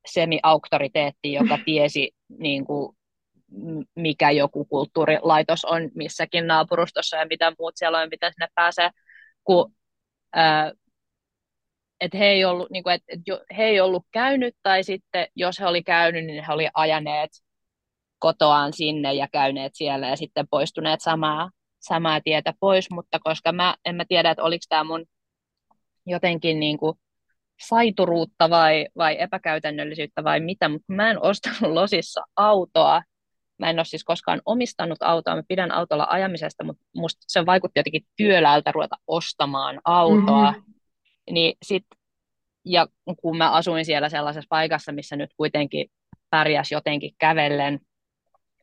semi-auktoriteetti, 0.08 1.34
joka 1.34 1.58
tiesi 1.66 2.12
niin 2.40 2.66
kuin, 2.66 2.98
mikä 3.96 4.32
joku 4.32 4.66
kulttuurilaitos 4.66 5.66
on 5.66 5.90
missäkin 5.96 6.48
naapurustossa 6.48 7.18
ja 7.18 7.26
mitä 7.26 7.54
muut 7.60 7.74
siellä 7.76 8.00
on, 8.00 8.10
mitä 8.12 8.32
sinne 8.32 8.48
pääsee, 8.56 8.90
kun 9.44 9.76
ää, 10.34 10.72
et 12.02 12.14
he, 12.14 12.26
ei 12.26 12.46
ollut, 12.46 12.70
niin 12.70 12.84
kuin, 12.84 12.94
et, 12.96 13.04
et 13.08 13.22
he 13.58 13.64
ei 13.64 13.80
ollut 13.80 14.06
käynyt, 14.12 14.56
tai 14.64 14.84
sitten 14.84 15.28
jos 15.36 15.60
he 15.60 15.66
oli 15.66 15.84
käynyt, 15.84 16.26
niin 16.26 16.44
he 16.44 16.54
oli 16.54 16.70
ajaneet 16.74 17.32
kotoaan 18.20 18.74
sinne 18.74 19.14
ja 19.14 19.28
käyneet 19.32 19.72
siellä 19.76 20.08
ja 20.08 20.16
sitten 20.16 20.48
poistuneet 20.48 21.02
samaa, 21.02 21.50
samaa 21.80 22.22
tietä 22.22 22.54
pois, 22.60 22.92
mutta 22.92 23.20
koska 23.24 23.52
mä 23.52 23.76
en 23.86 23.96
mä 23.96 24.06
tiedä, 24.08 24.32
että 24.32 24.44
oliko 24.44 24.64
tämä 24.70 24.84
mun 24.84 25.06
jotenkin 26.06 26.60
niin 26.60 26.78
kuin 26.78 26.98
saituruutta 27.68 28.50
vai, 28.50 28.88
vai 28.98 29.22
epäkäytännöllisyyttä 29.22 30.24
vai 30.24 30.40
mitä, 30.40 30.70
mutta 30.70 30.94
mä 30.94 31.12
en 31.12 31.24
ostanut 31.24 31.74
losissa 31.74 32.22
autoa. 32.36 33.02
Mä 33.58 33.70
en 33.70 33.80
ole 33.80 33.86
siis 33.86 34.04
koskaan 34.04 34.42
omistanut 34.46 34.98
autoa, 35.02 35.36
mä 35.36 35.44
pidän 35.48 35.72
autolla 35.72 36.08
ajamisesta, 36.10 36.64
mutta 36.64 36.86
musta 36.96 37.20
se 37.28 37.46
vaikutti 37.46 37.80
jotenkin 37.80 38.06
työläältä 38.16 38.72
ruveta 38.72 38.96
ostamaan 39.08 39.82
autoa. 39.86 40.52
Mm-hmm. 40.52 40.74
Niin 41.32 41.58
sit, 41.66 41.86
ja 42.66 42.88
kun 43.22 43.38
mä 43.38 43.52
asuin 43.52 43.86
siellä 43.86 44.10
sellaisessa 44.10 44.48
paikassa, 44.50 44.92
missä 44.92 45.16
nyt 45.16 45.30
kuitenkin 45.38 45.88
pärjäs 46.30 46.72
jotenkin 46.72 47.12
kävellen 47.18 47.80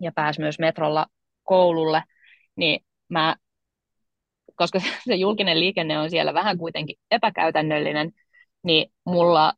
ja 0.01 0.13
pääsi 0.13 0.41
myös 0.41 0.59
metrolla 0.59 1.07
koululle, 1.43 2.03
niin 2.57 2.81
mä, 3.09 3.37
koska 4.57 4.81
se 5.05 5.15
julkinen 5.15 5.61
liikenne 5.61 5.99
on 5.99 6.11
siellä 6.11 6.35
vähän 6.35 6.59
kuitenkin 6.59 6.97
epäkäytännöllinen, 7.11 8.13
niin 8.63 8.93
mulla 9.07 9.53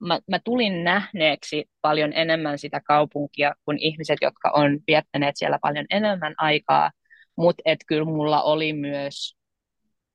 mä, 0.00 0.18
mä 0.30 0.38
tulin 0.44 0.84
nähneeksi 0.84 1.64
paljon 1.80 2.12
enemmän 2.12 2.58
sitä 2.58 2.80
kaupunkia 2.80 3.54
kuin 3.64 3.78
ihmiset, 3.78 4.18
jotka 4.22 4.50
on 4.54 4.78
viettäneet 4.86 5.36
siellä 5.36 5.58
paljon 5.62 5.86
enemmän 5.90 6.34
aikaa, 6.38 6.90
mutta 7.36 7.62
et 7.64 7.78
kyllä 7.86 8.04
mulla 8.04 8.42
oli 8.42 8.72
myös 8.72 9.36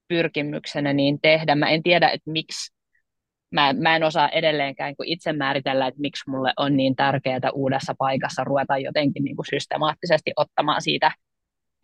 pyrkimyksenä 0.07 0.93
niin 0.93 1.21
tehdä. 1.21 1.55
Mä 1.55 1.69
en 1.69 1.83
tiedä, 1.83 2.09
että 2.09 2.31
miksi, 2.31 2.73
mä, 3.51 3.73
mä 3.73 3.95
en 3.95 4.03
osaa 4.03 4.29
edelleenkään 4.29 4.95
kuin 4.95 5.09
itse 5.09 5.33
määritellä, 5.33 5.87
että 5.87 6.01
miksi 6.01 6.29
mulle 6.29 6.53
on 6.57 6.77
niin 6.77 6.95
tärkeää 6.95 7.51
uudessa 7.53 7.93
paikassa 7.97 8.43
ruveta 8.43 8.77
jotenkin 8.77 9.23
niin 9.23 9.35
kuin 9.35 9.45
systemaattisesti 9.45 10.31
ottamaan 10.35 10.81
siitä 10.81 11.11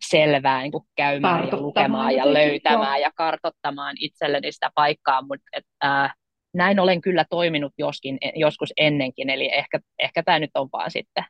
selvää 0.08 0.62
niin 0.62 0.72
kuin 0.72 0.84
käymään 0.96 1.48
ja 1.48 1.56
lukemaan 1.60 2.14
ja 2.14 2.32
löytämään 2.32 3.00
joo. 3.00 3.02
ja 3.02 3.10
kartottamaan 3.16 3.96
itselleni 4.00 4.52
sitä 4.52 4.70
paikkaa, 4.74 5.22
mutta 5.22 5.46
et, 5.52 5.64
äh, 5.84 6.14
näin 6.54 6.80
olen 6.80 7.00
kyllä 7.00 7.24
toiminut 7.30 7.72
joskin, 7.78 8.18
joskus 8.34 8.72
ennenkin, 8.76 9.30
eli 9.30 9.50
ehkä, 9.54 9.80
ehkä 9.98 10.22
tämä 10.22 10.38
nyt 10.38 10.50
on 10.54 10.68
vaan 10.72 10.90
sitten 10.90 11.24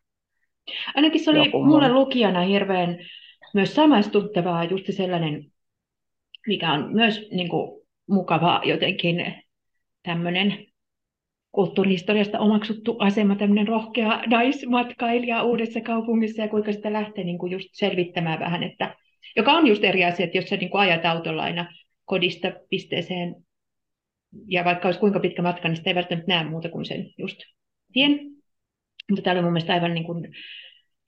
Ainakin 0.95 1.25
se 1.25 1.31
oli 1.31 1.49
mulle 1.49 1.93
lukijana 1.93 2.41
hirveän 2.41 2.99
myös 3.55 3.75
samaistuttavaa, 3.75 4.65
just 4.65 4.87
sellainen, 4.91 5.53
mikä 6.47 6.73
on 6.73 6.93
myös 6.93 7.29
niin 7.31 7.49
kuin, 7.49 7.87
mukava 8.09 8.61
jotenkin 8.65 9.35
tämmöinen 10.07 10.67
kulttuurihistoriasta 11.53 12.39
omaksuttu 12.39 12.97
asema, 12.99 13.37
tämmöinen 13.37 13.69
rohkea 13.69 14.23
naismatkailija 14.27 15.43
uudessa 15.43 15.81
kaupungissa 15.81 16.43
ja 16.43 16.49
kuinka 16.49 16.73
sitä 16.73 16.93
lähtee 16.93 17.25
niin 17.25 17.39
kuin 17.39 17.53
just 17.53 17.69
selvittämään 17.73 18.41
vähän, 18.41 18.63
että, 18.63 18.97
joka 19.37 19.53
on 19.53 19.67
just 19.67 19.85
eri 19.85 20.05
asia, 20.05 20.25
että 20.25 20.39
jos 20.39 20.45
sä 20.45 20.57
niin 20.57 20.71
kuin 20.71 20.81
ajat 20.81 21.05
autolla 21.05 21.43
aina 21.43 21.73
kodista 22.05 22.53
pisteeseen 22.71 23.35
ja 24.49 24.65
vaikka 24.65 24.89
olisi 24.89 25.01
kuinka 25.01 25.21
pitkä 25.21 25.43
matka, 25.43 25.69
niin 25.69 25.77
sitä 25.77 25.91
ei 25.91 25.95
välttämättä 25.95 26.33
näe 26.33 26.45
muuta 26.45 26.69
kuin 26.69 26.85
sen 26.85 27.11
just 27.19 27.39
tien. 27.93 28.21
Mutta 29.11 29.23
tämä 29.23 29.35
oli 29.35 29.43
mun 29.43 29.53
mielestä 29.53 29.73
aivan 29.73 29.95
niin 29.95 30.05
kuin 30.05 30.29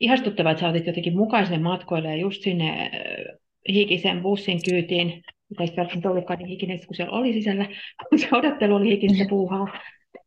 ihastuttavaa, 0.00 0.52
että 0.52 0.60
sä 0.60 0.68
otit 0.68 0.86
jotenkin 0.86 1.16
mukaisen 1.16 1.62
matkoille 1.62 2.08
ja 2.08 2.16
just 2.16 2.42
sinne 2.42 2.82
äh, 2.82 3.38
hikisen 3.68 4.22
bussin 4.22 4.60
kyytiin, 4.70 5.22
joka 5.50 5.64
ei 5.64 5.76
välttämättä 5.76 6.10
ollutkaan 6.10 6.38
niin 6.38 6.48
hikinen, 6.48 6.86
kun 6.86 6.96
siellä 6.96 7.18
oli 7.18 7.32
sisällä, 7.32 7.66
kun 8.08 8.18
se 8.18 8.28
odottelu 8.32 8.74
oli 8.74 8.88
hikistä 8.88 9.24
puuhaa. 9.28 9.66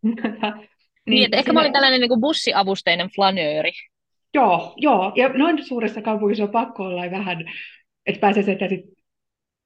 Niin, 1.05 1.15
niin 1.15 1.25
että 1.25 1.37
ehkä 1.37 1.53
mä 1.53 1.59
olin 1.59 1.73
tällainen 1.73 2.01
niin 2.01 2.09
kuin 2.09 2.21
bussiavusteinen 2.21 3.09
flanööri. 3.15 3.71
Joo, 4.33 4.73
joo, 4.77 5.11
ja 5.15 5.29
noin 5.29 5.65
suuressa 5.65 6.01
kaupungissa 6.01 6.43
on 6.43 6.49
pakko 6.49 6.83
olla 6.83 7.11
vähän, 7.11 7.45
että 8.05 8.19
pääsee 8.19 8.43
sieltä 8.43 8.65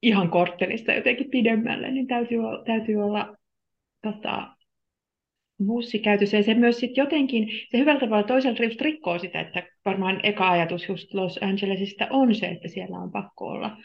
ihan 0.02 0.30
korttelista 0.30 0.94
jotenkin 0.94 1.30
pidemmälle, 1.32 1.92
niin 1.92 2.08
täytyy, 2.08 2.40
täytyy 2.66 2.96
olla 2.96 3.36
tota, 4.02 4.56
bussikäytös. 5.66 6.34
Ja 6.34 6.44
se 6.44 6.54
myös 6.54 6.78
sit 6.78 6.98
jotenkin, 6.98 7.50
se 7.72 7.78
hyvällä 7.78 8.00
tavalla 8.00 8.28
toisella 8.28 8.64
just 8.64 8.82
rikkoo 8.82 9.20
sitä, 9.20 9.40
että 9.40 9.64
varmaan 9.86 10.20
eka 10.24 10.52
ajatus 10.52 10.90
just 10.90 11.14
Los 11.14 11.40
Angelesista 11.42 12.08
on 12.10 12.36
se, 12.36 12.46
että 12.46 12.68
siellä 12.68 12.98
on 12.98 13.12
pakko 13.12 13.46
olla 13.48 13.78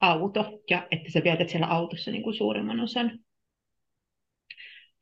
auto 0.00 0.60
ja 0.70 0.86
että 0.90 1.12
sä 1.12 1.20
vietät 1.24 1.48
siellä 1.48 1.66
autossa 1.66 2.10
niin 2.10 2.22
kuin 2.22 2.34
suurimman 2.34 2.80
osan 2.80 3.18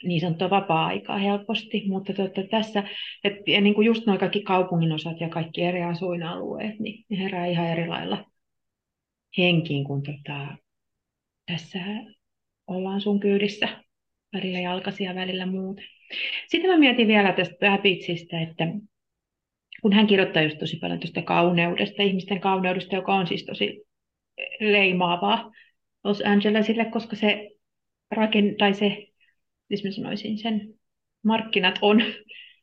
niin 0.02 0.20
sanottua 0.20 0.50
vapaa-aikaa 0.50 1.18
helposti, 1.18 1.84
mutta 1.88 2.12
tuota, 2.12 2.42
tässä, 2.50 2.84
et, 3.24 3.32
ja 3.46 3.60
niin 3.60 3.74
kuin 3.74 3.86
just 3.86 4.06
nuo 4.06 4.18
kaikki 4.18 4.42
kaupungin 4.42 4.92
osat 4.92 5.20
ja 5.20 5.28
kaikki 5.28 5.62
eri 5.62 5.82
asuinalueet, 5.82 6.78
niin 6.78 7.04
herää 7.18 7.46
ihan 7.46 7.66
eri 7.66 7.88
lailla 7.88 8.24
henkiin, 9.38 9.84
kun 9.84 10.02
tota, 10.02 10.56
tässä 11.46 11.78
ollaan 12.66 13.00
sun 13.00 13.20
kyydissä 13.20 13.68
välillä 14.32 14.58
jalkaisia, 14.58 15.14
välillä 15.14 15.46
muuta. 15.46 15.82
Sitten 16.48 16.70
mä 16.70 16.78
mietin 16.78 17.08
vielä 17.08 17.32
tästä 17.32 17.54
Babbitsistä, 17.60 18.40
että 18.40 18.64
kun 19.82 19.92
hän 19.92 20.06
kirjoittaa 20.06 20.42
just 20.42 20.58
tosi 20.58 20.76
paljon 20.76 21.00
tuosta 21.00 21.22
kauneudesta, 21.22 22.02
ihmisten 22.02 22.40
kauneudesta, 22.40 22.96
joka 22.96 23.14
on 23.14 23.26
siis 23.26 23.44
tosi 23.44 23.87
leimaavaa 24.60 25.50
Los 26.04 26.22
Angelesille, 26.26 26.84
koska 26.84 27.16
se 27.16 27.50
raken, 28.10 28.56
tai 28.58 28.74
se, 28.74 29.06
siis 29.68 29.84
mä 29.84 29.90
sanoisin, 29.90 30.38
sen 30.38 30.74
markkinat 31.24 31.78
on, 31.82 32.02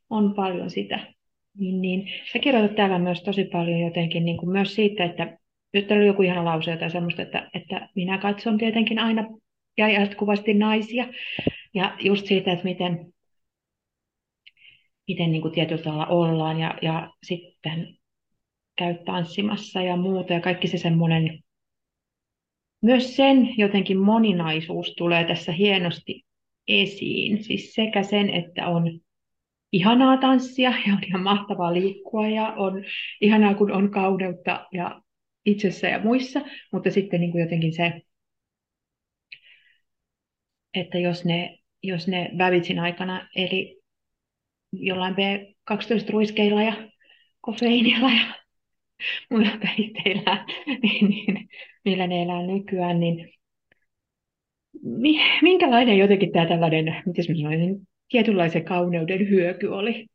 on 0.09 0.33
paljon 0.33 0.69
sitä. 0.69 1.13
Niin, 1.57 1.81
niin. 1.81 2.09
Sä 2.33 2.39
kirjoitat 2.39 2.75
täällä 2.75 2.99
myös 2.99 3.23
tosi 3.23 3.43
paljon 3.43 3.79
jotenkin 3.79 4.25
niin 4.25 4.37
kuin 4.37 4.49
myös 4.49 4.75
siitä, 4.75 5.03
että 5.03 5.37
nyt 5.73 5.91
oli 5.91 6.07
joku 6.07 6.21
ihana 6.21 6.45
lause 6.45 6.77
tai 6.77 6.91
semmoista, 6.91 7.21
että, 7.21 7.49
että 7.53 7.89
minä 7.95 8.17
katson 8.17 8.57
tietenkin 8.57 8.99
aina 8.99 9.27
ja 9.77 9.89
jatkuvasti 9.89 10.53
naisia. 10.53 11.07
Ja 11.73 11.95
just 11.99 12.25
siitä, 12.25 12.51
että 12.51 12.63
miten, 12.63 13.13
miten 15.07 15.31
niin 15.31 15.41
kuin 15.41 15.53
tietyllä 15.53 15.83
tavalla 15.83 16.05
ollaan 16.05 16.59
ja, 16.59 16.77
ja 16.81 17.09
sitten 17.23 17.97
käy 18.77 18.95
tanssimassa 19.05 19.81
ja 19.81 19.95
muuta. 19.95 20.33
Ja 20.33 20.41
kaikki 20.41 20.67
se 20.67 20.77
semmoinen, 20.77 21.43
myös 22.85 23.15
sen 23.15 23.57
jotenkin 23.57 23.99
moninaisuus 23.99 24.93
tulee 24.97 25.23
tässä 25.23 25.51
hienosti 25.51 26.25
esiin. 26.67 27.43
Siis 27.43 27.73
sekä 27.73 28.03
sen, 28.03 28.29
että 28.29 28.67
on 28.67 28.99
ihanaa 29.71 30.17
tanssia 30.17 30.69
ja 30.87 30.93
on 30.93 31.03
ihan 31.07 31.23
mahtavaa 31.23 31.73
liikkua 31.73 32.27
ja 32.27 32.53
on 32.57 32.83
ihanaa, 33.21 33.53
kun 33.53 33.71
on 33.71 33.91
kauneutta 33.91 34.67
ja 34.71 35.01
itsessä 35.45 35.87
ja 35.87 35.99
muissa, 35.99 36.41
mutta 36.71 36.91
sitten 36.91 37.21
niin 37.21 37.31
kuin 37.31 37.41
jotenkin 37.41 37.73
se, 37.73 38.01
että 40.73 40.97
jos 40.97 41.25
ne, 41.25 41.57
jos 41.83 42.07
ne 42.07 42.29
Babitsin 42.37 42.79
aikana 42.79 43.27
eli 43.35 43.81
jollain 44.71 45.15
B12-ruiskeilla 45.15 46.63
ja 46.63 46.89
kofeiinilla 47.41 48.09
ja 48.09 48.44
muilla 49.31 49.57
päihteillä, 49.61 50.45
niin, 50.83 51.09
niin, 51.09 51.49
millä 51.85 52.07
ne 52.07 52.23
elää 52.23 52.41
nykyään, 52.41 52.99
niin 52.99 53.33
minkälainen 55.41 55.97
jotenkin 55.97 56.31
tämä 56.31 56.45
tällainen, 56.45 57.03
miten 57.05 57.25
mä 57.29 57.35
sanoisin, 57.35 57.87
tietynlaisen 58.09 58.65
kauneuden 58.65 59.29
hyöky 59.29 59.67
oli, 59.67 60.07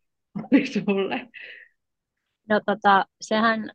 oli 0.53 0.67
sulle? 0.67 1.29
No 2.49 2.61
tota, 2.67 3.07
sehän 3.21 3.71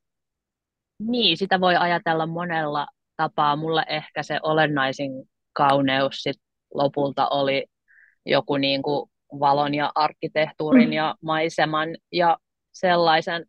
niin, 0.99 1.37
sitä 1.37 1.59
voi 1.59 1.75
ajatella 1.75 2.25
monella 2.25 2.87
tapaa. 3.17 3.55
Mulle 3.55 3.85
ehkä 3.89 4.23
se 4.23 4.39
olennaisin 4.43 5.11
kauneus 5.53 6.15
sit 6.23 6.37
lopulta 6.73 7.27
oli 7.27 7.65
joku 8.25 8.57
niin 8.57 8.81
kuin 8.81 9.09
valon 9.39 9.75
ja 9.75 9.91
arkkitehtuurin 9.95 10.89
mm. 10.89 10.93
ja 10.93 11.15
maiseman 11.21 11.89
ja 12.11 12.37
sellaisen 12.73 13.45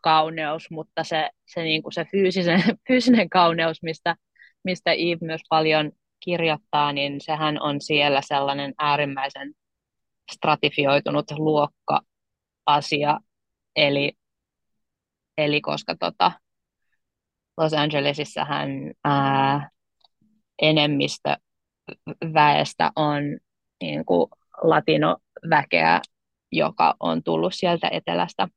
kauneus, 0.00 0.70
mutta 0.70 1.04
se, 1.04 1.30
se, 1.46 1.62
niin 1.62 1.82
kuin 1.82 1.92
se 1.92 2.04
fyysisen, 2.04 2.62
fyysinen 2.88 3.30
kauneus, 3.30 3.82
mistä, 3.82 4.16
mistä 4.64 4.92
Eve 4.92 5.18
myös 5.20 5.40
paljon 5.48 5.92
kirjoittaa, 6.20 6.92
niin 6.92 7.20
sehän 7.20 7.62
on 7.62 7.80
siellä 7.80 8.20
sellainen 8.24 8.74
äärimmäisen 8.78 9.54
stratifioitunut 10.32 11.30
luokka-asia, 11.30 13.20
eli, 13.76 14.12
eli 15.38 15.60
koska 15.60 15.96
tota, 15.96 16.32
Los 17.56 17.72
Angelesissähän 17.72 18.70
ää, 19.04 19.70
enemmistö 20.62 21.36
väestä 22.34 22.90
on 22.96 23.22
niin 23.80 24.04
kuin 24.04 24.30
latinoväkeä, 24.62 26.00
joka 26.52 26.94
on 27.00 27.22
tullut 27.22 27.54
sieltä 27.54 27.88
etelästä 27.92 28.48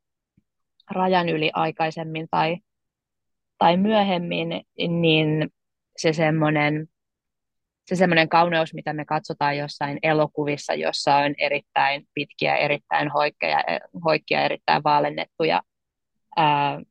rajan 0.92 1.30
yli 1.30 1.52
aikaisemmin 1.54 2.28
tai, 2.32 2.58
tai 3.58 3.78
myöhemmin, 3.78 4.48
niin 4.78 5.50
se 5.98 6.14
semmoinen 6.14 6.88
se 7.86 7.96
semmoinen 7.96 8.30
kauneus, 8.30 8.74
mitä 8.74 8.94
me 8.94 9.06
katsotaan 9.06 9.58
jossain 9.58 10.00
elokuvissa, 10.04 10.74
jossa 10.74 11.16
on 11.16 11.36
erittäin 11.38 12.08
pitkiä, 12.14 12.56
erittäin 12.56 13.12
hoikkia, 13.12 13.58
hoikkia 14.06 14.42
erittäin 14.42 14.84
vaalennettuja 14.84 15.62
ää, 16.38 16.82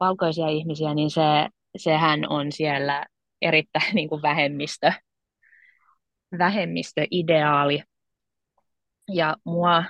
valkoisia 0.00 0.48
ihmisiä, 0.48 0.94
niin 0.94 1.10
se, 1.10 1.20
sehän 1.76 2.28
on 2.28 2.52
siellä 2.52 3.06
erittäin 3.42 3.94
niin 3.94 4.08
kuin 4.08 4.22
vähemmistö, 4.22 4.92
vähemmistöideaali. 6.38 7.82
Ja 9.12 9.36
mua, 9.44 9.84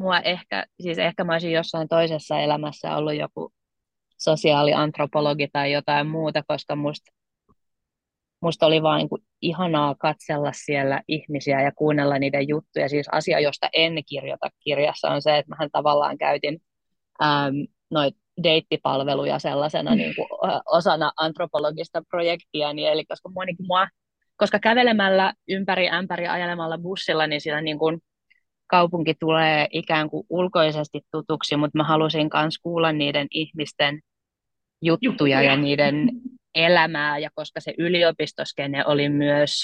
mua 0.00 0.20
ehkä, 0.20 0.66
siis 0.80 0.98
ehkä 0.98 1.24
mä 1.24 1.32
olisin 1.32 1.52
jossain 1.52 1.88
toisessa 1.88 2.40
elämässä 2.40 2.96
ollut 2.96 3.14
joku 3.14 3.52
sosiaaliantropologi 4.18 5.48
tai 5.52 5.72
jotain 5.72 6.06
muuta, 6.06 6.42
koska 6.48 6.76
musta 6.76 7.12
musta 8.42 8.66
oli 8.66 8.82
vaan 8.82 8.98
niin 8.98 9.24
ihanaa 9.42 9.94
katsella 9.94 10.52
siellä 10.54 11.02
ihmisiä 11.08 11.62
ja 11.62 11.72
kuunnella 11.72 12.18
niiden 12.18 12.48
juttuja. 12.48 12.88
Siis 12.88 13.08
asia, 13.12 13.40
josta 13.40 13.68
en 13.72 13.92
kirjoita 14.08 14.48
kirjassa, 14.64 15.08
on 15.08 15.22
se, 15.22 15.38
että 15.38 15.50
mähän 15.50 15.70
tavallaan 15.70 16.18
käytin 16.18 16.62
ähm, 17.22 17.54
noita 17.90 18.18
deittipalveluja 18.42 19.38
sellaisena 19.38 19.94
niin 19.94 20.14
kuin, 20.16 20.28
osana 20.66 21.12
antropologista 21.16 22.02
projektia, 22.10 22.72
niin, 22.72 22.88
eli 22.88 23.04
koska 23.04 23.28
mua, 23.28 23.44
niin 23.44 23.56
kuin 23.56 23.66
mua, 23.66 23.88
koska 24.36 24.58
kävelemällä 24.58 25.32
ympäri 25.48 25.88
ämpäri 25.88 26.28
ajelemalla 26.28 26.78
bussilla, 26.78 27.26
niin 27.26 27.40
siellä 27.40 27.60
niin 27.60 27.78
kuin 27.78 28.00
kaupunki 28.70 29.14
tulee 29.14 29.66
ikään 29.72 30.10
kuin 30.10 30.26
ulkoisesti 30.30 31.00
tutuksi, 31.12 31.56
mutta 31.56 31.78
mä 31.78 31.84
halusin 31.84 32.30
myös 32.34 32.58
kuulla 32.62 32.92
niiden 32.92 33.26
ihmisten 33.30 34.00
juttuja, 34.82 35.10
juttuja. 35.10 35.42
ja 35.42 35.56
niiden 35.56 36.08
elämää, 36.54 37.18
ja 37.18 37.30
koska 37.34 37.60
se 37.60 37.74
yliopistoskenne 37.78 38.86
oli 38.86 39.08
myös 39.08 39.60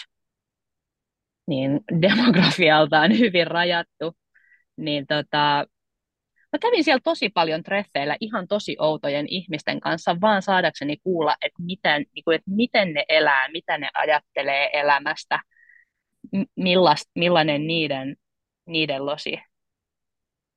niin 1.47 1.81
demografialtaan 2.03 3.13
hyvin 3.19 3.47
rajattu, 3.47 4.17
niin 4.77 5.07
tota, 5.07 5.67
mä 6.53 6.59
kävin 6.61 6.85
siellä 6.85 7.01
tosi 7.05 7.29
paljon 7.29 7.63
treffeillä 7.63 8.17
ihan 8.21 8.49
tosi 8.49 8.77
outojen 8.79 9.27
ihmisten 9.29 9.81
kanssa, 9.81 10.17
vaan 10.21 10.43
saadakseni 10.43 10.97
kuulla, 10.97 11.37
että 11.43 11.63
miten, 11.63 12.07
niin 12.15 12.25
kuin, 12.25 12.35
että 12.35 12.51
miten 12.51 12.95
ne 12.95 13.05
elää, 13.09 13.49
mitä 13.49 13.79
ne 13.79 13.89
ajattelee 13.95 14.71
elämästä, 14.73 15.41
millast, 16.57 17.05
millainen 17.15 17.67
niiden, 17.67 18.17
niiden 18.67 19.07
losi 19.07 19.39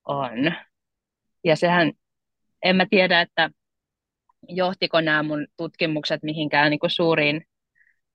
on. 0.04 0.52
Ja 1.44 1.56
sehän, 1.56 1.92
en 2.62 2.76
mä 2.76 2.86
tiedä, 2.90 3.20
että 3.20 3.50
johtiko 4.48 5.00
nämä 5.00 5.22
mun 5.22 5.46
tutkimukset 5.56 6.22
mihinkään 6.22 6.70
niin 6.70 6.80
kuin 6.80 6.90
suuriin, 6.90 7.44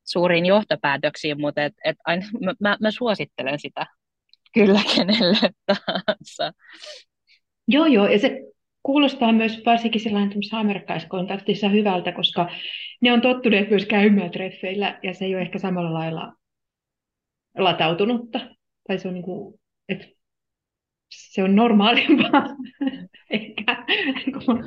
suuriin 0.04 0.46
johtopäätöksiin, 0.46 1.42
mutta 1.42 1.64
et, 1.64 1.74
et 1.86 1.98
aina, 2.06 2.26
mä, 2.60 2.78
mä 2.82 2.92
suosittelen 2.92 3.60
sitä 3.60 3.86
kyllä 4.54 4.80
kenelle 4.96 5.50
tahansa. 5.66 6.52
Joo, 7.68 7.86
joo, 7.86 8.08
ja 8.08 8.20
se 8.20 8.42
kuulostaa 8.84 9.32
myös 9.32 9.62
varsinkin 9.66 10.02
sellainen 10.02 10.40
amerikkalaiskontaktissa 10.52 11.70
hyvältä, 11.70 12.12
koska 12.12 12.50
ne 13.02 13.14
on 13.14 13.22
tottuneet 13.22 13.70
myös 13.70 13.86
käymään 13.86 14.32
treffeillä, 14.32 15.00
ja 15.04 15.14
se 15.14 15.26
ei 15.26 15.36
ole 15.36 15.42
ehkä 15.42 15.60
samalla 15.60 15.94
lailla 15.94 16.34
latautunutta. 17.58 18.40
Tai 18.88 19.00
se 19.00 19.08
on, 19.08 19.14
niin 19.14 19.24
kuin, 19.24 19.60
että 19.90 20.08
se 21.10 21.44
on 21.44 21.56
normaalimpaa 21.56 22.46
ehkä 23.30 23.86
kuin, 24.34 24.64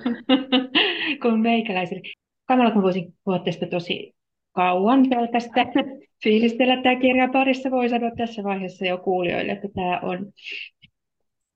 kuin 1.23 1.41
meikäläisille. 1.41 2.03
Kamala, 2.45 2.71
kun 2.71 2.83
voisin 2.83 3.15
puhua 3.25 3.39
tästä 3.39 3.67
tosi 3.67 4.15
kauan 4.53 5.09
pelkästään 5.11 5.67
fiilistellä 6.25 6.83
tämä 6.83 7.01
kirja 7.01 7.29
parissa, 7.33 7.71
voi 7.71 7.89
sanoa 7.89 8.11
tässä 8.17 8.45
vaiheessa 8.45 8.87
jo 8.87 8.99
kuulijoille, 8.99 9.53
että 9.53 9.69
tämä 9.75 10.01
on 10.01 10.33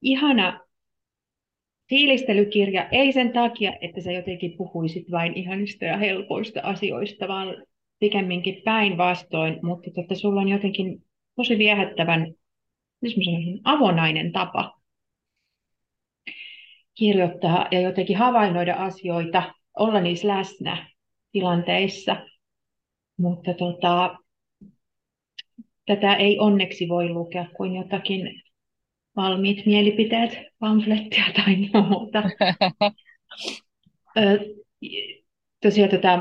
ihana 0.03 0.61
fiilistelykirja, 1.89 2.89
ei 2.89 3.13
sen 3.13 3.33
takia, 3.33 3.73
että 3.81 4.01
sä 4.01 4.13
jotenkin 4.13 4.57
puhuisit 4.57 5.11
vain 5.11 5.35
ihanista 5.35 5.85
ja 5.85 5.97
helpoista 5.97 6.61
asioista, 6.63 7.29
vaan 7.29 7.65
pikemminkin 7.99 8.63
päinvastoin, 8.65 9.59
mutta 9.63 9.91
että 10.01 10.15
sulla 10.15 10.41
on 10.41 10.49
jotenkin 10.49 11.03
tosi 11.37 11.59
viehättävän 11.59 12.35
avonainen 13.65 14.33
tapa 14.33 14.83
kirjoittaa 16.95 17.69
ja 17.71 17.81
jotenkin 17.81 18.17
havainnoida 18.17 18.75
asioita, 18.75 19.55
olla 19.79 20.01
niissä 20.01 20.29
läsnä 20.29 20.91
tilanteissa. 21.33 22.17
Mutta 23.17 23.55
tota, 23.55 24.17
tätä 25.87 26.15
ei 26.15 26.39
onneksi 26.39 26.89
voi 26.89 27.09
lukea 27.09 27.47
kuin 27.57 27.75
jotakin 27.75 28.43
valmiit 29.17 29.67
mielipiteet, 29.67 30.39
pamflettia 30.59 31.25
tai 31.37 31.57
muuta. 31.75 32.23
tosiaan 35.63 35.91
tätä, 35.91 36.19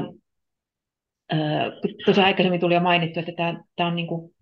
tuossa 2.05 2.23
aikaisemmin 2.23 2.59
tuli 2.59 2.73
jo 2.73 2.79
mainittu, 2.79 3.19
että 3.19 3.31
tämä 3.75 3.87
on 3.89 3.95
niin 3.95 4.07
kuin, 4.07 4.35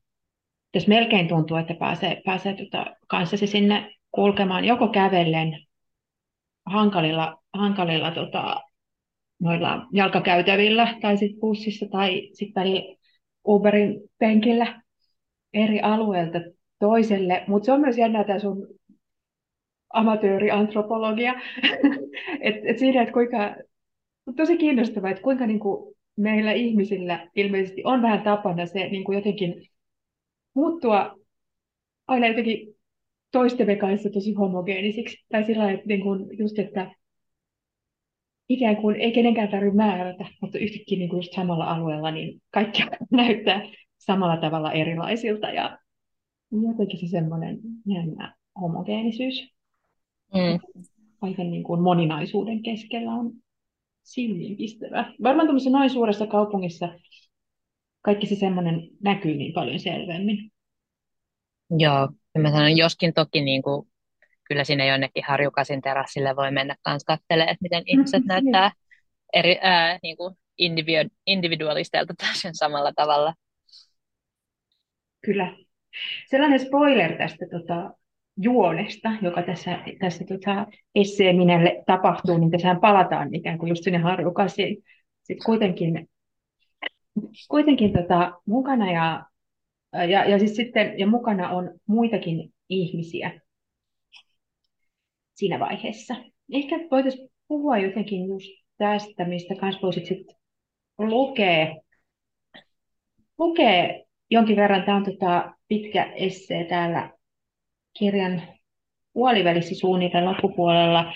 tässä 0.72 0.90
melkein 0.90 1.28
tuntuu, 1.28 1.58
että 1.58 1.74
pääsee, 1.74 2.22
pääsee 2.26 2.56
tota, 2.56 2.86
kanssasi 3.08 3.48
sinne 3.48 3.96
kulkemaan 4.12 4.66
joko 4.66 4.88
kävellen 4.88 5.66
hankalilla, 6.66 7.44
hankalilla 7.54 8.12
tota, 8.12 8.62
noilla 9.40 9.88
jalkakäytävillä 9.94 10.98
tai 11.02 11.18
sitten 11.18 11.40
bussissa 11.40 11.86
tai 11.92 12.30
sitten 12.34 12.64
Uberin 13.48 14.02
penkillä 14.18 14.82
eri 15.54 15.82
alueelta 15.82 16.40
toiselle. 16.80 17.44
Mutta 17.48 17.66
se 17.66 17.72
on 17.72 17.82
myös 17.82 17.98
jännä 17.98 18.24
tämä 18.24 18.40
sun 18.40 18.68
amatööriantropologia. 19.94 21.34
et, 22.42 22.56
et 22.64 22.80
siinä, 22.80 23.02
että 23.02 23.14
kuinka, 23.14 23.56
tosi 24.36 24.58
kiinnostavaa, 24.58 25.10
että 25.10 25.24
kuinka 25.24 25.48
niinku 25.48 25.96
meillä 26.16 26.52
ihmisillä 26.52 27.28
ilmeisesti 27.36 27.82
on 27.86 28.02
vähän 28.02 28.22
tapana 28.22 28.66
se 28.66 28.88
niinku 28.90 29.12
jotenkin 29.12 29.70
muuttua 30.54 31.16
aina 32.08 32.28
jotenkin 32.28 32.76
toistemme 33.32 33.76
kanssa 33.76 34.10
tosi 34.10 34.34
homogeenisiksi. 34.34 35.26
Tai 35.32 35.44
sillä 35.44 35.72
että 35.72 35.88
niin 35.88 36.02
kuin 36.02 36.38
just, 36.38 36.60
että 36.60 36.92
ikään 38.50 38.78
kuin 38.78 38.96
ei 38.96 39.12
kenenkään 39.12 39.50
tarvitse 39.50 39.78
määrätä, 39.78 40.26
mutta 40.42 40.58
yhtäkkiä 40.58 40.98
niin 40.98 41.10
kuin 41.10 41.18
just 41.18 41.34
samalla 41.34 41.66
alueella 41.66 42.12
niin 42.12 42.42
kaikki 42.52 42.84
näyttää 43.12 43.62
samalla 43.98 44.38
tavalla 44.38 44.72
erilaisilta. 44.72 45.48
Ja 45.48 45.80
jotenkin 46.52 47.00
se 47.00 47.08
semmoinen 47.08 47.60
jännä 47.86 48.36
homogeenisyys 48.62 49.54
mm. 50.34 50.80
kaiken 51.22 51.52
niin 51.52 51.64
kuin 51.64 51.82
moninaisuuden 51.82 52.64
keskellä 52.64 53.12
on 53.12 53.32
silmiinpistävä. 54.04 55.14
Varmaan 55.24 55.48
tuollaisessa 55.48 55.78
noin 55.78 55.90
suuressa 55.90 56.28
kaupungissa 56.28 56.90
kaikki 58.02 58.28
se 58.28 58.36
semmoinen 58.36 58.90
näkyy 59.04 59.36
niin 59.36 59.54
paljon 59.54 59.80
selvemmin. 59.80 60.52
Joo, 61.78 62.10
mä 62.38 62.52
sanon, 62.52 62.78
joskin 62.78 63.14
toki 63.14 63.42
niin 63.42 63.62
kuin, 63.62 63.88
kyllä 64.44 64.64
sinne 64.64 64.88
jonnekin 64.88 65.24
harjukasin 65.28 65.82
terassille 65.82 66.36
voi 66.36 66.52
mennä 66.52 66.76
kanssa 66.82 67.18
katselemaan, 67.18 67.52
että 67.52 67.64
miten 67.64 67.84
ihmiset 67.86 68.26
näyttää 68.28 68.72
eri, 69.34 69.58
ää, 69.62 70.00
niin 70.04 70.18
kuin 70.18 70.36
individualisteilta 71.26 72.14
täysin 72.18 72.56
samalla 72.56 72.92
tavalla. 72.96 73.34
Kyllä. 75.26 75.56
Sellainen 76.30 76.60
spoiler 76.60 77.18
tästä 77.18 77.46
tota, 77.52 77.94
juonesta, 78.38 79.10
joka 79.22 79.42
tässä, 79.42 79.80
tässä 80.00 80.26
tota, 80.28 80.68
esseeminelle 80.96 81.84
tapahtuu, 81.86 82.38
niin 82.38 82.52
tässä 82.52 82.76
palataan 82.82 83.36
ikään 83.36 83.58
kuin 83.58 83.70
just 83.70 83.84
sinne 83.84 84.00
harjukasiin. 84.00 84.84
Sitten 85.24 85.46
kuitenkin, 85.46 86.10
kuitenkin 87.50 87.94
tota, 87.94 88.32
mukana 88.46 88.92
ja 88.92 89.26
ja, 89.94 90.26
ja, 90.26 90.40
siis 90.40 90.56
sitten, 90.56 91.00
ja 91.00 91.08
mukana 91.08 91.50
on 91.50 91.80
muitakin 91.88 92.54
ihmisiä 92.70 93.42
siinä 95.34 95.60
vaiheessa. 95.60 96.16
Ehkä 96.54 96.76
voitaisiin 96.92 97.30
puhua 97.48 97.78
jotenkin 97.78 98.28
just 98.28 98.50
tästä, 98.78 99.26
mistä 99.26 99.56
kanssa 99.56 99.82
voisit 99.82 100.06
sitten 100.06 100.36
lukea, 100.98 101.76
lukea 103.38 104.04
jonkin 104.30 104.56
verran. 104.56 104.84
Tämä 104.84 104.98
on 104.98 105.06
tota 105.06 105.54
pitkä 105.68 106.04
essee 106.04 106.64
täällä 106.64 107.12
kirjan 108.00 108.42
puolivälissä 109.14 109.76
suunnilleen 109.76 110.26
loppupuolella. 110.26 111.14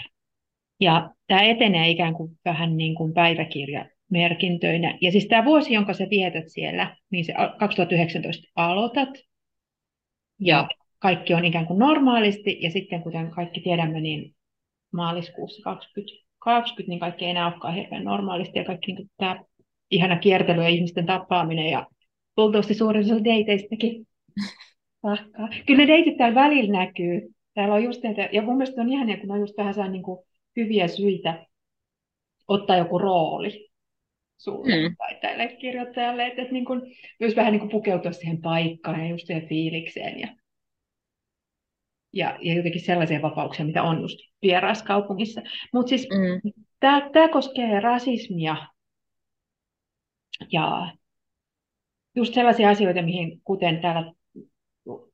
Ja 0.79 1.09
tämä 1.27 1.41
etenee 1.41 1.89
ikään 1.89 2.13
kuin 2.13 2.39
vähän 2.45 2.77
niin 2.77 2.95
kuin 2.95 3.13
päiväkirjamerkintöinä. 4.11 4.97
Ja 5.01 5.11
siis 5.11 5.27
tämä 5.27 5.45
vuosi, 5.45 5.73
jonka 5.73 5.93
sä 5.93 6.07
vietät 6.09 6.43
siellä, 6.47 6.97
niin 7.11 7.25
se 7.25 7.33
2019 7.59 8.47
aloitat. 8.55 9.09
Ja 10.39 10.67
kaikki 10.99 11.33
on 11.33 11.45
ikään 11.45 11.65
kuin 11.65 11.79
normaalisti. 11.79 12.57
Ja 12.61 12.71
sitten 12.71 13.03
kuten 13.03 13.31
kaikki 13.31 13.61
tiedämme, 13.61 14.01
niin 14.01 14.35
maaliskuussa 14.93 15.61
2020, 15.63 16.89
niin 16.89 16.99
kaikki 16.99 17.25
ei 17.25 17.31
enää 17.31 17.47
olekaan 17.47 17.75
hirveän 17.75 18.03
normaalisti. 18.03 18.59
Ja 18.59 18.65
kaikki 18.65 18.93
niin 18.93 19.09
tämä 19.17 19.43
ihana 19.91 20.19
kiertely 20.19 20.61
ja 20.61 20.69
ihmisten 20.69 21.05
tapaaminen 21.05 21.69
ja 21.69 21.87
luultavasti 22.37 22.73
suurin 22.73 23.05
osa 23.05 23.23
deiteistäkin. 23.23 24.07
Kyllä 25.67 25.77
ne 25.77 25.87
deitit 25.87 26.17
täällä 26.17 26.35
välillä 26.35 26.71
näkyy. 26.71 27.21
Täällä 27.53 27.73
on 27.73 27.83
just 27.83 28.03
näitä, 28.03 28.29
ja 28.31 28.41
mun 28.41 28.57
mielestä 28.57 28.81
on 28.81 28.89
ihan 28.89 29.19
kun 29.19 29.31
on 29.31 29.39
just 29.39 29.57
vähän 29.57 29.91
niin 29.91 30.03
kuin 30.03 30.19
hyviä 30.55 30.87
syitä 30.87 31.45
ottaa 32.47 32.77
joku 32.77 32.97
rooli 32.97 33.72
sulle 34.43 34.89
mm. 34.89 34.95
tai 34.95 35.15
tälle 35.21 35.47
kirjoittajalle, 35.47 36.27
että, 36.27 36.41
että 36.41 36.53
niin 36.53 36.65
kuin, 36.65 36.81
myös 37.19 37.35
vähän 37.35 37.51
niin 37.51 37.59
kuin 37.59 37.71
pukeutua 37.71 38.11
siihen 38.11 38.41
paikkaan 38.41 38.99
ja 38.99 39.09
just 39.09 39.27
siihen 39.27 39.47
fiilikseen 39.47 40.19
ja, 40.19 40.27
ja, 42.13 42.37
ja 42.41 42.53
jotenkin 42.53 42.81
sellaisia 42.81 43.21
vapauksia, 43.21 43.65
mitä 43.65 43.83
on 43.83 44.01
just 44.01 44.19
vieraassa 44.41 44.85
kaupungissa. 44.85 45.41
Mutta 45.73 45.89
siis 45.89 46.07
mm. 46.09 46.51
tämä 47.11 47.29
koskee 47.29 47.79
rasismia 47.79 48.55
ja 50.51 50.91
just 52.15 52.33
sellaisia 52.33 52.69
asioita, 52.69 53.01
mihin 53.01 53.41
kuten 53.43 53.81
täällä 53.81 54.13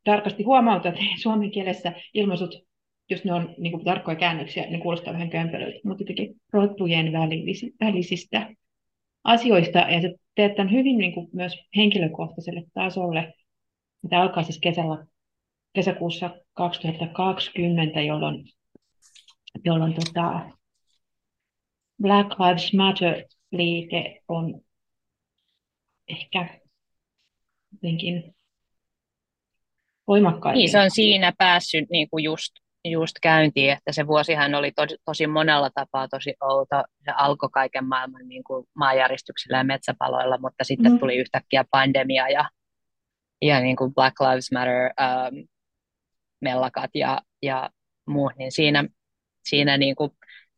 tarkasti 0.03 0.43
huomautat, 0.43 0.93
että 0.93 1.05
suomen 1.21 1.51
kielessä 1.51 1.93
ilmaisut, 2.13 2.55
jos 3.09 3.23
ne 3.23 3.33
on 3.33 3.55
niin 3.57 3.71
kuin, 3.71 3.85
tarkkoja 3.85 4.17
käännöksiä, 4.17 4.69
ne 4.69 4.79
kuulostaa 4.79 5.13
vähän 5.13 5.29
kömpelöltä, 5.29 5.79
mutta 5.83 6.01
jotenkin 6.01 6.35
rottujen 6.53 7.11
välisistä 7.81 8.55
asioista, 9.23 9.79
ja 9.79 10.01
se 10.01 10.15
teet 10.35 10.55
tämän 10.55 10.71
hyvin 10.71 10.97
niin 10.97 11.13
kuin, 11.13 11.29
myös 11.33 11.53
henkilökohtaiselle 11.75 12.63
tasolle. 12.73 13.33
Tämä 14.09 14.21
alkaa 14.21 14.43
siis 14.43 14.59
kesällä, 14.59 15.05
kesäkuussa 15.73 16.29
2020, 16.53 18.01
jolloin, 18.01 18.45
jolloin 19.65 19.93
tota, 19.93 20.49
Black 22.01 22.39
Lives 22.39 22.73
Matter-liike 22.73 24.21
on 24.27 24.61
ehkä 26.07 26.59
jotenkin 27.73 28.35
voimakkain. 30.07 30.55
Niin, 30.55 30.69
se 30.69 30.79
on 30.79 30.91
siinä 30.91 31.33
päässyt 31.37 31.89
niin 31.89 32.09
kuin 32.09 32.23
just, 32.23 32.51
just 32.91 33.15
käyntiin, 33.21 33.71
että 33.71 33.91
se 33.91 34.07
vuosihan 34.07 34.55
oli 34.55 34.71
to, 34.71 34.85
tosi 35.05 35.27
monella 35.27 35.69
tapaa 35.73 36.07
tosi 36.07 36.33
outo. 36.41 36.83
Se 37.05 37.11
alkoi 37.11 37.49
kaiken 37.53 37.85
maailman 37.85 38.27
niin 38.27 38.43
kuin 38.43 38.65
maanjäristyksillä 38.75 39.57
ja 39.57 39.63
metsäpaloilla, 39.63 40.37
mutta 40.37 40.63
sitten 40.63 40.91
mm. 40.91 40.99
tuli 40.99 41.17
yhtäkkiä 41.17 41.65
pandemia 41.71 42.29
ja, 42.29 42.49
ja 43.41 43.59
niin 43.59 43.75
kuin 43.75 43.93
Black 43.93 44.19
Lives 44.19 44.51
Matter 44.51 44.91
ähm, 45.01 45.35
mellakat 46.41 46.89
ja, 46.93 47.21
ja 47.41 47.69
muut, 48.07 48.33
niin 48.37 48.51
siinä, 48.51 48.85
siinä 49.43 49.77
niin 49.77 49.95
kuin 49.95 50.11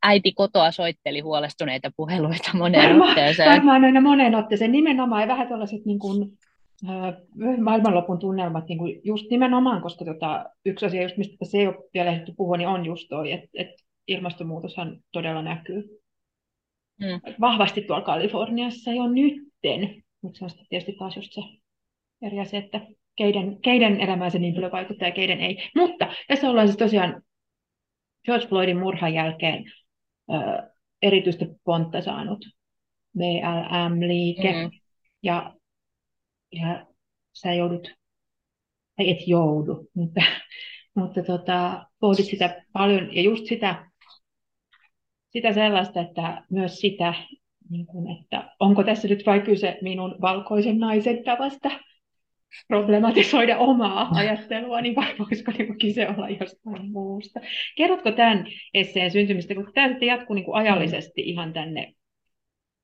äiti 0.04 0.34
kotoa 0.34 0.72
soitteli 0.72 1.20
huolestuneita 1.20 1.92
puheluita 1.98 2.50
moneen 2.54 2.90
varmaan, 2.90 3.10
otteeseen. 3.10 3.52
Varmaan 3.52 3.84
aina 3.84 4.02
moneen 4.02 4.36
otteeseen, 4.36 4.72
nimenomaan 4.72 5.22
ja 5.22 5.28
vähän 5.28 5.48
tällaiset 5.48 5.86
niin 5.86 6.00
kuin 6.00 6.38
maailmanlopun 7.62 8.20
tunnelmat 8.20 8.68
niin 8.68 8.78
kuin 8.78 9.02
just 9.04 9.30
nimenomaan, 9.30 9.82
koska 9.82 10.06
tota, 10.06 10.46
yksi 10.66 10.86
asia, 10.86 11.02
just 11.02 11.18
mistä 11.18 11.46
se 11.46 11.58
ei 11.58 11.68
ole 11.68 11.90
vielä 11.94 12.12
ehditty 12.12 12.34
puhua, 12.38 12.58
niin 12.58 12.68
on 12.68 12.86
just 12.86 13.08
toi, 13.10 13.32
että, 13.32 13.48
että 13.54 13.84
ilmastonmuutoshan 14.08 15.02
todella 15.12 15.42
näkyy 15.42 16.02
mm. 17.00 17.22
vahvasti 17.42 17.82
tuolla 17.82 18.06
Kaliforniassa 18.06 18.92
jo 18.92 19.08
nytten, 19.08 20.04
mutta 20.22 20.38
se 20.38 20.46
on 20.46 20.50
sitten 20.50 20.68
tietysti 20.70 20.94
taas 21.00 21.16
just 21.16 21.34
se 21.34 21.42
eri 22.22 22.40
asia, 22.40 22.60
että 22.60 22.82
keiden, 23.16 23.62
keiden 23.62 24.02
elämään 24.02 24.32
se 24.32 24.40
niin 24.40 24.56
paljon 24.56 24.72
vaikuttaa 24.72 25.08
ja 25.08 25.14
keiden 25.14 25.40
ei. 25.40 25.70
Mutta 25.76 26.14
tässä 26.28 26.50
ollaan 26.50 26.68
siis 26.68 26.78
tosiaan 26.78 27.22
George 28.26 28.48
Floydin 28.48 28.78
murhan 28.78 29.14
jälkeen 29.14 29.64
ö, 30.32 30.36
erityistä 31.02 31.46
pontta 31.64 32.02
saanut 32.02 32.46
BLM-liike, 33.18 34.52
mm. 34.52 34.72
ja 35.24 35.54
ja 36.52 36.86
sä 37.34 37.54
joudut, 37.54 37.88
tai 38.98 39.10
et 39.10 39.28
joudu, 39.28 39.90
mutta, 39.94 40.22
mutta 40.96 41.24
tota, 41.24 41.86
pohdit 42.00 42.26
sitä 42.26 42.66
paljon 42.74 43.16
ja 43.16 43.22
just 43.22 43.46
sitä, 43.46 43.86
sitä 45.30 45.54
sellaista, 45.54 46.02
että 46.02 46.44
myös 46.52 46.80
sitä, 46.80 47.14
niin 47.70 47.86
kuin, 47.86 48.18
että 48.18 48.56
onko 48.60 48.84
tässä 48.84 49.08
nyt 49.08 49.26
vai 49.26 49.40
kyse 49.40 49.78
minun 49.82 50.16
valkoisen 50.22 50.78
naisen 50.78 51.24
tavasta 51.24 51.70
problematisoida 52.68 53.58
omaa 53.58 54.10
ajattelua, 54.20 54.82
niin 54.82 54.96
vai 54.96 55.16
voisiko 55.20 55.52
niin 55.52 55.80
kyse 55.80 56.08
olla 56.08 56.30
jostain 56.30 56.92
muusta. 56.92 57.40
Kerrotko 57.78 58.12
tämän 58.12 58.46
esseen 58.74 59.12
syntymistä, 59.12 59.56
kun 59.56 59.72
tämä 59.74 59.88
sitten 59.88 60.08
jatkuu 60.08 60.34
niin 60.34 60.46
kuin 60.46 60.58
ajallisesti 60.58 61.22
ihan 61.22 61.54
tänne 61.54 61.94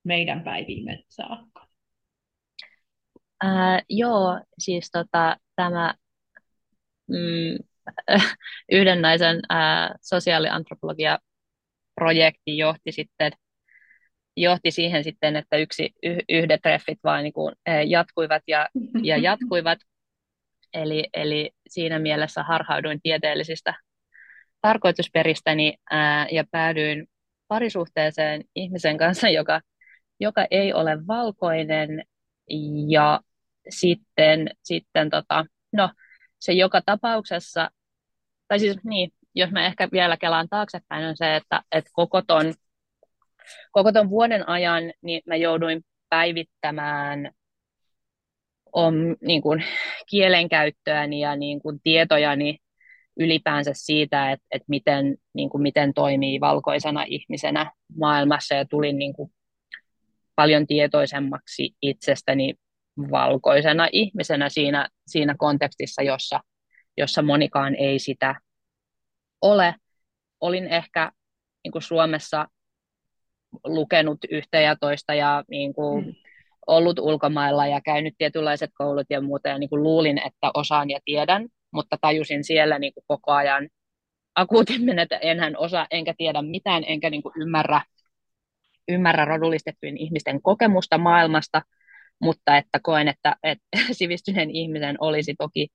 meidän 0.04 0.44
päiviimme 0.44 1.04
saakka? 1.10 1.67
Ää, 3.44 3.82
joo, 3.90 4.40
siis 4.60 4.92
tota, 4.92 5.38
tämä 5.56 5.94
mm, 7.08 7.58
yhden 8.72 9.02
naisen 9.02 9.40
ää, 9.50 9.96
sosiaaliantropologia-projekti 10.02 12.58
johti 12.58 12.92
sitten 12.92 13.32
johti 14.38 14.72
siihen 14.72 15.04
sitten, 15.04 15.36
että 15.36 15.58
yksi, 15.58 15.90
yhdet 16.30 16.62
treffit 16.62 17.00
vaan 17.04 17.24
niin 17.24 17.34
kuin, 17.34 17.56
jatkuivat 17.88 18.44
ja, 18.48 18.68
ja 19.04 19.18
jatkuivat. 19.30 19.80
Eli, 20.74 21.06
eli 21.14 21.52
siinä 21.70 22.00
mielessä 22.00 22.44
harhauduin 22.44 23.02
tieteellisistä 23.02 23.74
tarkoitusperistäni 24.62 25.74
ää, 25.92 26.28
ja 26.32 26.44
päädyin 26.52 27.08
parisuhteeseen 27.48 28.44
ihmisen 28.56 28.98
kanssa, 28.98 29.30
joka, 29.30 29.62
joka 30.20 30.46
ei 30.52 30.74
ole 30.74 31.08
valkoinen 31.08 32.04
ja 32.90 33.22
sitten, 33.70 34.50
sitten 34.64 35.10
tota, 35.10 35.46
no, 35.72 35.90
se 36.40 36.54
joka 36.54 36.82
tapauksessa, 36.86 37.70
tai 38.48 38.60
siis 38.60 38.78
niin, 38.84 39.12
jos 39.36 39.52
mä 39.52 39.66
ehkä 39.66 39.90
vielä 39.92 40.18
kelaan 40.18 40.50
taaksepäin, 40.50 41.06
on 41.06 41.18
se, 41.18 41.36
että, 41.36 41.62
että 41.72 41.90
koko, 41.94 42.22
ton, 42.22 42.54
koko 43.72 43.92
ton 43.92 44.10
vuoden 44.10 44.50
ajan 44.50 44.84
niin 45.02 45.22
mä 45.26 45.36
jouduin 45.36 45.86
päivittämään 46.10 47.32
om, 48.74 48.94
niin 49.22 49.42
kuin, 49.42 49.64
kielenkäyttöäni 50.10 51.20
ja 51.20 51.36
niin 51.36 51.62
kuin, 51.62 51.80
tietojani 51.84 52.58
ylipäänsä 53.20 53.72
siitä, 53.74 54.32
että, 54.32 54.46
että 54.52 54.66
miten, 54.68 55.18
niin 55.34 55.50
kuin, 55.50 55.62
miten 55.62 55.94
toimii 55.94 56.40
valkoisena 56.40 57.04
ihmisenä 57.08 57.72
maailmassa 58.00 58.56
ja 58.56 58.66
tulin 58.66 58.98
niin 58.98 59.14
kuin, 59.14 59.32
paljon 60.36 60.68
tietoisemmaksi 60.68 61.76
itsestäni 61.82 62.54
valkoisena 63.12 63.88
ihmisenä 63.92 64.50
siinä, 64.50 64.90
siinä 65.08 65.36
kontekstissa, 65.38 66.02
jossa, 66.02 66.40
jossa 66.98 67.22
monikaan 67.22 67.76
ei 67.76 68.00
sitä 68.00 68.36
ole. 69.42 69.76
Olin 70.42 70.68
ehkä 70.68 71.12
niin 71.64 71.72
kuin 71.72 71.82
Suomessa 71.82 72.48
lukenut 73.64 74.18
yhtä 74.32 74.60
ja 74.60 74.76
toista 74.76 75.14
ja 75.14 75.44
niin 75.50 75.74
kuin, 75.74 76.06
mm. 76.06 76.14
ollut 76.68 77.00
ulkomailla 77.00 77.68
ja 77.68 77.82
käynyt 77.82 78.14
tietynlaiset 78.18 78.70
koulut 78.78 79.08
ja 79.10 79.22
muuta 79.22 79.50
ja 79.50 79.58
niin 79.58 79.70
kuin 79.70 79.84
luulin, 79.84 80.18
että 80.18 80.52
osaan 80.54 80.90
ja 80.90 81.00
tiedän, 81.06 81.48
mutta 81.72 81.98
tajusin 82.02 82.44
siellä 82.44 82.80
niin 82.80 82.94
kuin 82.94 83.04
koko 83.08 83.32
ajan 83.32 83.70
akuutimmin, 84.36 85.00
että 85.00 85.18
enhän 85.18 85.58
osaa 85.58 85.88
enkä 85.92 86.14
tiedä 86.18 86.42
mitään 86.42 86.84
enkä 86.88 87.10
niin 87.10 87.24
kuin 87.24 87.34
ymmärrä, 87.42 87.82
ymmärrä 88.88 89.26
rodullistettujen 89.26 89.98
ihmisten 89.98 90.42
kokemusta 90.42 90.98
maailmasta– 90.98 91.62
mutta 92.22 92.58
että 92.58 92.80
koen, 92.84 93.08
että, 93.08 93.36
että 93.44 93.68
sivistyneen 93.92 94.52
ihmisen 94.52 94.96
olisi 95.00 95.36
toki 95.38 95.68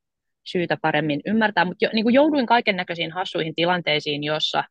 syytä 0.45 0.77
paremmin 0.83 1.21
ymmärtää, 1.27 1.65
mutta 1.65 1.85
jo, 1.85 1.91
niin 1.93 2.05
kuin 2.05 2.15
jouduin 2.15 2.47
kaiken 2.47 2.77
näköisiin 2.77 3.13
hassuihin 3.13 3.55
tilanteisiin, 3.55 4.25
jossa 4.25 4.65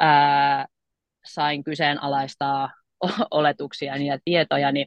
ää, 0.00 0.66
sain 1.24 1.64
kyseenalaistaa 1.64 2.70
oletuksiani 3.30 4.06
ja 4.06 4.18
tietojani. 4.24 4.86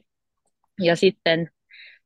Ja 0.80 0.96
sitten, 0.96 1.50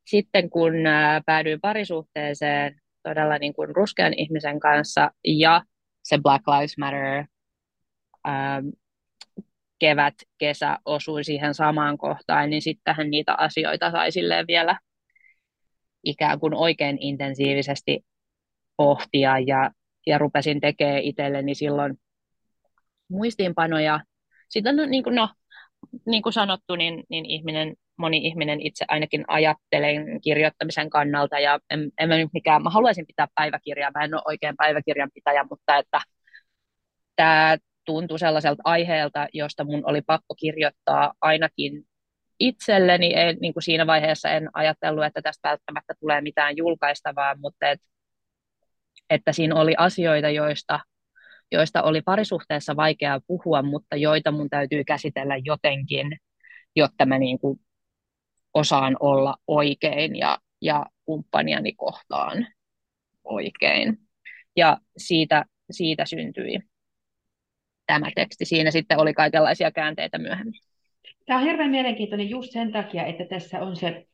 sitten 0.07 0.51
kun 0.51 0.87
ää, 0.87 1.21
päädyin 1.27 1.61
parisuhteeseen 1.61 2.81
todella 3.03 3.39
niin 3.39 3.55
kuin 3.55 3.77
ruskean 3.77 4.15
ihmisen 4.15 4.61
kanssa 4.61 5.11
ja 5.25 5.63
se 6.03 6.19
Black 6.19 6.49
Lives 6.49 6.79
Matter 6.79 7.25
ää, 8.25 8.63
kevät, 9.81 10.15
kesä 10.39 10.79
osui 10.85 11.25
siihen 11.25 11.55
samaan 11.55 11.99
kohtaan, 11.99 12.51
niin 12.51 12.63
sittenhän 12.63 13.11
niitä 13.11 13.35
asioita 13.35 13.91
sai 13.91 14.13
silleen 14.13 14.47
vielä 14.47 14.79
ikään 16.05 16.41
kuin 16.41 16.55
oikein 16.55 16.99
intensiivisesti 17.01 18.01
pohtia 18.77 19.39
ja, 19.39 19.71
ja 20.07 20.19
rupesin 20.19 20.61
tekemään 20.61 21.03
itselleni 21.03 21.55
silloin 21.55 21.95
muistiinpanoja. 23.09 24.01
Sitten 24.49 24.77
no, 24.77 24.87
niin 24.87 25.05
kuin, 25.05 25.15
no, 25.15 25.29
niin 26.07 26.23
kuin 26.23 26.33
sanottu, 26.33 26.77
niin, 26.77 27.05
niin 27.09 27.27
ihminen, 27.27 27.75
moni 27.97 28.17
ihminen 28.17 28.61
itse 28.61 28.85
ainakin 28.89 29.25
ajattelen 29.29 30.21
kirjoittamisen 30.21 30.91
kannalta 30.91 31.39
ja 31.39 31.59
en, 31.71 31.91
en 31.99 32.09
mä 32.09 32.17
nyt 32.17 32.29
mikään, 32.33 32.63
mä 32.63 32.71
haluaisin 32.71 33.07
pitää 33.07 33.29
päiväkirjaa, 33.35 33.91
mä 33.95 34.05
en 34.05 34.15
ole 34.15 34.23
oikein 34.25 34.57
päiväkirjanpitäjä, 34.57 35.45
mutta 35.51 35.77
että 35.77 36.01
tämä 37.17 37.57
tuntui 37.85 38.19
sellaiselta 38.19 38.63
aiheelta, 38.65 39.29
josta 39.33 39.65
mun 39.65 39.83
oli 39.85 40.03
pakko 40.03 40.35
kirjoittaa 40.35 41.13
ainakin 41.21 41.85
itselleni. 42.41 43.15
En, 43.15 43.37
niin 43.41 43.53
kuin 43.53 43.63
siinä 43.63 43.87
vaiheessa 43.87 44.31
en 44.31 44.49
ajatellut, 44.53 45.05
että 45.05 45.23
tästä 45.23 45.49
välttämättä 45.49 45.95
tulee 46.01 46.21
mitään 46.21 46.57
julkaistavaa, 46.57 47.37
mutta 47.37 47.69
et, 47.69 47.81
että 49.11 49.33
siinä 49.33 49.55
oli 49.55 49.75
asioita, 49.79 50.31
joista, 50.31 50.81
joista 51.53 51.83
oli 51.83 52.03
parisuhteessa 52.03 52.77
vaikeaa 52.77 53.21
puhua, 53.27 53.63
mutta 53.63 53.97
joita 53.97 54.31
mun 54.31 54.51
täytyy 54.51 54.85
käsitellä 54.85 55.37
jotenkin, 55.45 56.19
jotta 56.77 57.07
mä 57.07 57.19
niin 57.19 57.39
kuin 57.39 57.61
osaan 58.55 58.97
olla 59.01 59.35
oikein 59.47 60.17
ja, 60.17 60.39
ja 60.63 60.87
kumppaniani 61.05 61.73
kohtaan 61.73 62.47
oikein. 63.25 63.99
Ja 64.57 64.79
siitä, 64.97 65.45
siitä 65.71 66.05
syntyi 66.05 66.70
tämä 67.91 68.11
teksti. 68.15 68.45
Siinä 68.45 68.71
sitten 68.71 68.99
oli 68.99 69.15
kaikenlaisia 69.15 69.71
käänteitä 69.71 70.19
myöhemmin. 70.19 70.61
Tämä 71.27 71.41
on 71.41 71.47
hirveän 71.47 71.71
mielenkiintoinen 71.71 72.31
just 72.31 72.53
sen 72.53 72.73
takia, 72.73 73.07
että 73.07 73.25
tässä 73.25 73.61
on 73.61 73.77
se 73.77 74.07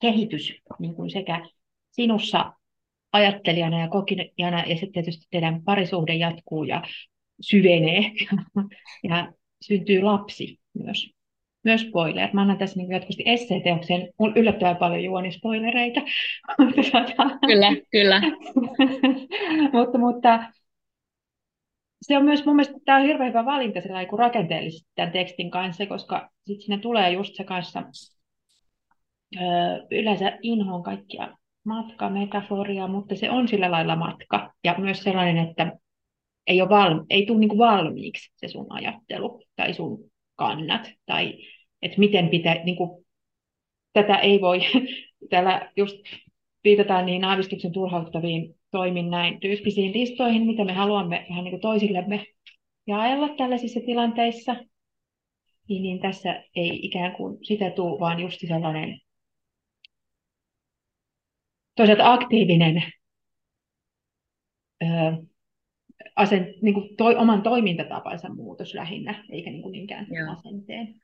kehitys 0.00 0.54
niin 0.78 0.94
kuin 0.94 1.10
sekä 1.10 1.46
sinussa 1.90 2.52
ajattelijana 3.12 3.80
ja 3.80 3.88
kokijana, 3.88 4.64
ja 4.66 4.74
sitten 4.74 4.92
tietysti 4.92 5.26
teidän 5.30 5.62
parisuhde 5.62 6.14
jatkuu 6.14 6.64
ja 6.64 6.82
syvenee, 7.40 8.12
ja 9.08 9.32
syntyy 9.62 10.02
lapsi 10.02 10.58
myös. 10.74 11.10
Myös 11.64 11.80
spoiler. 11.80 12.28
Mä 12.32 12.40
annan 12.40 12.58
tässä 12.58 12.76
niin 12.76 12.90
jatkuvasti 12.90 13.22
esseeteokseen 13.26 14.08
yllättävän 14.36 14.76
paljon 14.76 15.04
juonispoilereita. 15.04 16.00
kyllä, 17.48 17.76
kyllä. 17.90 18.20
mutta, 19.72 19.98
mutta 19.98 20.52
se 22.02 22.18
on 22.18 22.24
myös 22.24 22.44
mun 22.44 22.56
mielestä 22.56 22.78
tämä 22.84 22.98
on 22.98 23.06
hirveän 23.06 23.28
hyvä 23.28 23.44
valinta 23.44 23.80
sellainen 23.80 24.08
kuin 24.08 24.18
rakenteellisesti 24.18 24.90
tämän 24.94 25.12
tekstin 25.12 25.50
kanssa, 25.50 25.86
koska 25.86 26.30
sitten 26.46 26.66
sinne 26.66 26.78
tulee 26.78 27.10
just 27.10 27.34
se 27.34 27.44
kanssa 27.44 27.82
öö, 29.36 29.86
yleensä 29.90 30.38
inhoon 30.42 30.82
kaikkia 30.82 31.36
matkametaforia, 31.64 32.86
mutta 32.86 33.16
se 33.16 33.30
on 33.30 33.48
sillä 33.48 33.70
lailla 33.70 33.96
matka. 33.96 34.54
Ja 34.64 34.74
myös 34.78 35.02
sellainen, 35.02 35.48
että 35.48 35.72
ei, 36.46 36.62
ole 36.62 36.68
valmi- 36.68 37.06
ei 37.10 37.26
tule 37.26 37.38
niinku 37.38 37.58
valmiiksi 37.58 38.32
se 38.36 38.48
sun 38.48 38.66
ajattelu 38.70 39.42
tai 39.56 39.74
sun 39.74 40.10
kannat, 40.36 40.90
tai 41.06 41.34
että 41.82 41.98
miten 41.98 42.28
pitää, 42.28 42.54
niinku, 42.64 43.04
tätä 43.92 44.16
ei 44.16 44.40
voi, 44.40 44.60
täällä 45.30 45.72
just 45.76 45.96
viitataan 46.64 47.06
niin 47.06 47.24
aavistuksen 47.24 47.72
turhauttaviin 47.72 48.57
toimin 48.70 49.10
näin 49.10 49.40
tyyppisiin 49.40 49.92
listoihin, 49.92 50.46
mitä 50.46 50.64
me 50.64 50.72
haluamme 50.72 51.26
vähän 51.30 51.44
niin 51.44 51.52
kuin 51.52 51.60
toisillemme 51.60 52.26
jaella 52.86 53.28
tällaisissa 53.28 53.80
tilanteissa, 53.86 54.56
niin, 55.68 55.82
niin 55.82 56.00
tässä 56.00 56.44
ei 56.54 56.86
ikään 56.86 57.12
kuin 57.16 57.44
sitä 57.44 57.70
tule, 57.70 58.00
vaan 58.00 58.20
just 58.20 58.40
sellainen 58.48 59.00
toisaalta 61.76 62.12
aktiivinen 62.12 62.82
ö, 64.82 64.86
asen, 66.16 66.54
niin 66.62 66.74
kuin 66.74 66.96
toi, 66.96 67.16
oman 67.16 67.42
toimintatapansa 67.42 68.28
muutos 68.34 68.74
lähinnä, 68.74 69.24
eikä 69.30 69.50
niin 69.50 69.62
kuin 69.62 69.72
niinkään 69.72 70.06
Joo. 70.10 70.32
asenteen. 70.32 70.94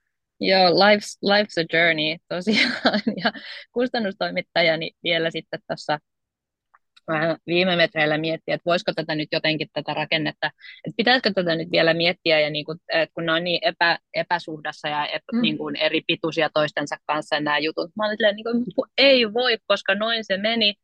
Joo, 0.40 0.70
life's, 0.70 1.18
life's 1.22 1.64
a 1.64 1.76
journey 1.76 2.16
tosiaan. 2.28 3.00
Ja 3.24 3.32
kustannustoimittajani 3.72 4.90
vielä 5.02 5.30
sitten 5.30 5.60
vähän 7.08 7.36
viime 7.46 7.76
metreillä 7.76 8.18
miettiä, 8.18 8.54
että 8.54 8.70
voisiko 8.70 8.92
tätä 8.92 9.14
nyt 9.14 9.28
jotenkin 9.32 9.68
tätä 9.72 9.94
rakennetta, 9.94 10.46
että 10.84 10.96
pitäisikö 10.96 11.30
tätä 11.34 11.54
nyt 11.54 11.68
vielä 11.72 11.94
miettiä, 11.94 12.40
ja 12.40 12.50
niin 12.50 12.64
kuin, 12.64 12.78
että 12.92 13.14
kun 13.14 13.26
ne 13.26 13.32
on 13.32 13.44
niin 13.44 13.60
epä, 13.62 13.98
epäsuhdassa 14.14 14.88
ja 14.88 15.06
epä, 15.06 15.32
mm. 15.32 15.40
niin 15.40 15.58
kuin 15.58 15.76
eri 15.76 16.00
pituisia 16.06 16.50
toistensa 16.54 16.96
kanssa 17.06 17.40
nämä 17.40 17.58
jutut, 17.58 17.90
mä 17.96 18.06
olin 18.06 18.36
niin 18.36 18.74
kuin, 18.74 18.90
ei 18.98 19.32
voi, 19.34 19.58
koska 19.66 19.94
noin 19.94 20.24
se 20.24 20.36
meni, 20.36 20.74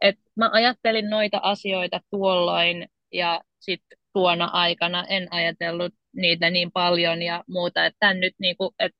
että 0.00 0.22
mä 0.36 0.50
ajattelin 0.52 1.10
noita 1.10 1.38
asioita 1.42 2.00
tuolloin, 2.10 2.88
ja 3.12 3.40
sitten 3.60 3.98
tuona 4.12 4.44
aikana 4.44 5.04
en 5.08 5.28
ajatellut 5.30 5.94
niitä 6.16 6.50
niin 6.50 6.72
paljon 6.72 7.22
ja 7.22 7.44
muuta, 7.48 7.86
että 7.86 8.14
nyt 8.14 8.34
niin 8.38 8.56
kuin, 8.56 8.70
että 8.78 8.98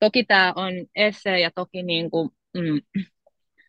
toki 0.00 0.24
tämä 0.24 0.52
on 0.56 0.72
esse 0.94 1.40
ja 1.40 1.50
toki 1.54 1.82
niin 1.82 2.10
kuin, 2.10 2.30
mm, 2.54 3.02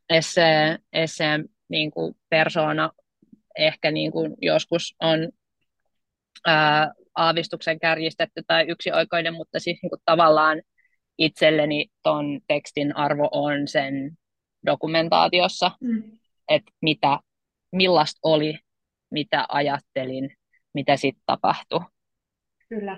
esse, 0.10 0.78
esse 0.94 1.26
niin 1.70 1.92
kuin 1.92 2.16
persoona 2.30 2.92
ehkä 3.58 3.92
niin 3.92 4.12
kuin 4.12 4.36
joskus 4.42 4.96
on 5.00 5.30
ää, 6.48 6.94
aavistuksen 7.16 7.80
kärjistetty 7.80 8.44
tai 8.48 8.66
yksioikoinen, 8.68 9.34
mutta 9.34 9.60
siis 9.60 9.80
niin 9.82 9.90
kuin 9.90 10.02
tavallaan 10.06 10.62
itselleni 11.18 11.86
ton 12.04 12.40
tekstin 12.48 12.96
arvo 12.96 13.30
on 13.32 13.68
sen 13.68 14.18
dokumentaatiossa, 14.66 15.72
mm. 15.82 16.04
että 16.50 16.72
mitä, 16.82 17.20
millaista 17.72 18.20
oli, 18.24 18.60
mitä 19.12 19.46
ajattelin, 19.50 20.30
mitä 20.74 20.98
sitten 20.98 21.24
tapahtui. 21.26 21.82
Kyllä. 22.70 22.98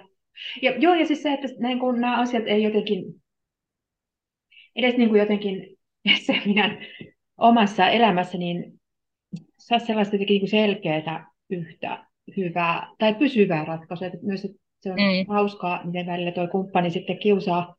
Ja, 0.61 0.71
joo, 0.77 0.95
ja 0.95 1.05
siis 1.05 1.23
se, 1.23 1.33
että 1.33 1.47
näin 1.59 1.79
kun 1.79 2.01
nämä 2.01 2.19
asiat 2.21 2.43
ei 2.47 2.63
jotenkin, 2.63 3.03
edes 4.75 4.97
niin 4.97 5.09
kuin 5.09 5.19
jotenkin 5.19 5.77
se 6.25 6.41
minä 6.45 6.77
omassa 7.41 7.89
elämässä, 7.89 8.37
niin 8.37 8.79
saa 9.57 9.79
sellaista 9.79 10.15
jotenkin 10.15 10.39
niin 10.41 10.49
selkeää 10.49 11.31
yhtä 11.49 12.05
hyvää 12.37 12.87
tai 12.97 13.15
pysyvää 13.15 13.65
ratkaisua. 13.65 14.07
Että 14.07 14.19
myös 14.21 14.45
että 14.45 14.61
se 14.79 14.91
on 14.91 14.97
mm. 14.97 15.33
hauskaa, 15.33 15.85
miten 15.85 16.05
välillä 16.05 16.31
tuo 16.31 16.47
kumppani 16.47 16.91
sitten 16.91 17.19
kiusaa, 17.19 17.75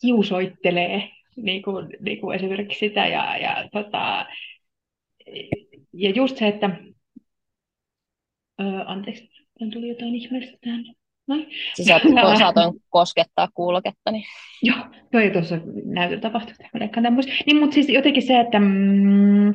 kiusoittelee 0.00 1.10
niin 1.36 1.62
kuin, 1.62 1.88
niin 2.00 2.20
kuin 2.20 2.36
esimerkiksi 2.36 2.78
sitä. 2.78 3.06
Ja, 3.06 3.36
ja, 3.36 3.68
tota, 3.72 4.26
ja 5.92 6.10
just 6.10 6.36
se, 6.36 6.48
että... 6.48 6.70
Öö, 8.60 8.84
anteeksi, 8.86 9.30
tuli 9.72 9.88
jotain 9.88 10.14
ihmeellistä 10.14 10.58
tähän. 10.60 10.84
Noin. 11.26 11.46
Siis 11.74 11.88
saatoin 12.38 12.80
koskettaa 12.90 13.48
kuulokettani. 13.54 14.24
Joo, 14.62 14.78
toi 15.12 15.30
tuossa 15.30 15.58
näytö 15.84 16.20
tapahtui. 16.20 16.54
Niin, 17.46 17.56
mutta 17.56 17.74
siis 17.74 17.88
jotenkin 17.88 18.22
se, 18.22 18.40
että 18.40 18.60
mm, 18.60 19.52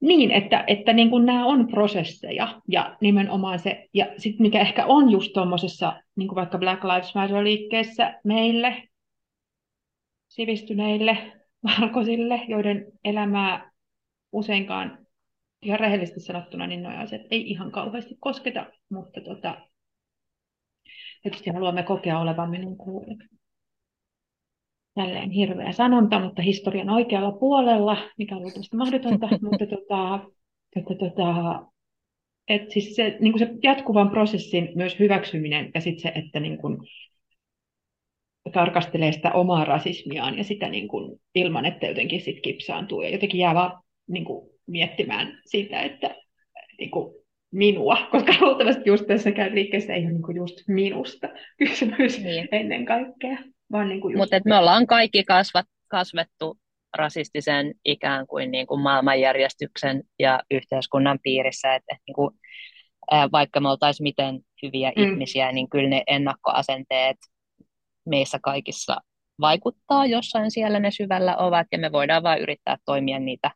niin, 0.00 0.30
että, 0.30 0.64
että 0.66 0.92
niin 0.92 1.10
kuin 1.10 1.26
nämä 1.26 1.46
on 1.46 1.68
prosesseja 1.68 2.60
ja 2.68 2.96
nimenomaan 3.00 3.58
se, 3.58 3.88
ja 3.94 4.06
sitten 4.16 4.42
mikä 4.42 4.60
ehkä 4.60 4.86
on 4.86 5.10
just 5.10 5.32
tuommoisessa, 5.32 6.02
niin 6.16 6.28
kuin 6.28 6.36
vaikka 6.36 6.58
Black 6.58 6.84
Lives 6.84 7.14
Matter-liikkeessä 7.14 8.20
meille, 8.24 8.82
sivistyneille, 10.28 11.18
valkoisille, 11.64 12.40
joiden 12.48 12.86
elämää 13.04 13.70
useinkaan 14.32 14.98
ihan 15.62 15.80
rehellisesti 15.80 16.20
sanottuna, 16.20 16.66
niin 16.66 16.82
nuo 16.82 16.92
asiat 16.92 17.22
ei 17.30 17.50
ihan 17.50 17.72
kauheasti 17.72 18.16
kosketa, 18.20 18.66
mutta 18.90 19.20
tota, 19.20 19.56
tietysti 21.22 21.50
haluamme 21.50 21.82
kokea 21.82 22.20
olevamme 22.20 22.58
niin 22.58 22.76
kuin 22.76 23.18
jälleen 24.96 25.30
hirveä 25.30 25.72
sanonta, 25.72 26.20
mutta 26.20 26.42
historian 26.42 26.90
oikealla 26.90 27.32
puolella, 27.32 27.96
mikä 28.18 28.36
on 28.36 28.42
luultavasti 28.42 28.76
mahdotonta, 28.76 29.28
mutta 29.50 29.66
tota, 29.66 30.20
että, 30.76 30.94
tota, 30.94 31.62
et 32.48 32.70
siis 32.70 32.96
se, 32.96 33.16
niin 33.20 33.38
se 33.38 33.48
jatkuvan 33.62 34.10
prosessin 34.10 34.68
myös 34.74 34.98
hyväksyminen 34.98 35.70
ja 35.74 35.80
sitten 35.80 36.02
se, 36.02 36.18
että 36.18 36.40
niin 36.40 36.58
kuin 36.58 36.78
tarkastelee 38.52 39.12
sitä 39.12 39.32
omaa 39.32 39.64
rasismiaan 39.64 40.38
ja 40.38 40.44
sitä 40.44 40.68
niin 40.68 40.88
kuin, 40.88 41.20
ilman, 41.34 41.64
että 41.64 41.86
jotenkin 41.86 42.20
sit 42.20 42.40
kipsaantuu 42.40 43.02
ja 43.02 43.08
jotenkin 43.08 43.40
jää 43.40 43.54
vaan 43.54 43.82
niin 44.08 44.24
kuin, 44.24 44.50
miettimään 44.66 45.40
sitä, 45.46 45.82
että 45.82 46.16
niin 46.78 46.90
kuin, 46.90 47.21
minua, 47.52 47.96
koska 48.10 48.32
luultavasti 48.40 48.82
just 48.86 49.06
tässä 49.06 49.32
käy 49.32 49.54
liikkeessä 49.54 49.94
ei 49.94 50.02
ole 50.02 50.12
niin 50.12 50.22
kuin 50.22 50.36
just 50.36 50.56
minusta 50.68 51.28
kysymys 51.58 52.22
niin. 52.22 52.48
ennen 52.52 52.84
kaikkea. 52.84 53.38
Niin 53.88 54.16
Mutta 54.16 54.40
me 54.44 54.58
ollaan 54.58 54.86
kaikki 54.86 55.24
kasvat, 55.24 55.66
kasvettu 55.88 56.58
rasistisen 56.96 57.74
ikään 57.84 58.26
kuin, 58.26 58.50
niin 58.50 58.66
kuin 58.66 58.80
maailmanjärjestyksen 58.80 60.02
ja 60.18 60.40
yhteiskunnan 60.50 61.18
piirissä, 61.22 61.74
että 61.74 61.96
niin 62.06 62.14
kuin, 62.14 62.30
vaikka 63.32 63.60
me 63.60 63.68
oltaisiin 63.68 64.04
miten 64.04 64.40
hyviä 64.62 64.92
mm. 64.96 65.02
ihmisiä, 65.02 65.52
niin 65.52 65.70
kyllä 65.70 65.88
ne 65.88 66.02
ennakkoasenteet 66.06 67.16
meissä 68.06 68.38
kaikissa 68.42 68.96
vaikuttaa 69.40 70.06
jossain 70.06 70.50
siellä 70.50 70.80
ne 70.80 70.90
syvällä 70.90 71.36
ovat, 71.36 71.66
ja 71.72 71.78
me 71.78 71.92
voidaan 71.92 72.22
vain 72.22 72.42
yrittää 72.42 72.76
toimia 72.84 73.18
niitä 73.18 73.50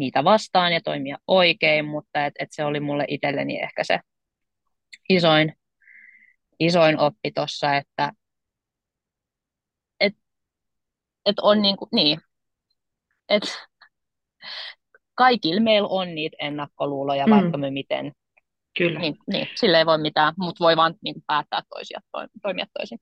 niitä 0.00 0.24
vastaan 0.24 0.72
ja 0.72 0.80
toimia 0.80 1.18
oikein, 1.26 1.84
mutta 1.84 2.26
et, 2.26 2.34
et 2.38 2.48
se 2.50 2.64
oli 2.64 2.80
mulle 2.80 3.04
itselleni 3.08 3.62
ehkä 3.62 3.84
se 3.84 4.00
isoin, 5.08 5.54
isoin 6.60 6.98
oppi 6.98 7.30
tuossa, 7.34 7.76
että 7.76 8.12
et, 10.00 10.14
et 11.26 11.38
on 11.38 11.62
niin, 11.62 11.76
kuin, 11.76 11.88
niin 11.92 12.20
et 13.28 13.42
kaikilla 15.14 15.60
meillä 15.60 15.88
on 15.88 16.14
niitä 16.14 16.36
ennakkoluuloja, 16.40 17.26
mm. 17.26 17.30
vaikka 17.30 17.58
me 17.58 17.70
miten. 17.70 18.12
Kyllä. 18.78 18.98
Niin, 19.00 19.16
niin, 19.32 19.48
sille 19.54 19.78
ei 19.78 19.86
voi 19.86 19.98
mitään, 19.98 20.34
mutta 20.36 20.64
voi 20.64 20.76
vaan 20.76 20.94
niin 21.04 21.14
päättää 21.26 21.62
toisia, 21.68 22.00
toimia 22.42 22.66
toisin. 22.78 22.98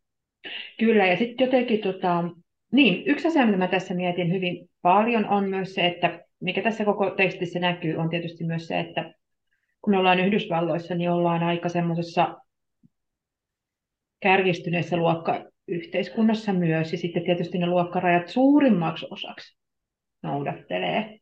Kyllä, 0.79 1.07
ja 1.07 1.17
sitten 1.17 1.45
jotenkin, 1.45 1.81
tota, 1.81 2.25
niin, 2.73 3.07
yksi 3.07 3.29
asia, 3.29 3.47
mitä 3.47 3.59
mä 3.59 3.69
tässä 3.69 3.95
mietin 3.95 4.33
hyvin 4.33 4.71
paljon, 4.83 5.29
on 5.29 5.49
myös 5.49 5.75
se, 5.75 5.87
että 5.87 6.25
mikä 6.41 6.62
tässä 6.62 6.84
koko 6.84 7.11
tekstissä 7.11 7.59
näkyy, 7.59 7.97
on 7.97 8.09
tietysti 8.09 8.45
myös 8.45 8.66
se, 8.66 8.80
että 8.80 9.14
kun 9.82 9.95
ollaan 9.95 10.20
Yhdysvalloissa, 10.20 10.95
niin 10.95 11.11
ollaan 11.11 11.43
aika 11.43 11.68
semmoisessa 11.68 12.36
kärjistyneessä 14.20 14.97
luokkayhteiskunnassa 14.97 16.53
myös, 16.53 16.93
ja 16.93 16.99
sitten 16.99 17.24
tietysti 17.24 17.59
ne 17.59 17.66
luokkarajat 17.66 18.28
suurimmaksi 18.28 19.07
osaksi 19.11 19.59
noudattelee 20.22 21.18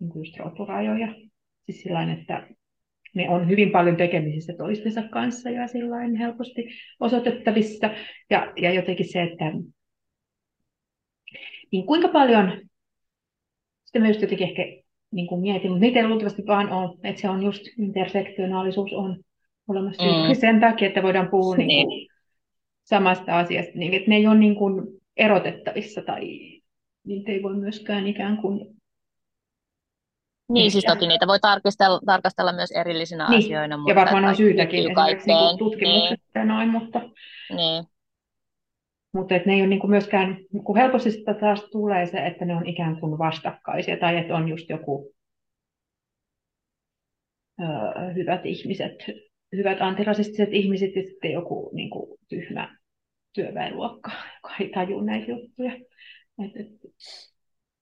niin 0.00 0.10
just 0.14 0.36
roturajoja. 0.36 1.14
Siis 1.66 1.82
sillain, 1.82 2.10
että 2.10 2.48
ne 3.14 3.30
on 3.30 3.48
hyvin 3.48 3.70
paljon 3.70 3.96
tekemisissä 3.96 4.52
toistensa 4.58 5.02
kanssa 5.02 5.50
ja 5.50 5.66
sillain 5.66 6.16
helposti 6.16 6.64
osoitettavissa. 7.00 7.90
Ja, 8.30 8.52
ja 8.56 8.72
jotenkin 8.72 9.12
se, 9.12 9.22
että 9.22 9.44
niin 11.72 11.86
kuinka 11.86 12.08
paljon, 12.08 12.67
sitten 13.88 14.02
mä 14.02 14.08
just 14.08 14.22
jotenkin 14.22 14.48
ehkä 14.48 14.62
niin 15.10 15.26
kuin 15.26 15.40
mietin, 15.40 15.70
mutta 15.70 15.80
niitä 15.80 16.00
ei 16.00 16.08
luultavasti 16.08 16.46
vaan 16.46 16.72
ole, 16.72 16.98
että 17.04 17.20
se 17.20 17.28
on 17.28 17.42
just 17.42 17.62
intersektionaalisuus 17.78 18.92
on 18.92 19.22
olemassa 19.68 20.02
mm. 20.02 20.34
sen 20.40 20.60
takia, 20.60 20.88
että 20.88 21.02
voidaan 21.02 21.28
puhua 21.28 21.56
niin. 21.56 21.68
Niin 21.68 21.86
kuin 21.86 22.08
samasta 22.84 23.38
asiasta, 23.38 23.72
niin 23.74 23.94
että 23.94 24.10
ne 24.10 24.16
ei 24.16 24.26
ole 24.26 24.38
niin 24.38 24.54
kuin 24.56 24.86
erotettavissa 25.16 26.02
tai 26.02 26.20
niitä 27.04 27.32
ei 27.32 27.42
voi 27.42 27.56
myöskään 27.56 28.06
ikään 28.06 28.36
kuin 28.36 28.78
niin, 30.48 30.70
siis 30.70 30.84
toki 30.84 31.06
niitä 31.06 31.26
voi 31.26 31.40
tarkastella, 31.40 32.00
tarkastella 32.06 32.52
myös 32.52 32.70
erillisinä 32.70 33.28
niin. 33.28 33.38
asioina. 33.38 33.76
Mutta 33.76 33.90
ja 33.90 33.94
varmaan 33.94 34.24
on 34.24 34.36
syytäkin 34.36 34.80
esimerkiksi 34.80 35.26
niin 35.26 35.58
tutkimukset 35.58 36.20
niin. 36.34 36.48
noin, 36.48 36.68
mutta, 36.68 37.00
niin. 37.56 37.84
Mutta 39.12 39.34
ne 39.34 39.54
ei 39.54 39.60
ole 39.60 39.68
niin 39.68 39.80
kuin 39.80 39.90
myöskään, 39.90 40.36
kun 40.64 40.76
helposti 40.76 41.10
sitä 41.10 41.34
taas 41.34 41.64
tulee 41.72 42.06
se, 42.06 42.26
että 42.26 42.44
ne 42.44 42.56
on 42.56 42.66
ikään 42.66 43.00
kuin 43.00 43.18
vastakkaisia 43.18 43.96
tai 43.96 44.16
että 44.16 44.34
on 44.34 44.48
just 44.48 44.68
joku 44.68 45.14
öö, 47.60 48.14
hyvät 48.14 48.46
ihmiset, 48.46 48.94
hyvät 49.56 49.80
antirasistiset 49.80 50.48
ihmiset 50.52 50.96
ja 50.96 51.02
sitten 51.02 51.32
joku 51.32 51.70
niin 51.74 51.90
kuin, 51.90 52.18
tyhmä 52.28 52.78
työväenluokka, 53.32 54.10
joka 54.34 54.56
ei 54.60 54.68
taju 54.68 55.00
näitä 55.00 55.30
juttuja. 55.30 55.72
Et, 56.44 56.56
et, 56.56 56.68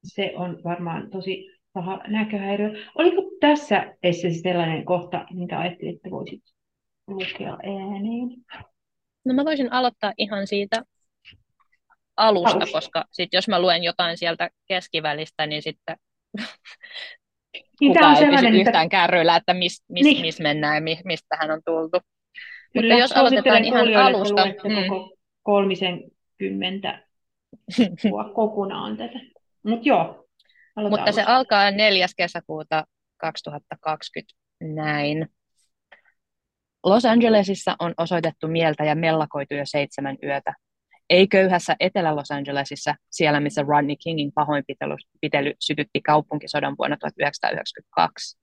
se 0.05 0.33
on 0.37 0.61
varmaan 0.64 1.11
tosi 1.11 1.51
paha 1.72 2.01
näköhäiriö. 2.09 2.70
Oliko 2.95 3.22
tässä 3.41 3.97
esseessä 4.03 4.43
sellainen 4.43 4.85
kohta, 4.85 5.27
minkä 5.31 5.59
ajattelit, 5.59 5.97
että 5.97 6.11
voisit 6.11 6.43
lukea 7.07 7.59
ääneen? 7.62 8.29
No 9.24 9.35
mä 9.35 9.45
voisin 9.45 9.72
aloittaa 9.72 10.12
ihan 10.18 10.47
siitä 10.47 10.83
alusta, 12.17 12.57
alusta. 12.57 12.73
koska 12.73 13.05
sit 13.12 13.29
jos 13.33 13.49
mä 13.49 13.61
luen 13.61 13.85
jotain 13.85 14.19
sieltä 14.19 14.51
keskivälistä, 14.69 15.47
niin 15.47 15.62
sitten 15.62 15.97
niin 17.81 17.95
kukaan 17.95 18.17
ei 18.17 18.31
pysy 18.31 18.47
yhtään 18.47 18.85
että... 18.85 18.89
kärryillä, 18.89 19.37
että 19.37 19.55
mis, 19.55 19.85
mis, 19.89 20.05
niin. 20.05 20.21
missä 20.21 20.43
mennään 20.43 20.75
ja 20.75 20.81
mi, 20.81 21.01
mistä 21.05 21.37
hän 21.41 21.51
on 21.51 21.61
tultu. 21.64 22.01
Kyllä, 22.73 22.95
Mutta 22.95 23.01
jos 23.01 23.12
aloitetaan 23.12 23.64
ihan 23.64 23.97
alusta... 23.97 24.47
Mm. 24.47 24.89
koko 24.89 25.17
kolmisen 25.43 26.01
kymmentä 26.39 27.03
kokonaan 28.35 28.97
tätä. 28.97 29.19
Mutta 29.62 29.89
joo, 29.89 30.27
Mutta 30.77 31.03
alusta. 31.03 31.12
se 31.12 31.23
alkaa 31.23 31.71
4. 31.71 32.07
kesäkuuta 32.17 32.85
2020 33.17 34.35
näin. 34.61 35.29
Los 36.85 37.05
Angelesissa 37.05 37.77
on 37.79 37.95
osoitettu 37.99 38.49
mieltä 38.49 38.85
ja 38.85 38.95
mellakoitu 38.95 39.55
jo 39.55 39.62
seitsemän 39.64 40.17
yötä. 40.23 40.55
Ei 41.11 41.29
köyhässä 41.29 41.77
Etelä-Los 41.81 42.31
Angelesissa, 42.31 42.95
siellä 43.11 43.41
missä 43.41 43.63
Rodney 43.63 43.97
Kingin 43.97 44.33
pahoinpitely 44.33 45.53
sytytti 45.61 46.01
kaupunkisodan 46.01 46.75
vuonna 46.79 46.97
1992. 46.97 48.39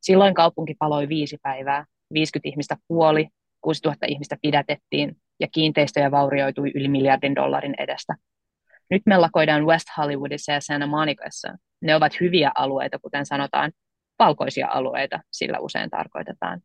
Silloin 0.00 0.34
kaupunki 0.34 0.74
paloi 0.78 1.08
viisi 1.08 1.38
päivää, 1.42 1.84
50 2.12 2.48
ihmistä 2.48 2.76
kuoli, 2.88 3.28
6000 3.60 4.06
ihmistä 4.08 4.36
pidätettiin 4.42 5.16
ja 5.40 5.48
kiinteistöjä 5.52 6.10
vaurioitui 6.10 6.72
yli 6.74 6.88
miljardin 6.88 7.34
dollarin 7.34 7.74
edestä. 7.78 8.14
Nyt 8.90 9.02
mellakoidaan 9.06 9.66
West 9.66 9.86
Hollywoodissa 9.96 10.52
ja 10.52 10.60
Santa 10.60 10.86
Monicassa. 10.86 11.56
Ne 11.80 11.94
ovat 11.94 12.20
hyviä 12.20 12.52
alueita, 12.54 12.98
kuten 12.98 13.26
sanotaan, 13.26 13.72
valkoisia 14.18 14.68
alueita, 14.68 15.20
sillä 15.32 15.58
usein 15.58 15.90
tarkoitetaan. 15.90 16.60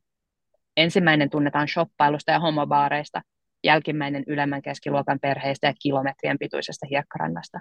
Ensimmäinen 0.78 1.30
tunnetaan 1.30 1.68
shoppailusta 1.68 2.32
ja 2.32 2.40
homobaareista, 2.40 3.22
jälkimmäinen 3.64 4.24
ylemmän 4.28 4.62
keskiluokan 4.62 5.20
perheistä 5.20 5.68
ja 5.68 5.74
kilometrien 5.82 6.40
pituisesta 6.40 6.88
hiekkarannasta. 6.90 7.60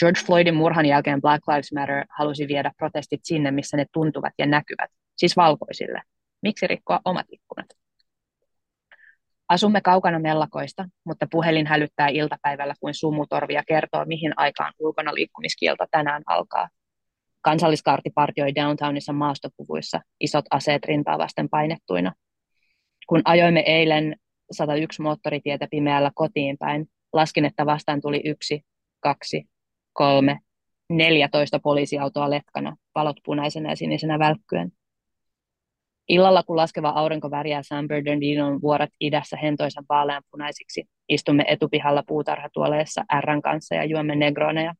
George 0.00 0.20
Floydin 0.26 0.54
murhan 0.54 0.86
jälkeen 0.86 1.20
Black 1.20 1.48
Lives 1.48 1.72
Matter 1.72 2.04
halusi 2.18 2.48
viedä 2.48 2.72
protestit 2.78 3.20
sinne, 3.24 3.50
missä 3.50 3.76
ne 3.76 3.86
tuntuvat 3.92 4.32
ja 4.38 4.46
näkyvät, 4.46 4.90
siis 5.16 5.36
valkoisille. 5.36 6.02
Miksi 6.42 6.66
rikkoa 6.66 7.00
omat 7.04 7.26
ikkunat? 7.30 7.66
Asumme 9.48 9.80
kaukana 9.80 10.18
mellakoista, 10.18 10.84
mutta 11.04 11.26
puhelin 11.30 11.66
hälyttää 11.66 12.08
iltapäivällä 12.08 12.74
kuin 12.80 12.94
sumutorvi 12.94 13.54
ja 13.54 13.62
kertoo, 13.68 14.04
mihin 14.04 14.32
aikaan 14.36 14.72
ulkona 14.78 15.14
liikkumiskielto 15.14 15.84
tänään 15.90 16.22
alkaa. 16.26 16.68
Kansalliskaarti 17.40 18.10
partioi 18.14 18.54
downtownissa 18.54 19.12
maastopuvuissa, 19.12 20.00
isot 20.20 20.44
aseet 20.50 20.84
rintaa 20.84 21.18
vasten 21.18 21.48
painettuina. 21.48 22.12
Kun 23.06 23.22
ajoimme 23.24 23.60
eilen 23.66 24.16
101 24.54 25.02
moottoritietä 25.02 25.68
pimeällä 25.70 26.10
kotiin 26.14 26.58
päin, 26.58 26.86
laskin, 27.12 27.44
että 27.44 27.66
vastaan 27.66 28.00
tuli 28.00 28.20
yksi, 28.24 28.64
kaksi, 29.00 29.44
kolme, 29.92 30.38
neljätoista 30.90 31.58
poliisiautoa 31.58 32.30
letkana, 32.30 32.76
valot 32.94 33.16
punaisena 33.24 33.70
ja 33.70 33.76
sinisenä 33.76 34.18
välkkyen. 34.18 34.72
Illalla, 36.08 36.42
kun 36.42 36.56
laskeva 36.56 36.88
aurinko 36.88 37.30
värjää 37.30 37.62
San 37.62 37.88
Bernardinon 37.88 38.62
vuoret 38.62 38.90
idässä 39.00 39.36
hentoisen 39.36 39.84
vaaleanpunaisiksi, 39.88 40.84
istumme 41.08 41.44
etupihalla 41.48 42.02
puutarhatuoleessa 42.06 43.04
Rn 43.20 43.42
kanssa 43.42 43.74
ja 43.74 43.84
juomme 43.84 44.14
negroneja. 44.14 44.74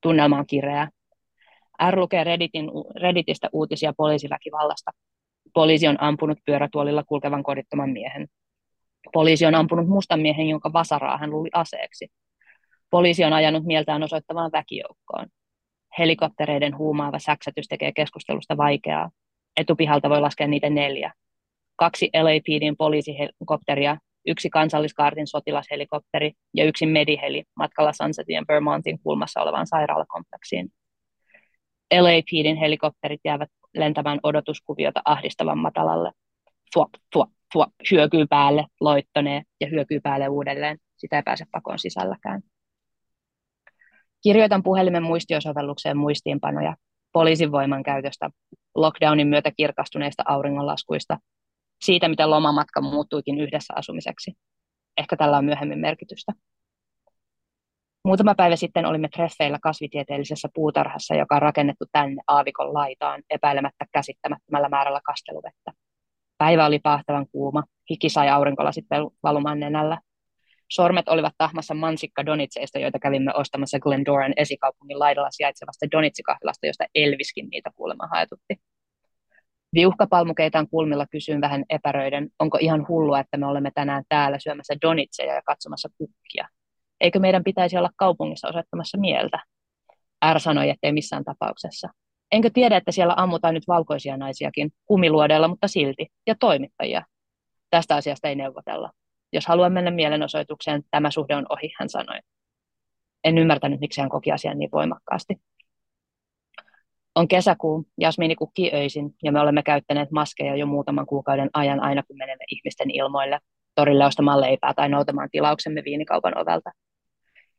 Tunnelma 0.00 0.38
on 0.38 0.46
kireä. 0.46 0.88
R 1.90 1.98
lukee 1.98 2.24
Redditin, 2.24 2.70
Redditistä 3.02 3.48
uutisia 3.52 3.92
poliisiväkivallasta. 3.96 4.90
Poliisi 5.54 5.88
on 5.88 6.02
ampunut 6.02 6.38
pyörätuolilla 6.46 7.04
kulkevan 7.04 7.42
kodittoman 7.42 7.90
miehen. 7.90 8.26
Poliisi 9.12 9.46
on 9.46 9.54
ampunut 9.54 9.88
mustan 9.88 10.20
miehen, 10.20 10.48
jonka 10.48 10.72
vasaraa 10.72 11.18
hän 11.18 11.30
luuli 11.30 11.48
aseeksi. 11.54 12.08
Poliisi 12.90 13.24
on 13.24 13.32
ajanut 13.32 13.64
mieltään 13.64 14.02
osoittavaan 14.02 14.50
väkijoukkoon. 14.52 15.26
Helikoptereiden 15.98 16.78
huumaava 16.78 17.18
säksätys 17.18 17.68
tekee 17.68 17.92
keskustelusta 17.92 18.56
vaikeaa. 18.56 19.10
Etupihalta 19.56 20.10
voi 20.10 20.20
laskea 20.20 20.46
niitä 20.46 20.70
neljä. 20.70 21.12
Kaksi 21.76 22.10
LAPDin 22.22 22.76
poliisihelikopteria, 22.76 23.96
yksi 24.26 24.50
kansalliskaartin 24.50 25.26
sotilashelikopteri 25.26 26.32
ja 26.54 26.64
yksi 26.64 26.86
mediheli 26.86 27.44
matkalla 27.56 27.92
Sunsetin 27.92 28.44
Vermontin 28.48 28.98
kulmassa 28.98 29.40
olevaan 29.40 29.66
sairaalakompleksiin. 29.66 30.68
LAPDin 32.00 32.56
helikopterit 32.56 33.20
jäävät 33.24 33.50
lentämään 33.74 34.20
odotuskuviota 34.22 35.02
ahdistavan 35.04 35.58
matalalle. 35.58 36.10
Fuop, 36.76 36.90
fuop, 37.14 37.30
fuop, 37.52 37.70
hyökyy 37.90 38.26
päälle, 38.26 38.66
loittonee 38.80 39.42
ja 39.60 39.66
hyökyy 39.66 40.00
päälle 40.00 40.28
uudelleen. 40.28 40.78
Sitä 40.96 41.16
ei 41.16 41.22
pääse 41.22 41.44
pakoon 41.52 41.78
sisälläkään. 41.78 42.42
Kirjoitan 44.22 44.62
puhelimen 44.62 45.02
muistiosovellukseen 45.02 45.96
muistiinpanoja, 45.96 46.76
poliisin 47.12 47.52
voiman 47.52 47.82
käytöstä, 47.82 48.30
lockdownin 48.74 49.28
myötä 49.28 49.50
kirkastuneista 49.56 50.22
auringonlaskuista, 50.26 51.18
siitä, 51.84 52.08
miten 52.08 52.30
lomamatka 52.30 52.80
muuttuikin 52.80 53.40
yhdessä 53.40 53.74
asumiseksi. 53.76 54.32
Ehkä 54.98 55.16
tällä 55.16 55.38
on 55.38 55.44
myöhemmin 55.44 55.78
merkitystä. 55.78 56.32
Muutama 58.04 58.34
päivä 58.34 58.56
sitten 58.56 58.86
olimme 58.86 59.08
treffeillä 59.08 59.58
kasvitieteellisessä 59.62 60.48
puutarhassa, 60.54 61.14
joka 61.14 61.34
on 61.34 61.42
rakennettu 61.42 61.84
tänne 61.92 62.22
aavikon 62.28 62.74
laitaan 62.74 63.22
epäilemättä 63.30 63.84
käsittämättömällä 63.92 64.68
määrällä 64.68 65.00
kasteluvettä. 65.04 65.72
Päivä 66.38 66.66
oli 66.66 66.78
pahtavan 66.78 67.26
kuuma, 67.32 67.62
hiki 67.90 68.08
sai 68.08 68.28
aurinkolasit 68.28 68.84
valumaan 69.22 69.60
nenällä. 69.60 69.98
Sormet 70.70 71.08
olivat 71.08 71.34
tahmassa 71.38 71.74
mansikka 71.74 72.26
donitseista, 72.26 72.78
joita 72.78 72.98
kävimme 72.98 73.32
ostamassa 73.34 73.80
Glendoran 73.80 74.32
esikaupungin 74.36 74.98
laidalla 74.98 75.30
sijaitsevasta 75.30 75.86
donitsikahvilasta, 75.92 76.66
josta 76.66 76.84
Elviskin 76.94 77.48
niitä 77.50 77.70
kuulemma 77.76 78.06
haetutti. 78.06 78.56
Viuhkapalmukeitaan 79.74 80.68
kulmilla 80.68 81.06
kysyin 81.10 81.40
vähän 81.40 81.64
epäröiden, 81.70 82.28
onko 82.38 82.58
ihan 82.60 82.88
hullua, 82.88 83.20
että 83.20 83.36
me 83.36 83.46
olemme 83.46 83.70
tänään 83.74 84.04
täällä 84.08 84.38
syömässä 84.38 84.74
donitseja 84.82 85.34
ja 85.34 85.42
katsomassa 85.42 85.88
kukkia. 85.98 86.48
Eikö 87.00 87.18
meidän 87.18 87.44
pitäisi 87.44 87.76
olla 87.78 87.90
kaupungissa 87.96 88.48
osoittamassa 88.48 88.98
mieltä? 88.98 89.38
R 90.34 90.40
sanoi, 90.40 90.70
ettei 90.70 90.92
missään 90.92 91.24
tapauksessa. 91.24 91.88
Enkö 92.32 92.50
tiedä, 92.54 92.76
että 92.76 92.92
siellä 92.92 93.14
ammutaan 93.16 93.54
nyt 93.54 93.68
valkoisia 93.68 94.16
naisiakin, 94.16 94.70
kumiluodeilla, 94.86 95.48
mutta 95.48 95.68
silti, 95.68 96.06
ja 96.26 96.34
toimittajia. 96.40 97.02
Tästä 97.70 97.96
asiasta 97.96 98.28
ei 98.28 98.34
neuvotella. 98.34 98.90
Jos 99.32 99.46
haluan 99.46 99.72
mennä 99.72 99.90
mielenosoitukseen, 99.90 100.82
tämä 100.90 101.10
suhde 101.10 101.36
on 101.36 101.46
ohi, 101.48 101.72
hän 101.78 101.88
sanoi. 101.88 102.18
En 103.24 103.38
ymmärtänyt, 103.38 103.80
miksi 103.80 104.00
hän 104.00 104.10
koki 104.10 104.32
asian 104.32 104.58
niin 104.58 104.70
voimakkaasti. 104.72 105.36
On 107.14 107.28
kesäkuu, 107.28 107.86
Jasmini 107.98 108.36
kukki 108.36 108.70
öisin, 108.74 109.14
ja 109.22 109.32
me 109.32 109.40
olemme 109.40 109.62
käyttäneet 109.62 110.10
maskeja 110.10 110.56
jo 110.56 110.66
muutaman 110.66 111.06
kuukauden 111.06 111.50
ajan 111.52 111.80
aina, 111.80 112.02
kun 112.02 112.16
menemme 112.16 112.44
ihmisten 112.48 112.90
ilmoille, 112.90 113.38
torille 113.74 114.06
ostamaan 114.06 114.40
leipää 114.40 114.74
tai 114.74 114.88
noutamaan 114.88 115.28
tilauksemme 115.30 115.82
viinikaupan 115.84 116.38
ovelta. 116.38 116.70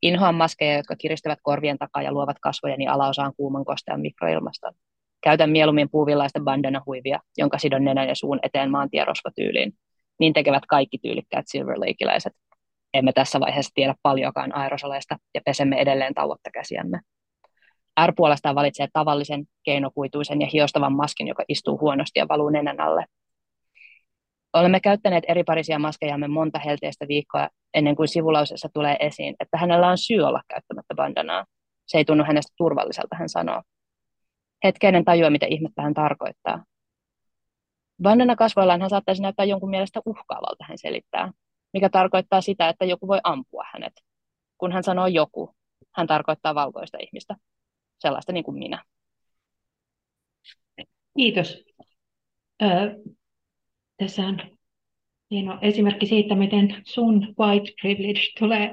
Inhoan 0.01 0.35
maskeja, 0.35 0.77
jotka 0.77 0.95
kiristävät 0.95 1.39
korvien 1.41 1.77
takaa 1.77 2.01
ja 2.01 2.11
luovat 2.11 2.39
kasvojeni 2.41 2.87
alaosaan 2.87 3.33
kuuman 3.37 3.65
kostean 3.65 4.01
mikroilmaston. 4.01 4.73
Käytän 5.21 5.49
mieluummin 5.49 5.89
puuvillaista 5.89 6.39
bandana-huivia, 6.39 7.19
jonka 7.37 7.57
sidon 7.57 7.83
nenän 7.83 8.07
ja 8.07 8.15
suun 8.15 8.39
eteen 8.43 8.71
maantierosvotyyliin. 8.71 9.73
Niin 10.19 10.33
tekevät 10.33 10.65
kaikki 10.65 10.97
tyylikkäät 10.97 11.45
Silver 11.47 11.79
Lakeilaiset. 11.79 12.33
Emme 12.93 13.13
tässä 13.13 13.39
vaiheessa 13.39 13.71
tiedä 13.73 13.95
paljonkaan 14.01 14.55
aerosoleista 14.55 15.17
ja 15.33 15.41
pesemme 15.45 15.75
edelleen 15.75 16.13
tauotta 16.13 16.49
käsiämme. 16.53 16.99
R 18.07 18.13
puolestaan 18.15 18.55
valitsee 18.55 18.87
tavallisen, 18.93 19.45
keinokuituisen 19.63 20.41
ja 20.41 20.47
hiostavan 20.53 20.93
maskin, 20.93 21.27
joka 21.27 21.43
istuu 21.47 21.79
huonosti 21.79 22.19
ja 22.19 22.27
valuu 22.29 22.49
nenän 22.49 22.79
alle. 22.79 23.05
Olemme 24.59 24.79
käyttäneet 24.79 25.23
eri 25.27 25.43
parisia 25.43 25.79
maskejamme 25.79 26.27
monta 26.27 26.59
helteistä 26.59 27.07
viikkoa 27.07 27.49
ennen 27.73 27.95
kuin 27.95 28.07
sivulausessa 28.07 28.69
tulee 28.73 28.97
esiin, 28.99 29.35
että 29.39 29.57
hänellä 29.57 29.87
on 29.87 29.97
syy 29.97 30.21
olla 30.21 30.41
käyttämättä 30.47 30.95
bandanaa. 30.95 31.45
Se 31.85 31.97
ei 31.97 32.05
tunnu 32.05 32.23
hänestä 32.23 32.53
turvalliselta, 32.57 33.15
hän 33.15 33.29
sanoo. 33.29 33.61
Hetkeinen 34.63 35.05
tajua, 35.05 35.29
mitä 35.29 35.45
ihmettä 35.45 35.81
hän 35.81 35.93
tarkoittaa. 35.93 36.63
Bandana 38.01 38.35
kasvoillaan 38.35 38.81
hän 38.81 38.89
saattaisi 38.89 39.21
näyttää 39.21 39.45
jonkun 39.45 39.69
mielestä 39.69 40.01
uhkaavalta, 40.05 40.65
hän 40.67 40.77
selittää, 40.77 41.31
mikä 41.73 41.89
tarkoittaa 41.89 42.41
sitä, 42.41 42.69
että 42.69 42.85
joku 42.85 43.07
voi 43.07 43.19
ampua 43.23 43.63
hänet. 43.73 43.93
Kun 44.57 44.71
hän 44.71 44.83
sanoo 44.83 45.07
joku, 45.07 45.55
hän 45.95 46.07
tarkoittaa 46.07 46.55
valkoista 46.55 46.97
ihmistä, 47.01 47.35
sellaista 47.99 48.31
niin 48.31 48.43
kuin 48.43 48.57
minä. 48.57 48.83
Kiitos. 51.17 51.63
Tässä 53.97 54.21
on 54.21 54.41
hieno 55.31 55.59
esimerkki 55.61 56.05
siitä, 56.05 56.35
miten 56.35 56.81
sun 56.83 57.35
white 57.39 57.71
privilege 57.81 58.21
tulee 58.39 58.71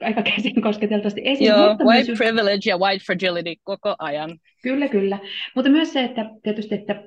aika 0.00 0.22
käsin 0.22 0.62
kosketeltavasti 0.62 1.20
esiin. 1.24 1.48
Joo, 1.48 1.68
mutta 1.68 1.84
white 1.84 2.06
myös... 2.06 2.18
privilege 2.18 2.70
ja 2.70 2.78
white 2.78 3.04
fragility 3.04 3.54
koko 3.64 3.96
ajan. 3.98 4.38
Kyllä, 4.62 4.88
kyllä. 4.88 5.18
Mutta 5.54 5.70
myös 5.70 5.92
se, 5.92 6.04
että 6.04 6.30
tietysti, 6.42 6.74
että, 6.74 7.04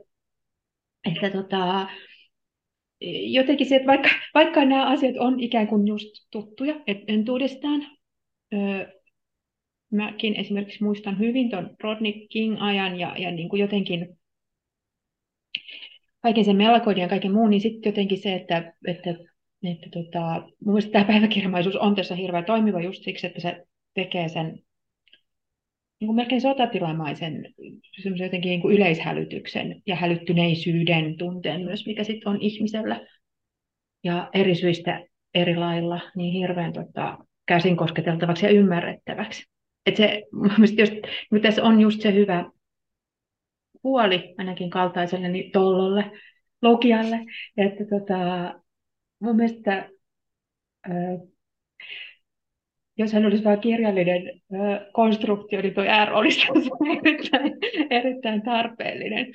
että 1.11 1.29
tota, 1.29 1.87
jotenkin 3.21 3.67
se, 3.67 3.75
että 3.75 3.87
vaikka, 3.87 4.09
vaikka 4.33 4.65
nämä 4.65 4.85
asiat 4.85 5.15
on 5.19 5.39
ikään 5.39 5.67
kuin 5.67 5.87
just 5.87 6.07
tuttuja 6.31 6.75
entuudestaan, 7.07 7.87
öö, 8.53 8.87
mäkin 9.91 10.35
esimerkiksi 10.35 10.83
muistan 10.83 11.19
hyvin 11.19 11.49
tuon 11.49 11.75
Rodney 11.83 12.11
King-ajan 12.29 12.99
ja, 12.99 13.15
ja 13.17 13.31
niin 13.31 13.49
kuin 13.49 13.59
jotenkin 13.59 14.17
kaiken 16.25 16.45
sen 16.45 16.55
melkoiden 16.55 17.01
ja 17.01 17.07
kaiken 17.07 17.31
muun, 17.31 17.49
niin 17.49 17.61
sitten 17.61 17.89
jotenkin 17.89 18.17
se, 18.17 18.35
että, 18.35 18.73
että, 18.87 19.09
että 19.63 19.89
tota, 19.91 20.41
mun 20.41 20.73
mielestä 20.73 20.91
tämä 20.91 21.05
päiväkirjamaisuus 21.05 21.75
on 21.75 21.95
tässä 21.95 22.15
hirveän 22.15 22.45
toimiva 22.45 22.81
just 22.81 23.03
siksi, 23.03 23.27
että 23.27 23.39
se 23.39 23.65
tekee 23.93 24.29
sen 24.29 24.45
niin 25.99 26.07
kuin 26.07 26.15
melkein 26.15 26.41
sotatilamaisen 26.41 27.53
jotenkin 28.15 28.49
niin 28.49 28.61
kuin 28.61 28.75
yleishälytyksen 28.75 29.81
ja 29.85 29.95
hälyttyneisyyden 29.95 31.17
tunteen 31.17 31.61
myös, 31.61 31.85
mikä 31.85 32.03
sitten 32.03 32.27
on 32.27 32.41
ihmisellä 32.41 33.07
ja 34.03 34.29
eri 34.33 34.55
syistä 34.55 35.05
eri 35.33 35.55
lailla 35.55 36.01
niin 36.15 36.33
hirveän 36.33 36.73
tota, 36.73 37.17
käsin 37.45 37.77
kosketeltavaksi 37.77 38.45
ja 38.45 38.51
ymmärrettäväksi. 38.51 39.43
Et 39.85 39.95
se, 39.95 40.23
jos, 40.77 40.91
tässä 41.41 41.63
on 41.63 41.81
just 41.81 42.01
se 42.01 42.13
hyvä 42.13 42.51
puoli 43.85 44.35
ainakin 44.37 44.69
kaltaiselle 44.69 45.29
niin 45.29 45.51
tollolle, 45.51 46.11
logialle, 46.61 47.19
että 47.57 47.83
tota, 47.85 48.15
mun 49.19 49.35
mielestä 49.35 49.89
jos 52.97 53.13
hän 53.13 53.25
olisi 53.25 53.43
vain 53.43 53.59
kirjallinen 53.59 54.41
konstruktio, 54.93 55.61
niin 55.61 55.73
tuo 55.73 55.83
R 56.05 56.13
olisi 56.13 56.47
erittäin, 57.03 57.53
erittäin 57.89 58.41
tarpeellinen, 58.41 59.33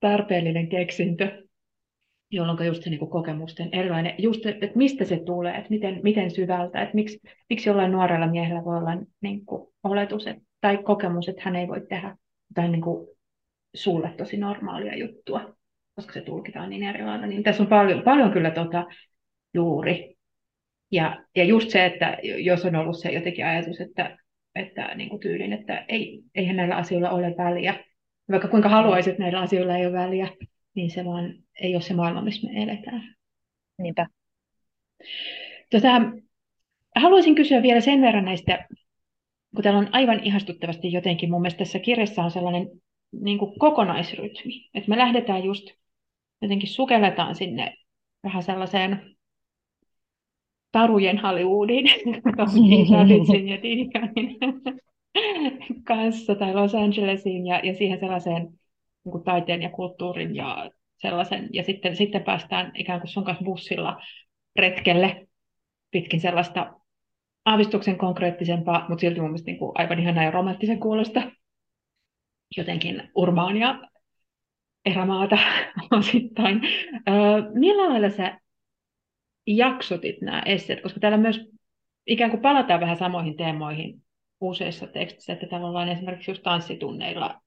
tarpeellinen 0.00 0.68
keksintö, 0.68 1.42
jolloin 2.30 2.66
just 2.66 2.82
se 2.82 2.90
niin 2.90 2.98
kuin 2.98 3.10
kokemusten 3.10 3.68
erilainen, 3.72 4.14
just 4.18 4.46
että 4.46 4.70
mistä 4.74 5.04
se 5.04 5.22
tulee, 5.24 5.54
että 5.54 5.70
miten, 5.70 6.00
miten 6.02 6.30
syvältä, 6.30 6.82
että 6.82 6.94
miksi, 6.94 7.20
miksi 7.50 7.68
jollain 7.68 7.92
nuorella 7.92 8.26
miehellä 8.26 8.64
voi 8.64 8.76
olla 8.76 9.02
niin 9.20 9.46
kuin 9.46 9.72
oletus 9.84 10.26
että, 10.26 10.42
tai 10.60 10.78
kokemus, 10.82 11.28
että 11.28 11.42
hän 11.44 11.56
ei 11.56 11.68
voi 11.68 11.86
tehdä 11.88 12.16
tai 12.54 12.68
niin 12.68 12.82
kuin 12.82 13.08
sulle 13.74 14.14
tosi 14.16 14.36
normaalia 14.36 14.96
juttua, 14.96 15.54
koska 15.94 16.12
se 16.12 16.20
tulkitaan 16.20 16.70
niin 16.70 16.82
eri 16.82 17.04
lailla. 17.04 17.26
Niin 17.26 17.42
tässä 17.42 17.62
on 17.62 17.68
paljon, 17.68 18.02
paljon 18.02 18.32
kyllä 18.32 18.50
tota 18.50 18.86
juuri. 19.54 20.14
Ja, 20.92 21.24
ja 21.36 21.44
just 21.44 21.70
se, 21.70 21.86
että 21.86 22.18
jos 22.22 22.64
on 22.64 22.76
ollut 22.76 22.98
se 22.98 23.12
jotenkin 23.12 23.46
ajatus, 23.46 23.80
että, 23.80 24.18
että 24.54 24.94
niin 24.94 25.08
kuin 25.08 25.20
tyylin, 25.20 25.52
että 25.52 25.84
ei, 25.88 26.22
eihän 26.34 26.56
näillä 26.56 26.76
asioilla 26.76 27.10
ole 27.10 27.34
väliä, 27.38 27.84
vaikka 28.30 28.48
kuinka 28.48 28.68
haluaisit, 28.68 29.10
että 29.10 29.22
näillä 29.22 29.40
asioilla 29.40 29.76
ei 29.76 29.86
ole 29.86 29.92
väliä, 29.92 30.28
niin 30.74 30.90
se 30.90 31.04
vaan 31.04 31.34
ei 31.60 31.74
ole 31.74 31.82
se 31.82 31.94
maailma, 31.94 32.22
missä 32.22 32.48
me 32.48 32.62
eletään. 32.62 33.14
Niinpä. 33.78 34.06
Tota, 35.70 35.88
haluaisin 36.96 37.34
kysyä 37.34 37.62
vielä 37.62 37.80
sen 37.80 38.00
verran 38.00 38.24
näistä, 38.24 38.66
kun 39.54 39.62
täällä 39.62 39.78
on 39.78 39.88
aivan 39.92 40.20
ihastuttavasti 40.24 40.92
jotenkin, 40.92 41.30
mun 41.30 41.40
mielestä 41.40 41.58
tässä 41.58 41.78
kirjassa 41.78 42.22
on 42.22 42.30
sellainen 42.30 42.70
niin 43.20 43.38
kuin 43.38 43.58
kokonaisrytmi. 43.58 44.68
Että 44.74 44.90
me 44.90 44.98
lähdetään 44.98 45.44
just 45.44 45.64
jotenkin 46.42 46.68
sukelletaan 46.68 47.34
sinne 47.34 47.74
vähän 48.24 48.42
sellaiseen 48.42 49.16
tarujen 50.72 51.18
Hollywoodiin, 51.18 51.86
Davidsin 52.92 53.48
ja 53.48 53.62
Dinianin 53.62 54.38
kanssa, 55.84 56.34
tai 56.34 56.54
Los 56.54 56.74
Angelesiin, 56.74 57.46
ja, 57.46 57.60
ja 57.62 57.74
siihen 57.74 58.00
sellaiseen 58.00 58.42
niin 59.04 59.12
kuin 59.12 59.24
taiteen 59.24 59.62
ja 59.62 59.70
kulttuurin 59.70 60.36
ja 60.36 60.70
sellaisen, 60.96 61.48
ja 61.52 61.62
sitten, 61.62 61.96
sitten 61.96 62.24
päästään 62.24 62.72
ikään 62.74 63.00
kuin 63.00 63.08
sun 63.08 63.24
kanssa 63.24 63.44
bussilla 63.44 64.02
retkelle 64.56 65.26
pitkin 65.90 66.20
sellaista 66.20 66.72
aavistuksen 67.44 67.98
konkreettisempaa, 67.98 68.86
mutta 68.88 69.00
silti 69.00 69.20
mun 69.20 69.30
mielestä 69.30 69.50
niin 69.50 69.58
kuin 69.58 69.72
aivan 69.74 69.98
ihan 69.98 70.14
näin 70.14 70.32
romanttisen 70.32 70.80
kuulosta 70.80 71.22
jotenkin 72.56 73.10
urbaania 73.14 73.78
erämaata 74.84 75.38
osittain. 75.98 76.60
millä 77.54 77.88
lailla 77.88 78.10
sä 78.10 78.40
jaksotit 79.46 80.20
nämä 80.20 80.42
esseet, 80.46 80.80
koska 80.82 81.00
täällä 81.00 81.18
myös 81.18 81.40
ikään 82.06 82.30
kuin 82.30 82.42
palataan 82.42 82.80
vähän 82.80 82.96
samoihin 82.96 83.36
teemoihin 83.36 84.02
useissa 84.40 84.86
tekstissä, 84.86 85.32
että 85.32 85.46
täällä 85.46 85.68
ollaan 85.68 85.88
esimerkiksi 85.88 86.30
just 86.30 86.42
tanssitunneilla 86.42 87.40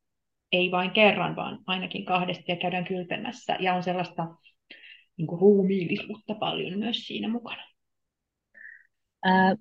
ei 0.52 0.72
vain 0.72 0.92
kerran, 0.92 1.36
vaan 1.36 1.60
ainakin 1.68 2.06
kahdesti 2.06 2.44
ja 2.48 2.56
käydään 2.56 2.86
kylpemässä 2.86 3.58
ja 3.60 3.74
on 3.74 3.84
sellaista 3.84 4.28
niin 5.18 5.28
kuin 5.28 5.42
ruumiillisuutta 5.42 6.36
paljon 6.36 6.80
myös 6.80 7.08
siinä 7.08 7.28
mukana. 7.28 7.64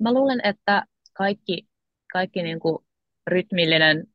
Mä 0.00 0.12
luulen, 0.12 0.40
että 0.44 0.84
kaikki, 1.12 1.68
kaikki 2.12 2.42
niin 2.42 2.60
kuin 2.60 2.78
rytmillinen 3.26 4.06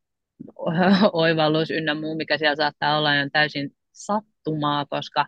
oivallus 1.13 1.71
ynnä 1.71 1.93
muu, 1.93 2.15
mikä 2.15 2.37
siellä 2.37 2.55
saattaa 2.55 2.97
olla, 2.97 3.09
on 3.11 3.31
täysin 3.31 3.71
sattumaa, 3.91 4.85
koska 4.85 5.25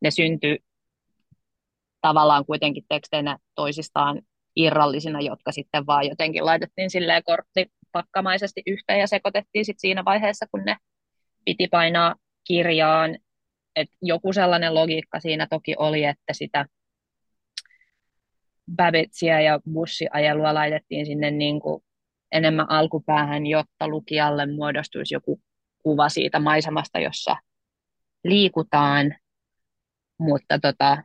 ne 0.00 0.10
syntyy 0.10 0.56
tavallaan 2.00 2.46
kuitenkin 2.46 2.84
teksteinä 2.88 3.38
toisistaan 3.54 4.22
irrallisina, 4.56 5.20
jotka 5.20 5.52
sitten 5.52 5.86
vaan 5.86 6.08
jotenkin 6.08 6.44
laitettiin 6.46 6.90
silleen 6.90 7.22
korttipakkamaisesti 7.24 8.62
yhteen 8.66 9.00
ja 9.00 9.06
sekoitettiin 9.06 9.64
sitten 9.64 9.80
siinä 9.80 10.04
vaiheessa, 10.04 10.46
kun 10.50 10.64
ne 10.64 10.76
piti 11.44 11.68
painaa 11.70 12.14
kirjaan. 12.46 13.18
Et 13.76 13.88
joku 14.02 14.32
sellainen 14.32 14.74
logiikka 14.74 15.20
siinä 15.20 15.46
toki 15.50 15.74
oli, 15.78 16.04
että 16.04 16.32
sitä 16.32 16.66
Babbitsia 18.76 19.40
ja 19.40 19.60
bussiajelua 19.72 20.54
laitettiin 20.54 21.06
sinne 21.06 21.30
niin 21.30 21.60
kuin 21.60 21.84
enemmän 22.32 22.70
alkupäähän, 22.70 23.46
jotta 23.46 23.88
lukijalle 23.88 24.46
muodostuisi 24.46 25.14
joku 25.14 25.40
kuva 25.82 26.08
siitä 26.08 26.38
maisemasta, 26.38 26.98
jossa 26.98 27.36
liikutaan, 28.24 29.14
mutta 30.18 30.58
tota, 30.58 31.02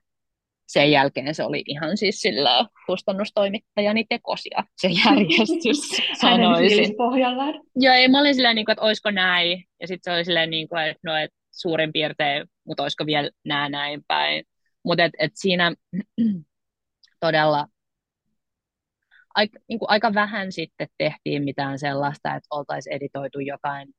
sen 0.68 0.91
jälkeen 0.91 1.36
se 1.36 1.43
oli 1.43 1.64
ihan 1.66 1.97
siis 1.97 2.22
sillä 2.22 2.66
kustannustoimittajani 2.86 4.05
tekosia, 4.10 4.64
se 4.78 4.89
järjestys, 5.05 5.89
sanoisin. 6.22 6.95
pohjallaan. 6.97 7.53
Joo, 7.76 7.93
ei, 7.93 8.08
mä 8.08 8.20
olin 8.20 8.36
silleen, 8.36 8.55
niin 8.55 8.66
kuin, 8.66 8.74
että 8.74 8.86
olisiko 8.86 9.12
näin, 9.12 9.64
ja 9.82 9.88
sitten 9.88 10.12
se 10.14 10.16
oli 10.16 10.26
silleen, 10.26 10.49
niin 10.49 10.70
kuin, 10.70 10.84
että 10.84 10.99
no, 11.03 11.16
et 11.16 11.32
suurin 11.51 11.93
piirtein, 11.93 12.47
mutta 12.68 12.84
olisiko 12.84 13.05
vielä 13.05 13.30
nää 13.45 13.70
näin 13.70 14.01
päin. 14.08 14.43
Mutta 14.84 15.03
et, 15.03 15.12
et 15.20 15.32
siinä 15.36 15.76
todella 17.20 17.68
aika, 19.36 19.59
niin 19.70 19.80
kuin 19.80 19.89
aika 19.89 20.13
vähän 20.13 20.51
sitten 20.51 20.88
tehtiin 20.97 21.43
mitään 21.43 21.80
sellaista, 21.80 22.36
että 22.36 22.47
oltaisiin 22.51 22.95
editoitu 22.95 23.39
jotain 23.39 23.89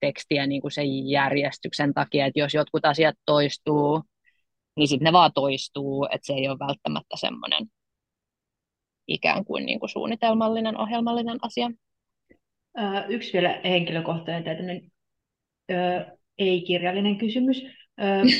tekstiä 0.00 0.46
niin 0.46 0.62
kuin 0.62 0.72
sen 0.72 1.08
järjestyksen 1.08 1.94
takia, 1.94 2.26
että 2.26 2.40
jos 2.40 2.54
jotkut 2.54 2.84
asiat 2.84 3.16
toistuu, 3.26 4.02
niin 4.76 4.88
sitten 4.88 5.04
ne 5.04 5.12
vaan 5.12 5.32
toistuu, 5.34 6.04
että 6.04 6.26
se 6.26 6.32
ei 6.32 6.48
ole 6.48 6.58
välttämättä 6.58 7.16
semmoinen 7.16 7.66
ikään 9.08 9.44
kuin, 9.44 9.66
niin 9.66 9.80
kuin 9.80 9.90
suunnitelmallinen, 9.90 10.80
ohjelmallinen 10.80 11.38
asia. 11.42 11.70
Yksi 13.08 13.32
vielä 13.32 13.60
henkilökohtainen 13.64 14.44
tai 14.44 14.56
ei-kirjallinen 16.38 17.18
kysymys. 17.18 17.62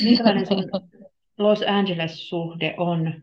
minkälainen 0.03 0.47
sun 0.47 0.63
Los 1.37 1.63
Angeles-suhde 1.67 2.73
on 2.77 3.21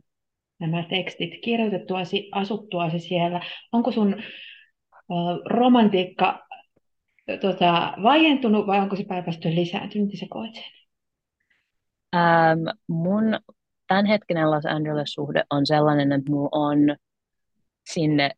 nämä 0.61 0.83
tekstit 0.83 1.31
kirjoitettuasi, 1.45 2.29
asuttuasi 2.33 2.99
siellä? 2.99 3.41
Onko 3.73 3.93
sun 3.93 4.23
romantiikka 5.45 6.47
tota, 7.41 7.95
vaientunut 8.03 8.67
vai 8.67 8.79
onko 8.79 8.97
se 8.97 9.05
päinvastoin 9.05 9.55
lisääntynyt? 9.55 10.07
Miten 10.07 10.21
sä 10.21 10.27
koet 10.31 10.55
sen? 10.55 10.65
Ähm, 12.15 12.77
mun 12.89 13.25
tämänhetkinen 13.87 14.51
Los 14.51 14.67
Angeles-suhde 14.67 15.45
on 15.51 15.67
sellainen, 15.67 16.13
että 16.13 16.31
mulla 16.31 16.49
on 16.53 16.79
sinne 17.91 18.31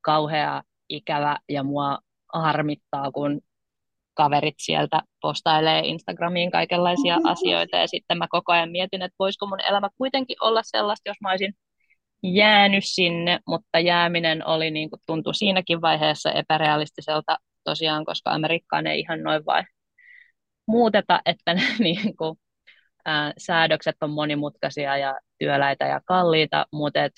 kauhea 0.00 0.62
ikävä 0.88 1.36
ja 1.48 1.62
mua 1.62 1.98
harmittaa, 2.32 3.12
kun 3.12 3.40
kaverit 4.14 4.54
sieltä 4.58 5.00
postailee 5.20 5.80
Instagramiin 5.84 6.50
kaikenlaisia 6.50 7.18
asioita 7.24 7.76
ja 7.76 7.86
sitten 7.86 8.18
mä 8.18 8.26
koko 8.30 8.52
ajan 8.52 8.70
mietin, 8.70 9.02
että 9.02 9.16
voisiko 9.18 9.46
mun 9.46 9.60
elämä 9.60 9.88
kuitenkin 9.98 10.36
olla 10.40 10.60
sellaista, 10.64 11.08
jos 11.10 11.16
mä 11.20 11.30
olisin 11.30 11.54
jäänyt 12.22 12.84
sinne, 12.86 13.40
mutta 13.46 13.78
jääminen 13.80 14.46
oli 14.46 14.70
niin 14.70 14.90
kuin 14.90 15.00
tuntui 15.06 15.34
siinäkin 15.34 15.80
vaiheessa 15.80 16.32
epärealistiselta 16.32 17.38
tosiaan, 17.64 18.04
koska 18.04 18.30
Amerikkaan 18.30 18.86
ei 18.86 19.00
ihan 19.00 19.22
noin 19.22 19.46
vain 19.46 19.66
muuteta, 20.66 21.20
että 21.26 21.54
ne 21.54 21.62
niin 21.78 22.16
kuin, 22.16 22.38
ää, 23.04 23.32
säädökset 23.38 23.96
on 24.00 24.10
monimutkaisia 24.10 24.96
ja 24.96 25.20
työläitä 25.38 25.86
ja 25.86 26.00
kalliita, 26.04 26.66
mutta 26.72 27.04
et 27.04 27.12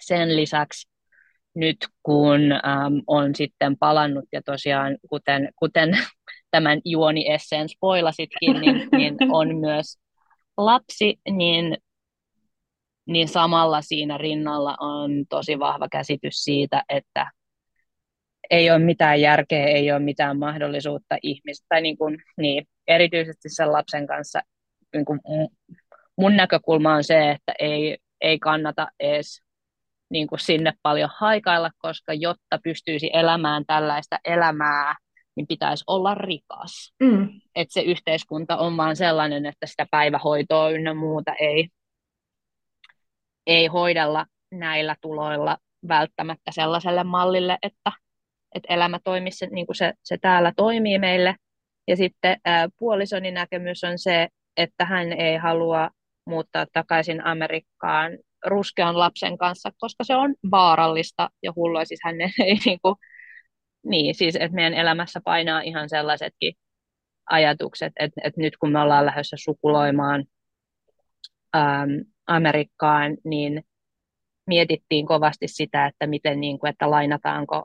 sen 0.00 0.36
lisäksi 0.36 0.88
nyt 1.56 1.76
kun 2.02 2.52
äm, 2.52 3.02
on 3.06 3.34
sitten 3.34 3.76
palannut 3.78 4.24
ja 4.32 4.42
tosiaan 4.42 4.96
kuten, 5.08 5.48
kuten 5.58 5.90
tämän 6.50 6.80
juoni 6.84 7.30
Essen 7.30 7.68
spoilasitkin, 7.68 8.60
niin, 8.60 8.88
niin 8.96 9.16
on 9.30 9.56
myös 9.56 9.98
lapsi, 10.56 11.20
niin, 11.30 11.76
niin 13.06 13.28
samalla 13.28 13.82
siinä 13.82 14.18
rinnalla 14.18 14.76
on 14.80 15.10
tosi 15.28 15.58
vahva 15.58 15.88
käsitys 15.88 16.44
siitä, 16.44 16.82
että 16.88 17.30
ei 18.50 18.70
ole 18.70 18.78
mitään 18.78 19.20
järkeä, 19.20 19.66
ei 19.66 19.92
ole 19.92 19.98
mitään 19.98 20.38
mahdollisuutta 20.38 21.16
ihmistä, 21.22 21.66
tai 21.68 21.82
niin 21.82 21.98
kuin, 21.98 22.18
niin, 22.36 22.66
erityisesti 22.86 23.48
sen 23.48 23.72
lapsen 23.72 24.06
kanssa 24.06 24.40
niin 24.92 25.04
kuin 25.04 25.20
mun 26.16 26.36
näkökulma 26.36 26.94
on 26.94 27.04
se, 27.04 27.30
että 27.30 27.52
ei, 27.58 27.98
ei 28.20 28.38
kannata 28.38 28.88
edes 29.00 29.45
niin 30.10 30.26
kuin 30.26 30.38
sinne 30.38 30.72
paljon 30.82 31.10
haikailla, 31.18 31.70
koska 31.78 32.14
jotta 32.14 32.58
pystyisi 32.64 33.10
elämään 33.12 33.64
tällaista 33.66 34.18
elämää, 34.24 34.94
niin 35.36 35.46
pitäisi 35.46 35.84
olla 35.86 36.14
rikas. 36.14 36.92
Mm. 37.02 37.28
Että 37.54 37.72
se 37.72 37.80
yhteiskunta 37.80 38.56
on 38.56 38.76
vaan 38.76 38.96
sellainen, 38.96 39.46
että 39.46 39.66
sitä 39.66 39.86
päivähoitoa 39.90 40.70
ynnä 40.70 40.94
muuta 40.94 41.34
ei, 41.40 41.68
ei 43.46 43.66
hoidella 43.66 44.26
näillä 44.50 44.96
tuloilla 45.00 45.58
välttämättä 45.88 46.50
sellaiselle 46.50 47.04
mallille, 47.04 47.58
että, 47.62 47.92
että 48.54 48.74
elämä 48.74 48.98
toimisi 49.04 49.46
niin 49.46 49.66
kuin 49.66 49.76
se, 49.76 49.92
se 50.02 50.18
täällä 50.20 50.52
toimii 50.56 50.98
meille. 50.98 51.36
Ja 51.88 51.96
sitten 51.96 52.36
ää, 52.44 52.68
puolisoni 52.78 53.30
näkemys 53.30 53.84
on 53.84 53.98
se, 53.98 54.28
että 54.56 54.84
hän 54.84 55.12
ei 55.12 55.36
halua 55.36 55.90
muuttaa 56.26 56.66
takaisin 56.72 57.26
Amerikkaan 57.26 58.12
ruskean 58.46 58.98
lapsen 58.98 59.38
kanssa, 59.38 59.70
koska 59.78 60.04
se 60.04 60.16
on 60.16 60.34
vaarallista 60.50 61.30
ja 61.42 61.52
hullua. 61.56 61.84
Siis 61.84 62.00
hän 62.04 62.16
ei 62.20 62.58
niin 62.64 62.78
kuin, 62.82 62.94
niin, 63.86 64.14
siis 64.14 64.36
että 64.36 64.54
meidän 64.54 64.74
elämässä 64.74 65.20
painaa 65.24 65.60
ihan 65.60 65.88
sellaisetkin 65.88 66.54
ajatukset, 67.30 67.92
että, 67.98 68.20
että 68.24 68.40
nyt 68.40 68.56
kun 68.56 68.72
me 68.72 68.80
ollaan 68.80 69.06
lähdössä 69.06 69.36
sukuloimaan 69.40 70.24
äm, 71.56 72.04
Amerikkaan, 72.26 73.16
niin 73.24 73.62
mietittiin 74.46 75.06
kovasti 75.06 75.48
sitä, 75.48 75.86
että 75.86 76.06
miten 76.06 76.40
niin 76.40 76.58
kuin, 76.58 76.70
että 76.70 76.90
lainataanko 76.90 77.64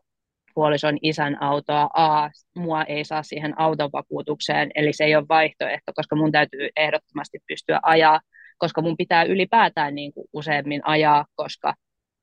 puolison 0.54 0.98
isän 1.02 1.42
autoa, 1.42 1.90
A, 1.94 2.30
mua 2.56 2.84
ei 2.84 3.06
saa 3.06 3.24
siihen 3.24 3.60
autovakuutukseen, 3.60 4.72
eli 4.76 4.94
se 4.94 5.04
ei 5.04 5.16
ole 5.16 5.28
vaihtoehto, 5.30 5.92
koska 5.96 6.16
mun 6.16 6.32
täytyy 6.32 6.70
ehdottomasti 6.76 7.40
pystyä 7.48 7.80
ajaa, 7.84 8.20
koska 8.62 8.82
mun 8.82 8.98
pitää 8.98 9.24
ylipäätään 9.24 9.96
niin 9.96 10.14
kuin 10.14 10.28
useammin 10.34 10.82
ajaa, 10.84 11.26
koska 11.36 11.74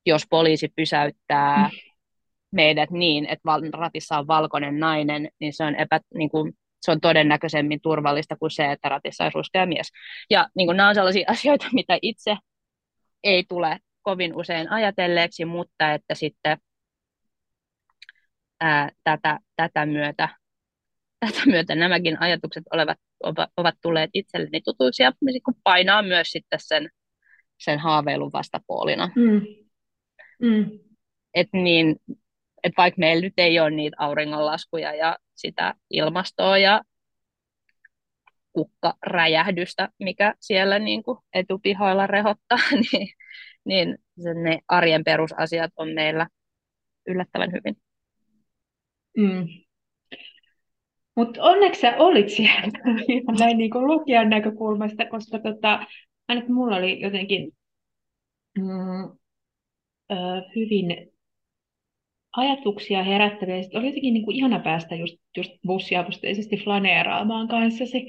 jos 0.07 0.23
poliisi 0.31 0.69
pysäyttää 0.77 1.57
mm. 1.57 1.71
meidät 2.53 2.91
niin, 2.91 3.27
että 3.27 3.43
ratissa 3.73 4.19
on 4.19 4.27
valkoinen 4.27 4.79
nainen, 4.81 5.29
niin 5.41 5.53
se 5.53 5.65
on, 5.65 5.75
epä, 5.75 6.01
niin 6.15 6.31
kuin, 6.31 6.53
se 6.81 6.91
on 6.91 7.01
todennäköisemmin 7.01 7.81
turvallista 7.83 8.37
kuin 8.37 8.51
se, 8.51 8.73
että 8.73 8.89
ratissa 8.89 9.25
on 9.25 9.31
ruskea 9.35 9.67
mies. 9.67 9.89
Ja 10.31 10.49
niin 10.55 10.69
kuin, 10.69 10.77
nämä 10.77 10.89
on 10.89 10.95
sellaisia 10.95 11.25
asioita, 11.35 11.67
mitä 11.73 11.99
itse 12.03 12.37
ei 13.25 13.45
tule 13.49 13.79
kovin 14.03 14.37
usein 14.37 14.71
ajatelleeksi, 14.71 15.45
mutta 15.45 15.95
että 15.95 16.15
sitten 16.15 16.59
ää, 18.61 18.91
tätä, 19.05 19.39
tätä, 19.57 19.87
myötä, 19.87 20.29
tätä 21.27 21.41
myötä 21.47 21.75
nämäkin 21.75 22.23
ajatukset 22.23 22.65
olevat, 22.73 22.99
ovat, 23.21 23.75
tulleet 23.83 24.11
itselleni 24.15 24.61
tutuiksi 24.61 25.03
ja 25.03 25.13
niin 25.21 25.43
painaa 25.65 26.03
myös 26.03 26.31
sitten 26.31 26.59
sen, 26.63 26.91
sen 27.59 27.79
haaveilun 27.79 28.33
vastapuolina. 28.33 29.11
Mm. 29.17 29.43
Mm. 30.43 30.79
Et 31.35 31.49
niin, 31.53 31.97
et 32.65 32.73
vaikka 32.77 32.99
meillä 32.99 33.21
nyt 33.21 33.35
ei 33.37 33.61
ole 33.61 33.71
niitä 33.71 33.97
auringonlaskuja 33.99 34.95
ja 34.95 35.19
sitä 35.35 35.75
ilmastoa 35.91 36.59
ja 36.59 36.83
kukkaräjähdystä, 38.53 39.89
mikä 39.99 40.35
siellä 40.41 40.79
niin 40.79 41.03
kuin 41.03 41.19
etupihoilla 41.35 42.07
rehottaa, 42.07 42.59
niin, 42.93 43.09
niin 43.65 43.99
ne 44.45 44.59
arjen 44.69 45.05
perusasiat 45.05 45.73
on 45.77 45.89
meillä 45.89 46.27
yllättävän 47.07 47.53
hyvin. 47.53 47.77
Mm. 49.17 49.47
Mutta 51.19 51.43
onneksi 51.43 51.81
sä 51.81 51.97
olit 51.99 52.29
siellä 52.29 52.61
näin 53.41 53.59
niin 53.59 53.71
kuin 53.71 53.87
lukijan 53.87 54.31
näkökulmasta, 54.31 55.07
koska 55.07 55.39
tota, 55.39 55.87
ainakin 56.29 56.53
mulla 56.53 56.77
oli 56.77 57.01
jotenkin 57.01 57.53
mm, 58.59 59.05
ö, 60.13 60.15
hyvin 60.57 61.13
ajatuksia 62.37 63.03
herättäviä. 63.03 63.63
Sitten 63.63 63.79
oli 63.79 63.87
jotenkin 63.87 64.15
niin 64.15 64.25
kuin 64.25 64.37
ihana 64.37 64.59
päästä 64.59 64.95
just, 64.95 65.17
just 65.37 65.51
bussiavusteisesti 65.67 66.57
flaneeraamaan 66.57 67.49
kanssasi. 67.49 68.07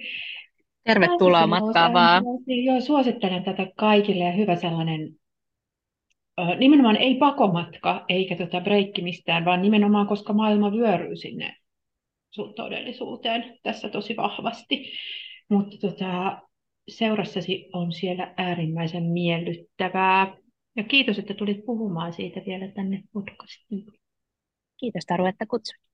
Tervetuloa 0.84 1.47
matkaa 1.47 1.93
vaan. 1.93 2.24
Joo, 2.66 2.82
suosittelen 2.82 3.43
tätä 3.43 3.68
kaikille 3.78 4.24
ja 4.24 4.32
hyvä 4.32 4.55
sellainen 4.55 5.10
nimenomaan 6.60 6.97
ei 6.97 7.16
pakomatka 7.16 8.05
eikä 8.10 8.36
tota 8.36 8.62
breikki 8.62 9.01
mistään, 9.01 9.45
vaan 9.45 9.62
nimenomaan 9.62 10.07
koska 10.07 10.34
maailma 10.34 10.72
vyöryy 10.72 11.16
sinne 11.16 11.55
sun 12.32 12.53
todellisuuteen 12.53 13.59
tässä 13.63 13.89
tosi 13.89 14.15
vahvasti. 14.15 14.91
Mutta 15.49 15.77
tota, 15.77 16.41
seurassasi 16.89 17.69
on 17.73 17.91
siellä 17.91 18.34
äärimmäisen 18.38 19.03
miellyttävää. 19.03 20.38
Ja 20.75 20.84
kiitos, 20.84 21.19
että 21.19 21.34
tulit 21.34 21.65
puhumaan 21.65 22.13
siitä 22.13 22.41
vielä 22.45 22.67
tänne 22.67 23.03
podcastiin. 23.13 23.86
Kiitos 24.80 25.05
Taru, 25.05 25.25
että 25.25 25.45
kutsuit. 25.45 25.89